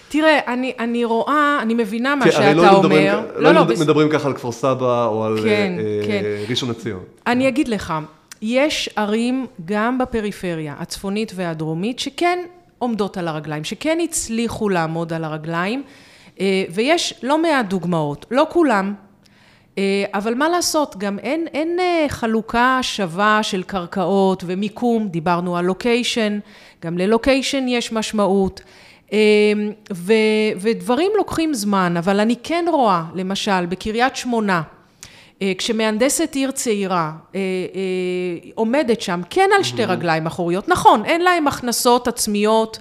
תראה, 0.08 0.38
אני, 0.46 0.72
אני 0.78 1.04
רואה, 1.04 1.58
אני 1.62 1.74
מבינה 1.74 2.14
מה 2.16 2.30
שאתה 2.30 2.54
לא 2.54 2.68
אומר. 2.68 2.78
מדברים, 2.78 3.12
לא, 3.12 3.40
לא, 3.42 3.52
לא 3.52 3.64
בס... 3.64 3.80
מדברים 3.80 4.08
ככה 4.08 4.28
על 4.28 4.34
כפר 4.34 4.52
סבא 4.52 5.06
או 5.06 5.24
על 5.24 5.38
כן, 5.44 5.76
אה, 5.78 6.06
כן. 6.06 6.22
ראשון 6.48 6.70
לציון. 6.70 7.02
אני 7.26 7.48
אגיד 7.48 7.68
לך, 7.68 7.94
יש 8.42 8.90
ערים 8.96 9.46
גם 9.64 9.98
בפריפריה, 9.98 10.74
הצפונית 10.78 11.32
והדרומית, 11.34 11.98
שכן 11.98 12.38
עומדות 12.78 13.16
על 13.16 13.28
הרגליים, 13.28 13.64
שכן 13.64 13.98
הצליחו 14.04 14.68
לעמוד 14.68 15.12
על 15.12 15.24
הרגליים. 15.24 15.82
אה, 16.40 16.64
ויש 16.70 17.14
לא 17.22 17.42
מעט 17.42 17.66
דוגמאות, 17.66 18.26
לא 18.30 18.46
כולם, 18.50 18.94
אה, 19.78 20.04
אבל 20.14 20.34
מה 20.34 20.48
לעשות, 20.48 20.96
גם 20.96 21.18
אין, 21.18 21.46
אין 21.54 21.80
אה, 21.80 22.06
חלוקה 22.08 22.78
שווה 22.82 23.42
של 23.42 23.62
קרקעות 23.62 24.44
ומיקום, 24.46 25.08
דיברנו 25.08 25.56
על 25.56 25.64
לוקיישן, 25.64 26.38
גם 26.84 26.98
ללוקיישן 26.98 27.68
יש 27.68 27.92
משמעות, 27.92 28.60
ו, 29.92 30.12
ודברים 30.60 31.12
לוקחים 31.16 31.54
זמן, 31.54 31.96
אבל 31.96 32.20
אני 32.20 32.34
כן 32.42 32.64
רואה, 32.72 33.04
למשל, 33.14 33.66
בקריית 33.66 34.16
שמונה, 34.16 34.62
כשמהנדסת 35.58 36.34
עיר 36.34 36.50
צעירה 36.50 37.12
עומדת 38.54 39.00
שם, 39.00 39.20
כן 39.30 39.48
על 39.56 39.62
שתי 39.62 39.84
רגליים 39.84 40.26
אחוריות, 40.26 40.68
נכון, 40.68 41.04
אין 41.04 41.20
להם 41.20 41.48
הכנסות 41.48 42.08
עצמיות, 42.08 42.78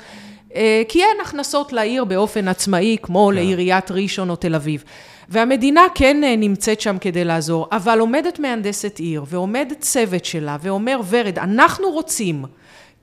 כי 0.87 1.03
אין 1.03 1.17
הכנסות 1.21 1.73
לעיר 1.73 2.05
באופן 2.05 2.47
עצמאי, 2.47 2.97
כמו 3.01 3.27
כן. 3.29 3.35
לעיריית 3.35 3.91
ראשון 3.91 4.29
או 4.29 4.35
תל 4.35 4.55
אביב. 4.55 4.83
והמדינה 5.29 5.81
כן 5.95 6.17
נמצאת 6.37 6.81
שם 6.81 6.97
כדי 7.01 7.23
לעזור, 7.23 7.67
אבל 7.71 7.99
עומדת 7.99 8.39
מהנדסת 8.39 8.99
עיר, 8.99 9.23
ועומד 9.27 9.73
צוות 9.79 10.25
שלה, 10.25 10.57
ואומר, 10.61 11.01
ורד, 11.09 11.39
אנחנו 11.39 11.91
רוצים 11.91 12.45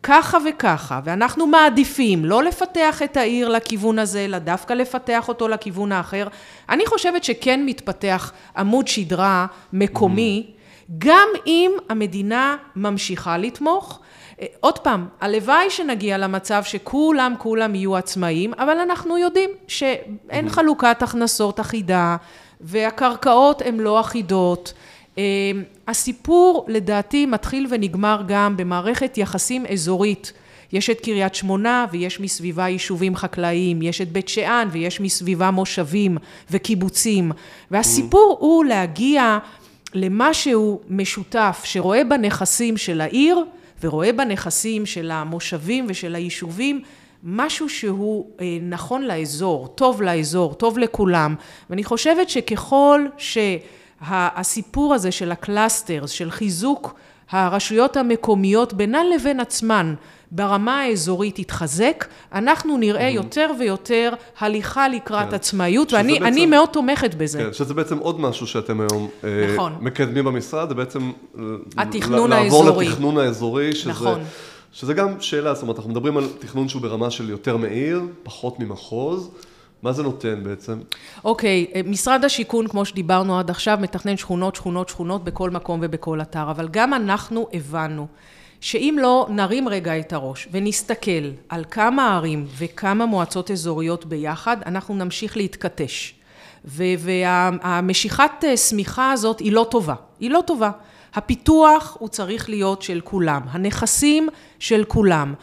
ככה 0.02 0.38
וככה, 0.48 1.00
ואנחנו 1.04 1.46
מעדיפים 1.46 2.24
לא 2.24 2.42
לפתח 2.42 3.02
את 3.02 3.16
העיר 3.16 3.48
לכיוון 3.48 3.98
הזה, 3.98 4.20
אלא 4.20 4.38
דווקא 4.38 4.72
לפתח 4.72 5.28
אותו 5.28 5.48
לכיוון 5.48 5.92
האחר. 5.92 6.28
אני 6.68 6.86
חושבת 6.86 7.24
שכן 7.24 7.66
מתפתח 7.66 8.32
עמוד 8.56 8.88
שדרה 8.88 9.46
מקומי, 9.72 10.46
גם 10.98 11.28
אם 11.46 11.72
המדינה 11.88 12.56
ממשיכה 12.76 13.38
לתמוך. 13.38 14.00
עוד 14.60 14.78
פעם, 14.78 15.06
הלוואי 15.20 15.70
שנגיע 15.70 16.18
למצב 16.18 16.62
שכולם 16.64 17.34
כולם 17.38 17.74
יהיו 17.74 17.96
עצמאים, 17.96 18.54
אבל 18.54 18.78
אנחנו 18.78 19.18
יודעים 19.18 19.50
שאין 19.68 20.48
חלוקת 20.48 21.02
הכנסות 21.02 21.60
אחידה, 21.60 22.16
והקרקעות 22.60 23.62
הן 23.62 23.76
לא 23.76 24.00
אחידות. 24.00 24.72
אה, 25.18 25.22
הסיפור 25.88 26.64
לדעתי 26.68 27.26
מתחיל 27.26 27.66
ונגמר 27.70 28.22
גם 28.28 28.56
במערכת 28.56 29.18
יחסים 29.18 29.66
אזורית. 29.66 30.32
יש 30.72 30.90
את 30.90 31.00
קריית 31.00 31.34
שמונה 31.34 31.86
ויש 31.90 32.20
מסביבה 32.20 32.68
יישובים 32.68 33.16
חקלאיים, 33.16 33.82
יש 33.82 34.00
את 34.00 34.12
בית 34.12 34.28
שאן 34.28 34.68
ויש 34.72 35.00
מסביבה 35.00 35.50
מושבים 35.50 36.18
וקיבוצים. 36.50 37.32
והסיפור 37.70 38.36
הוא 38.40 38.64
להגיע 38.64 39.38
למשהו 39.94 40.80
משותף 40.88 41.62
שרואה 41.64 42.04
בנכסים 42.04 42.76
של 42.76 43.00
העיר 43.00 43.44
ורואה 43.82 44.12
בנכסים 44.12 44.86
של 44.86 45.10
המושבים 45.10 45.86
ושל 45.88 46.14
היישובים 46.14 46.82
משהו 47.24 47.68
שהוא 47.68 48.30
אה, 48.40 48.58
נכון 48.62 49.02
לאזור, 49.02 49.68
טוב 49.68 50.02
לאזור, 50.02 50.54
טוב 50.54 50.78
לכולם. 50.78 51.34
ואני 51.70 51.84
חושבת 51.84 52.28
שככל 52.28 53.06
ש... 53.18 53.38
הסיפור 54.10 54.94
הזה 54.94 55.12
של 55.12 55.32
ה 55.32 55.40
cluster, 55.40 56.06
של 56.06 56.30
חיזוק 56.30 56.94
הרשויות 57.30 57.96
המקומיות 57.96 58.72
בינן 58.72 59.06
לבין 59.14 59.40
עצמן 59.40 59.94
ברמה 60.32 60.80
האזורית 60.80 61.38
יתחזק, 61.38 62.04
אנחנו 62.32 62.76
נראה 62.76 63.08
mm-hmm. 63.08 63.12
יותר 63.14 63.50
ויותר 63.58 64.12
הליכה 64.40 64.88
לקראת 64.88 65.28
כן. 65.28 65.34
עצמאיות, 65.34 65.92
ואני 65.92 66.20
בעצם, 66.20 66.50
מאוד 66.50 66.68
תומכת 66.68 67.14
בזה. 67.14 67.38
כן, 67.38 67.52
שזה 67.52 67.74
בעצם 67.74 67.98
עוד 67.98 68.20
משהו 68.20 68.46
שאתם 68.46 68.80
היום 68.80 69.08
אה, 69.24 69.54
נכון. 69.54 69.76
מקדמים 69.80 70.24
במשרד, 70.24 70.68
זה 70.68 70.74
בעצם 70.74 71.12
התכנון 71.76 72.32
האזורי. 72.32 72.66
לעבור 72.66 72.82
לתכנון 72.82 73.18
האזורי, 73.18 73.72
שזה... 73.72 73.90
נכון. 73.90 74.20
שזה 74.72 74.94
גם 74.94 75.20
שאלה, 75.20 75.54
זאת 75.54 75.62
אומרת, 75.62 75.76
אנחנו 75.76 75.90
מדברים 75.90 76.16
על 76.16 76.28
תכנון 76.38 76.68
שהוא 76.68 76.82
ברמה 76.82 77.10
של 77.10 77.30
יותר 77.30 77.56
מעיר, 77.56 78.02
פחות 78.22 78.60
ממחוז. 78.60 79.30
מה 79.82 79.92
זה 79.92 80.02
נותן 80.02 80.40
בעצם? 80.42 80.78
אוקיי, 81.24 81.66
okay, 81.72 81.88
משרד 81.88 82.24
השיכון, 82.24 82.68
כמו 82.68 82.84
שדיברנו 82.84 83.38
עד 83.38 83.50
עכשיו, 83.50 83.78
מתכנן 83.80 84.16
שכונות, 84.16 84.56
שכונות, 84.56 84.88
שכונות 84.88 85.24
בכל 85.24 85.50
מקום 85.50 85.80
ובכל 85.82 86.20
אתר, 86.20 86.50
אבל 86.50 86.68
גם 86.68 86.94
אנחנו 86.94 87.48
הבנו 87.52 88.06
שאם 88.62 88.98
לא 89.00 89.26
נרים 89.30 89.68
רגע 89.68 89.98
את 89.98 90.12
הראש 90.12 90.48
ונסתכל 90.52 91.30
על 91.48 91.64
כמה 91.70 92.16
ערים 92.16 92.46
וכמה 92.58 93.06
מועצות 93.06 93.50
אזוריות 93.50 94.04
ביחד, 94.06 94.56
אנחנו 94.66 94.94
נמשיך 94.94 95.36
להתכתש. 95.36 96.14
והמשיכת 96.64 98.44
שמיכה 98.56 99.12
הזאת 99.12 99.38
היא 99.38 99.52
לא 99.52 99.66
טובה, 99.70 99.94
היא 100.20 100.30
לא 100.30 100.42
טובה. 100.46 100.70
הפיתוח 101.14 101.96
הוא 102.00 102.08
צריך 102.08 102.48
להיות 102.48 102.82
של 102.82 103.00
כולם, 103.04 103.42
הנכסים 103.50 104.28
של 104.58 104.84
כולם, 104.88 105.34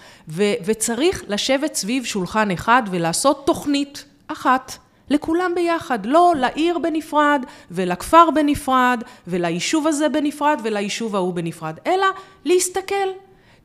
וצריך 0.66 1.24
לשבת 1.28 1.76
סביב 1.76 2.06
שולחן 2.06 2.52
אחד 2.52 2.84
ולעשות 2.92 3.46
תוכנית 3.46 4.06
אחת 4.28 4.78
לכולם 5.10 5.52
ביחד, 5.56 6.06
לא 6.06 6.34
לעיר 6.38 6.80
בנפרד 6.80 7.46
ולכפר 7.72 8.32
בנפרד 8.32 9.04
וליישוב 9.28 9.88
הזה 9.88 10.10
בנפרד 10.10 10.62
וליישוב 10.64 11.16
ההוא 11.16 11.34
בנפרד, 11.34 11.78
אלא 11.88 12.08
להסתכל. 12.46 13.10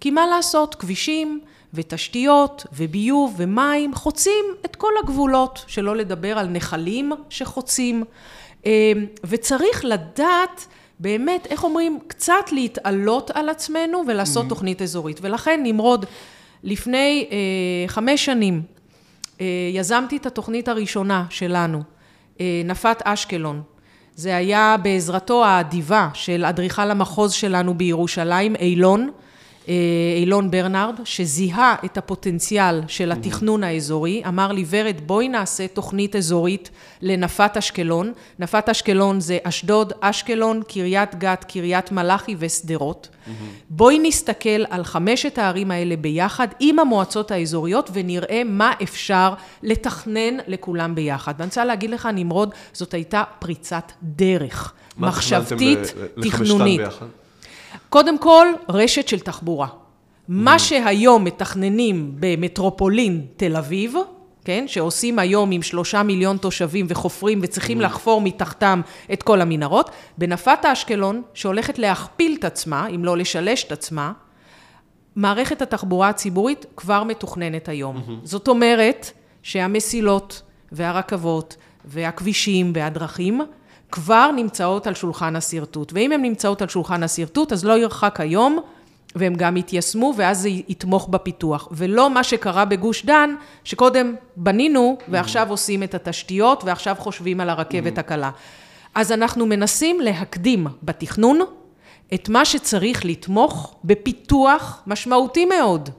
כי 0.00 0.10
מה 0.10 0.26
לעשות, 0.26 0.74
כבישים 0.74 1.40
ותשתיות 1.74 2.66
וביוב 2.72 3.34
ומים 3.36 3.94
חוצים 3.94 4.44
את 4.64 4.76
כל 4.76 4.92
הגבולות, 5.02 5.64
שלא 5.66 5.96
לדבר 5.96 6.38
על 6.38 6.48
נחלים 6.48 7.12
שחוצים, 7.30 8.04
אמ, 8.66 8.70
וצריך 9.24 9.84
לדעת 9.84 10.66
באמת, 11.00 11.46
איך 11.46 11.64
אומרים, 11.64 11.98
קצת 12.06 12.52
להתעלות 12.52 13.30
על 13.30 13.48
עצמנו 13.48 14.02
ולעשות 14.06 14.46
mm-hmm. 14.46 14.48
תוכנית 14.48 14.82
אזורית. 14.82 15.18
ולכן 15.22 15.60
נמרוד, 15.62 16.06
לפני 16.62 17.28
אה, 17.30 17.36
חמש 17.88 18.24
שנים 18.24 18.54
אה, 18.54 18.73
יזמתי 19.74 20.16
את 20.16 20.26
התוכנית 20.26 20.68
הראשונה 20.68 21.24
שלנו, 21.30 21.82
אה, 22.40 22.62
נפת 22.64 23.02
אשקלון. 23.04 23.62
זה 24.14 24.36
היה 24.36 24.76
בעזרתו 24.82 25.44
האדיבה 25.44 26.08
של 26.14 26.44
אדריכל 26.44 26.90
המחוז 26.90 27.32
שלנו 27.32 27.74
בירושלים, 27.74 28.56
אילון, 28.56 29.00
אה, 29.00 29.23
אילון 30.16 30.50
ברנרד, 30.50 30.94
שזיהה 31.04 31.74
את 31.84 31.98
הפוטנציאל 31.98 32.80
של 32.88 33.12
התכנון 33.12 33.64
האזורי, 33.64 34.22
אמר 34.28 34.52
לי, 34.52 34.64
ורד, 34.70 34.96
בואי 35.06 35.28
נעשה 35.28 35.66
תוכנית 35.68 36.16
אזורית 36.16 36.70
לנפת 37.02 37.56
אשקלון. 37.56 38.12
נפת 38.38 38.68
אשקלון 38.68 39.20
זה 39.20 39.38
אשדוד, 39.42 39.92
אשקלון, 40.00 40.62
קריית 40.68 41.14
גת, 41.14 41.44
קריית 41.44 41.92
מלאכי 41.92 42.36
ושדרות. 42.38 43.08
בואי 43.70 43.98
נסתכל 44.02 44.64
על 44.70 44.84
חמשת 44.84 45.38
הערים 45.38 45.70
האלה 45.70 45.96
ביחד 45.96 46.48
עם 46.60 46.78
המועצות 46.78 47.30
האזוריות 47.30 47.90
ונראה 47.92 48.42
מה 48.44 48.72
אפשר 48.82 49.34
לתכנן 49.62 50.36
לכולם 50.46 50.94
ביחד. 50.94 51.34
ואני 51.38 51.46
רוצה 51.46 51.64
להגיד 51.64 51.90
לך, 51.90 52.08
נמרוד, 52.14 52.54
זאת 52.72 52.94
הייתה 52.94 53.22
פריצת 53.38 53.92
דרך, 54.02 54.72
מחשבתית, 54.98 55.94
תכנונית. 56.22 56.80
קודם 57.94 58.18
כל, 58.18 58.46
רשת 58.68 59.08
של 59.08 59.20
תחבורה. 59.20 59.68
מה 60.28 60.58
שהיום 60.58 61.24
מתכננים 61.24 62.12
במטרופולין 62.20 63.26
תל 63.36 63.56
אביב, 63.56 63.94
כן, 64.44 64.64
שעושים 64.68 65.18
היום 65.18 65.50
עם 65.50 65.62
שלושה 65.62 66.02
מיליון 66.02 66.36
תושבים 66.36 66.86
וחופרים 66.88 67.38
וצריכים 67.42 67.80
לחפור 67.80 68.20
מתחתם 68.20 68.80
את 69.12 69.22
כל 69.22 69.40
המנהרות, 69.40 69.90
בנפת 70.18 70.64
האשקלון, 70.64 71.22
שהולכת 71.34 71.78
להכפיל 71.78 72.36
את 72.38 72.44
עצמה, 72.44 72.86
אם 72.86 73.04
לא 73.04 73.16
לשלש 73.16 73.64
את 73.64 73.72
עצמה, 73.72 74.12
מערכת 75.16 75.62
התחבורה 75.62 76.08
הציבורית 76.08 76.66
כבר 76.76 77.04
מתוכננת 77.04 77.68
היום. 77.68 77.96
Mm-hmm. 77.96 78.26
זאת 78.26 78.48
אומרת 78.48 79.10
שהמסילות 79.42 80.42
והרכבות 80.72 81.56
והכבישים 81.84 82.72
והדרכים 82.74 83.40
כבר 83.94 84.30
נמצאות 84.36 84.86
על 84.86 84.94
שולחן 84.94 85.36
השרטוט. 85.36 85.92
ואם 85.92 86.12
הן 86.12 86.22
נמצאות 86.22 86.62
על 86.62 86.68
שולחן 86.68 87.02
השרטוט, 87.02 87.52
אז 87.52 87.64
לא 87.64 87.78
ירחק 87.78 88.20
היום, 88.20 88.58
והם 89.14 89.34
גם 89.34 89.56
יתיישמו, 89.56 90.12
ואז 90.16 90.40
זה 90.40 90.48
יתמוך 90.48 91.08
בפיתוח. 91.08 91.68
ולא 91.72 92.10
מה 92.10 92.24
שקרה 92.24 92.64
בגוש 92.64 93.04
דן, 93.04 93.34
שקודם 93.64 94.14
בנינו, 94.36 94.98
ועכשיו 95.08 95.50
עושים 95.50 95.82
את 95.82 95.94
התשתיות, 95.94 96.64
ועכשיו 96.64 96.94
חושבים 96.98 97.40
על 97.40 97.50
הרכבת 97.50 97.98
הקלה. 97.98 98.30
אז 98.94 99.12
אנחנו 99.12 99.46
מנסים 99.46 100.00
להקדים 100.00 100.66
בתכנון 100.82 101.40
את 102.14 102.28
מה 102.28 102.44
שצריך 102.44 103.04
לתמוך 103.04 103.74
בפיתוח 103.84 104.82
משמעותי 104.86 105.44
מאוד. 105.44 105.90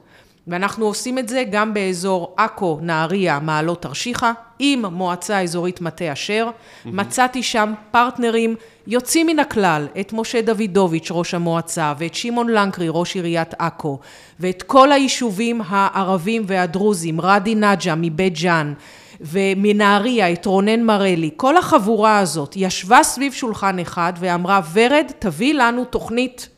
ואנחנו 0.46 0.86
עושים 0.86 1.18
את 1.18 1.28
זה 1.28 1.44
גם 1.50 1.74
באזור 1.74 2.34
עכו, 2.36 2.78
נהריה, 2.82 3.38
מעלות 3.40 3.82
תרשיחא, 3.82 4.32
עם 4.58 4.84
מועצה 4.84 5.40
אזורית 5.40 5.80
מטה 5.80 6.12
אשר. 6.12 6.48
Mm-hmm. 6.48 6.88
מצאתי 6.92 7.42
שם 7.42 7.72
פרטנרים 7.90 8.56
יוצאים 8.86 9.26
מן 9.26 9.38
הכלל, 9.38 9.86
את 10.00 10.12
משה 10.12 10.42
דוידוביץ', 10.42 11.08
ראש 11.10 11.34
המועצה, 11.34 11.94
ואת 11.98 12.14
שמעון 12.14 12.48
לנקרי, 12.48 12.86
ראש 12.90 13.14
עיריית 13.14 13.54
עכו, 13.58 13.98
ואת 14.40 14.62
כל 14.62 14.92
היישובים 14.92 15.60
הערבים 15.66 16.42
והדרוזים, 16.46 17.20
רדי 17.20 17.54
נג'ה 17.54 17.94
מבית 17.94 18.38
ג'אן, 18.38 18.72
ומנהריה, 19.20 20.32
את 20.32 20.46
רונן 20.46 20.82
מרלי. 20.82 21.30
כל 21.36 21.56
החבורה 21.56 22.18
הזאת 22.18 22.54
ישבה 22.56 23.02
סביב 23.02 23.32
שולחן 23.32 23.78
אחד 23.78 24.12
ואמרה, 24.18 24.60
ורד, 24.72 25.06
תביא 25.18 25.54
לנו 25.54 25.84
תוכנית 25.84 26.48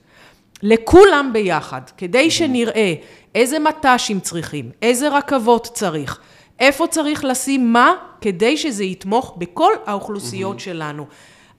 לכולם 0.63 1.31
ביחד, 1.33 1.81
כדי 1.97 2.31
שנראה 2.31 2.95
איזה 3.35 3.59
מט"שים 3.59 4.21
צריכים, 4.21 4.71
איזה 4.83 5.09
רכבות 5.09 5.69
צריך, 5.75 6.19
איפה 6.61 6.87
צריך 6.87 7.25
לשים 7.25 7.73
מה, 7.73 7.93
כדי 8.21 8.57
שזה 8.57 8.85
יתמוך 8.85 9.35
בכל 9.39 9.73
האוכלוסיות. 9.87 10.61
שלנו. 10.61 11.07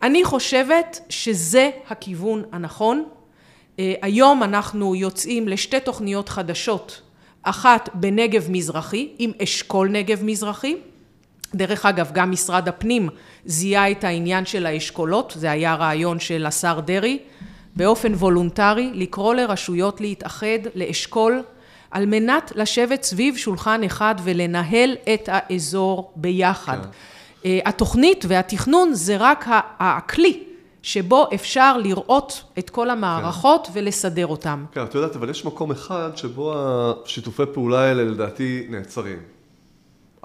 אני 0.02 0.24
חושבת 0.24 1.00
שזה 1.10 1.70
הכיוון 1.88 2.44
הנכון. 2.52 3.04
אה, 3.80 3.94
היום 4.02 4.44
אנחנו 4.44 4.96
יוצאים 4.96 5.48
לשתי 5.48 5.80
תוכניות 5.80 6.30
חדשות, 6.30 7.02
אחת 7.44 7.90
בנגב 7.94 8.48
מזרחי, 8.50 9.10
עם 9.20 9.32
אשכול 9.44 9.90
נגב 9.90 10.24
מזרחי. 10.24 10.76
דרך 11.56 11.86
אגב, 11.86 12.12
גם 12.14 12.32
משרד 12.32 12.68
הפנים 12.68 13.10
זיהה 13.46 13.92
את 13.92 14.04
העניין 14.04 14.46
של 14.46 14.66
האשכולות, 14.66 15.34
זה 15.36 15.52
היה 15.52 15.76
רעיון 15.76 16.20
של 16.20 16.46
השר 16.46 16.80
דרעי, 16.80 17.20
באופן 17.76 18.14
וולונטרי, 18.14 18.92
לקרוא 18.94 19.34
לרשויות 19.34 20.02
להתאחד 20.02 20.60
לאשכול 20.76 21.42
על 21.92 22.06
מנת 22.06 22.52
לשבת 22.56 23.04
סביב 23.04 23.38
שולחן 23.38 23.84
אחד 23.84 24.16
ולנהל 24.24 24.96
את 25.14 25.30
האזור 25.32 26.12
ביחד. 26.16 26.78
כן. 27.44 27.50
התוכנית 27.66 28.26
והתכנון 28.28 28.94
זה 28.94 29.18
רק 29.20 29.46
הכלי 29.80 30.44
שבו 30.82 31.28
אפשר 31.34 31.78
לראות 31.78 32.44
את 32.60 32.70
כל 32.70 32.90
המערכות 32.90 33.68
כן. 33.68 33.72
ולסדר 33.76 34.28
אותם. 34.28 34.66
כן, 34.72 34.84
את 34.84 34.96
יודעת, 34.96 35.16
אבל 35.16 35.30
יש 35.30 35.46
מקום 35.46 35.72
אחד 35.72 36.10
שבו 36.16 36.54
השיתופי 36.56 37.44
פעולה 37.54 37.80
האלה 37.80 38.04
לדעתי 38.04 38.66
נעצרים. 38.70 39.20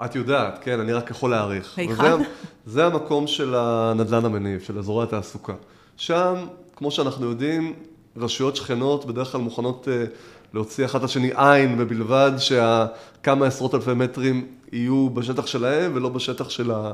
את 0.05 0.15
יודעת, 0.15 0.59
כן, 0.61 0.79
אני 0.79 0.93
רק 0.93 1.11
יכול 1.11 1.29
להעריך. 1.29 1.77
היכן? 1.77 2.17
זה 2.65 2.85
המקום 2.85 3.27
של 3.27 3.55
הנדל"ן 3.55 4.25
המניב, 4.25 4.61
של 4.61 4.77
אזורי 4.77 5.03
התעסוקה. 5.03 5.53
שם, 5.97 6.35
כמו 6.75 6.91
שאנחנו 6.91 7.29
יודעים, 7.29 7.73
רשויות 8.17 8.55
שכנות 8.55 9.05
בדרך 9.05 9.31
כלל 9.31 9.41
מוכנות 9.41 9.87
אה, 9.91 10.05
להוציא 10.53 10.85
אחת 10.85 11.03
לשני 11.03 11.31
עין, 11.35 11.75
ובלבד 11.79 12.31
שכמה 12.37 13.47
עשרות 13.47 13.75
אלפי 13.75 13.93
מטרים 13.93 14.47
יהיו 14.71 15.09
בשטח 15.09 15.47
שלהם 15.47 15.91
ולא 15.95 16.09
בשטח 16.09 16.49
של, 16.49 16.71
ה, 16.71 16.93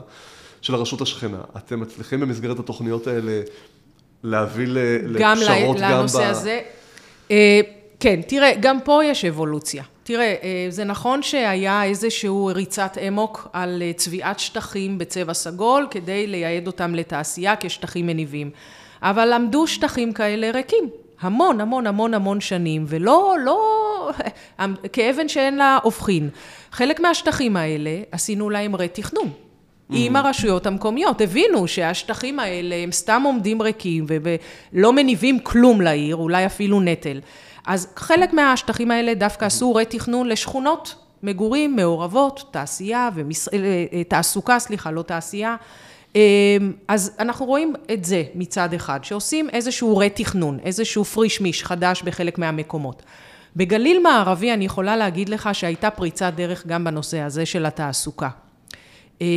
של 0.61 0.75
הרשות 0.75 1.01
השכנה. 1.01 1.41
אתם 1.57 1.79
מצליחים 1.79 2.19
במסגרת 2.19 2.59
התוכניות 2.59 3.07
האלה 3.07 3.41
להביא 4.23 4.67
גם 5.19 5.37
לפשרות 5.37 5.77
גם, 5.77 5.91
לנושא 5.91 6.27
ב... 6.27 6.29
הזה? 6.29 6.59
אה, 7.31 7.61
כן, 7.99 8.21
תראה, 8.27 8.51
גם 8.59 8.81
פה 8.81 9.05
יש 9.05 9.25
אבולוציה. 9.25 9.83
תראה, 10.03 10.35
אה, 10.43 10.65
זה 10.69 10.83
נכון 10.83 11.23
שהיה 11.23 11.83
איזשהו 11.83 12.51
ריצת 12.55 12.97
אמוק 13.07 13.47
על 13.53 13.81
צביעת 13.95 14.39
שטחים 14.39 14.97
בצבע 14.97 15.33
סגול 15.33 15.87
כדי 15.91 16.27
לייעד 16.27 16.67
אותם 16.67 16.95
לתעשייה 16.95 17.55
כשטחים 17.59 18.07
מניבים. 18.07 18.51
אבל 19.01 19.33
עמדו 19.33 19.67
שטחים 19.67 20.13
כאלה 20.13 20.51
ריקים. 20.51 20.89
המון, 21.21 21.61
המון, 21.61 21.87
המון, 21.87 22.13
המון 22.13 22.41
שנים, 22.41 22.85
ולא, 22.87 23.35
לא, 23.43 24.11
כאבן 24.93 25.27
שאין 25.29 25.57
לה 25.57 25.79
הופכין. 25.83 26.29
חלק 26.71 26.99
מהשטחים 26.99 27.57
האלה, 27.57 28.01
עשינו 28.11 28.49
להם 28.49 28.75
רה-תכנון. 28.75 29.27
Mm-hmm. 29.91 29.93
עם 29.97 30.15
הרשויות 30.15 30.67
המקומיות. 30.67 31.21
הבינו 31.21 31.67
שהשטחים 31.67 32.39
האלה 32.39 32.75
הם 32.75 32.91
סתם 32.91 33.21
עומדים 33.25 33.61
ריקים 33.61 34.05
ולא 34.07 34.93
מניבים 34.93 35.39
כלום 35.39 35.81
לעיר, 35.81 36.15
אולי 36.15 36.45
אפילו 36.45 36.81
נטל. 36.81 37.19
אז 37.65 37.87
חלק 37.95 38.33
מהשטחים 38.33 38.91
האלה 38.91 39.13
דווקא 39.13 39.45
עשו 39.45 39.75
רה-תכנון 39.75 40.27
לשכונות 40.27 40.95
מגורים 41.23 41.75
מעורבות, 41.75 42.43
תעשייה 42.51 43.09
ומס... 43.15 43.47
אה, 43.47 43.57
אה, 43.93 44.03
תעסוקה, 44.03 44.59
סליחה, 44.59 44.91
לא 44.91 45.01
תעשייה. 45.01 45.55
אמ, 46.15 46.73
אז 46.87 47.11
אנחנו 47.19 47.45
רואים 47.45 47.73
את 47.93 48.05
זה 48.05 48.23
מצד 48.35 48.73
אחד, 48.73 48.99
שעושים 49.03 49.49
איזשהו 49.49 49.97
רה-תכנון, 49.97 50.59
איזשהו 50.63 51.05
פריש 51.05 51.41
מיש 51.41 51.63
חדש 51.63 52.01
בחלק 52.01 52.37
מהמקומות. 52.37 53.03
בגליל 53.55 54.01
מערבי 54.03 54.53
אני 54.53 54.65
יכולה 54.65 54.97
להגיד 54.97 55.29
לך 55.29 55.49
שהייתה 55.53 55.89
פריצת 55.89 56.33
דרך 56.35 56.67
גם 56.67 56.83
בנושא 56.83 57.19
הזה 57.19 57.45
של 57.45 57.65
התעסוקה. 57.65 58.29
אה, 59.21 59.27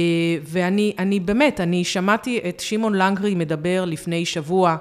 ואני 0.43 1.21
באמת, 1.25 1.61
אני 1.61 1.85
שמעתי 1.85 2.41
את 2.49 2.61
שמעון 2.61 2.95
לנגרי 2.95 3.35
מדבר 3.35 3.85
לפני 3.85 4.27
שבוע 4.27 4.77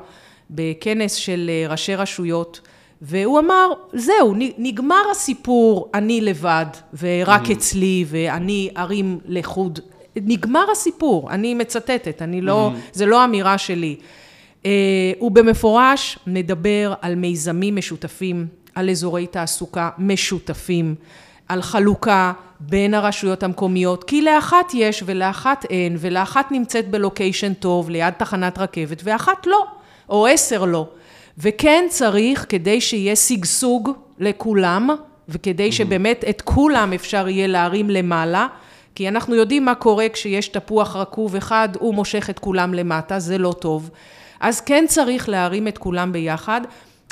בכנס 0.49 1.13
של 1.13 1.51
ראשי 1.69 1.95
רשויות, 1.95 2.61
והוא 3.01 3.39
אמר, 3.39 3.69
זהו, 3.93 4.33
נגמר 4.57 5.01
הסיפור 5.11 5.89
אני 5.93 6.21
לבד, 6.21 6.65
ורק 6.99 7.45
mm. 7.45 7.51
אצלי, 7.51 8.05
ואני 8.07 8.69
ארים 8.77 9.19
לחוד. 9.25 9.79
נגמר 10.15 10.65
הסיפור, 10.71 11.31
אני 11.31 11.53
מצטטת, 11.53 12.21
אני 12.21 12.41
לא, 12.41 12.71
mm. 12.73 12.79
זה 12.93 13.05
לא 13.05 13.25
אמירה 13.25 13.57
שלי. 13.57 13.95
Uh, 14.63 14.65
הוא 15.19 15.31
במפורש 15.31 16.19
מדבר 16.27 16.93
על 17.01 17.15
מיזמים 17.15 17.75
משותפים, 17.75 18.47
על 18.75 18.89
אזורי 18.89 19.27
תעסוקה 19.27 19.89
משותפים, 19.97 20.95
על 21.47 21.61
חלוקה 21.61 22.33
בין 22.59 22.93
הרשויות 22.93 23.43
המקומיות, 23.43 24.03
כי 24.03 24.21
לאחת 24.21 24.71
יש 24.73 25.03
ולאחת 25.05 25.65
אין, 25.69 25.95
ולאחת 25.99 26.51
נמצאת 26.51 26.89
בלוקיישן 26.89 27.53
טוב 27.53 27.89
ליד 27.89 28.13
תחנת 28.17 28.57
רכבת, 28.57 29.01
ואחת 29.03 29.47
לא, 29.47 29.65
או 30.09 30.27
עשר 30.27 30.65
לא. 30.65 30.87
וכן 31.37 31.85
צריך, 31.89 32.45
כדי 32.49 32.81
שיהיה 32.81 33.15
שגשוג 33.15 33.91
לכולם, 34.19 34.89
וכדי 35.29 35.71
שבאמת 35.71 36.25
את 36.29 36.41
כולם 36.41 36.93
אפשר 36.93 37.29
יהיה 37.29 37.47
להרים 37.47 37.89
למעלה, 37.89 38.47
כי 38.95 39.07
אנחנו 39.07 39.35
יודעים 39.35 39.65
מה 39.65 39.75
קורה 39.75 40.09
כשיש 40.13 40.47
תפוח 40.47 40.95
רקוב 40.95 41.35
אחד, 41.35 41.69
הוא 41.79 41.95
מושך 41.95 42.29
את 42.29 42.39
כולם 42.39 42.73
למטה, 42.73 43.19
זה 43.19 43.37
לא 43.37 43.55
טוב. 43.59 43.89
אז 44.39 44.61
כן 44.61 44.85
צריך 44.87 45.29
להרים 45.29 45.67
את 45.67 45.77
כולם 45.77 46.11
ביחד. 46.11 46.61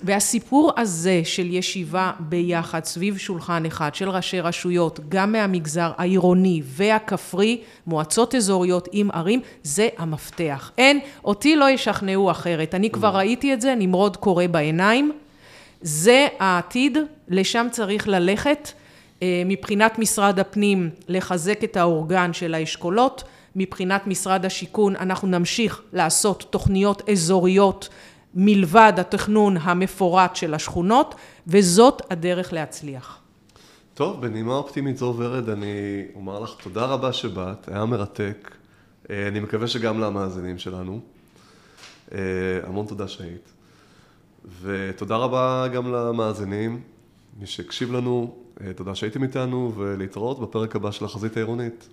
והסיפור 0.04 0.72
הזה 0.78 1.22
של 1.24 1.54
ישיבה 1.54 2.12
ביחד 2.20 2.86
סביב 2.86 3.18
שולחן 3.18 3.66
אחד 3.66 3.96
של 3.96 4.10
ראשי 4.10 4.40
רשויות, 4.40 5.00
גם 5.10 5.32
מהמגזר 5.32 5.92
העירוני 5.98 6.62
והכפרי, 6.66 7.62
מועצות 7.88 8.36
אזוריות 8.36 8.88
עם 8.92 9.12
ערים, 9.12 9.42
זה 9.64 9.90
המפתח. 9.98 10.72
אין, 10.78 11.00
אותי 11.26 11.56
לא 11.56 11.70
ישכנעו 11.70 12.32
אחרת. 12.32 12.76
אני 12.76 12.90
כבר 12.90 13.10
ראיתי 13.10 13.54
את 13.54 13.62
זה, 13.62 13.76
נמרוד 13.78 14.18
קורא 14.18 14.48
בעיניים. 14.48 15.12
זה 15.82 16.28
העתיד, 16.40 16.98
לשם 17.28 17.68
צריך 17.72 18.08
ללכת. 18.08 18.72
אה, 19.22 19.43
מבחינת 19.45 19.99
משרד 19.99 20.39
הפנים, 20.39 20.89
לחזק 21.07 21.63
את 21.63 21.78
האורגן 21.78 22.34
של 22.34 22.53
האשכולות. 22.53 23.24
מבחינת 23.55 24.07
משרד 24.07 24.45
השיכון, 24.45 24.95
אנחנו 24.95 25.28
נמשיך 25.28 25.82
לעשות 25.93 26.45
תוכניות 26.49 27.09
אזוריות 27.09 27.89
מלבד 28.36 28.93
התכנון 28.97 29.57
המפורט 29.57 30.36
של 30.36 30.53
השכונות, 30.53 31.15
וזאת 31.47 32.01
הדרך 32.11 32.53
להצליח. 32.53 33.17
טוב, 33.93 34.22
בנימה 34.22 34.53
אופטימית 34.53 34.97
זו 34.97 35.15
ורד, 35.17 35.49
אני 35.49 36.05
אומר 36.15 36.39
לך 36.39 36.55
תודה 36.63 36.86
רבה 36.86 37.13
שבאת, 37.13 37.67
היה 37.67 37.86
מרתק. 37.86 38.51
אה, 39.09 39.28
אני 39.28 39.39
מקווה 39.39 39.67
שגם 39.67 39.99
למאזינים 39.99 40.57
שלנו. 40.57 40.99
אה, 42.11 42.19
המון 42.63 42.86
תודה 42.86 43.07
שהיית. 43.07 43.51
ותודה 44.61 45.15
רבה 45.15 45.67
גם 45.74 45.93
למאזינים, 45.93 46.82
מי 47.40 47.46
שהקשיב 47.46 47.92
לנו, 47.92 48.36
אה, 48.62 48.74
תודה 48.74 48.96
שהייתם 48.96 49.24
איתנו, 49.24 49.74
ולהתראות 49.76 50.40
בפרק 50.40 50.76
הבא 50.76 50.92
של 50.92 51.06
החזית 51.06 51.38
העירונית. 51.38 51.90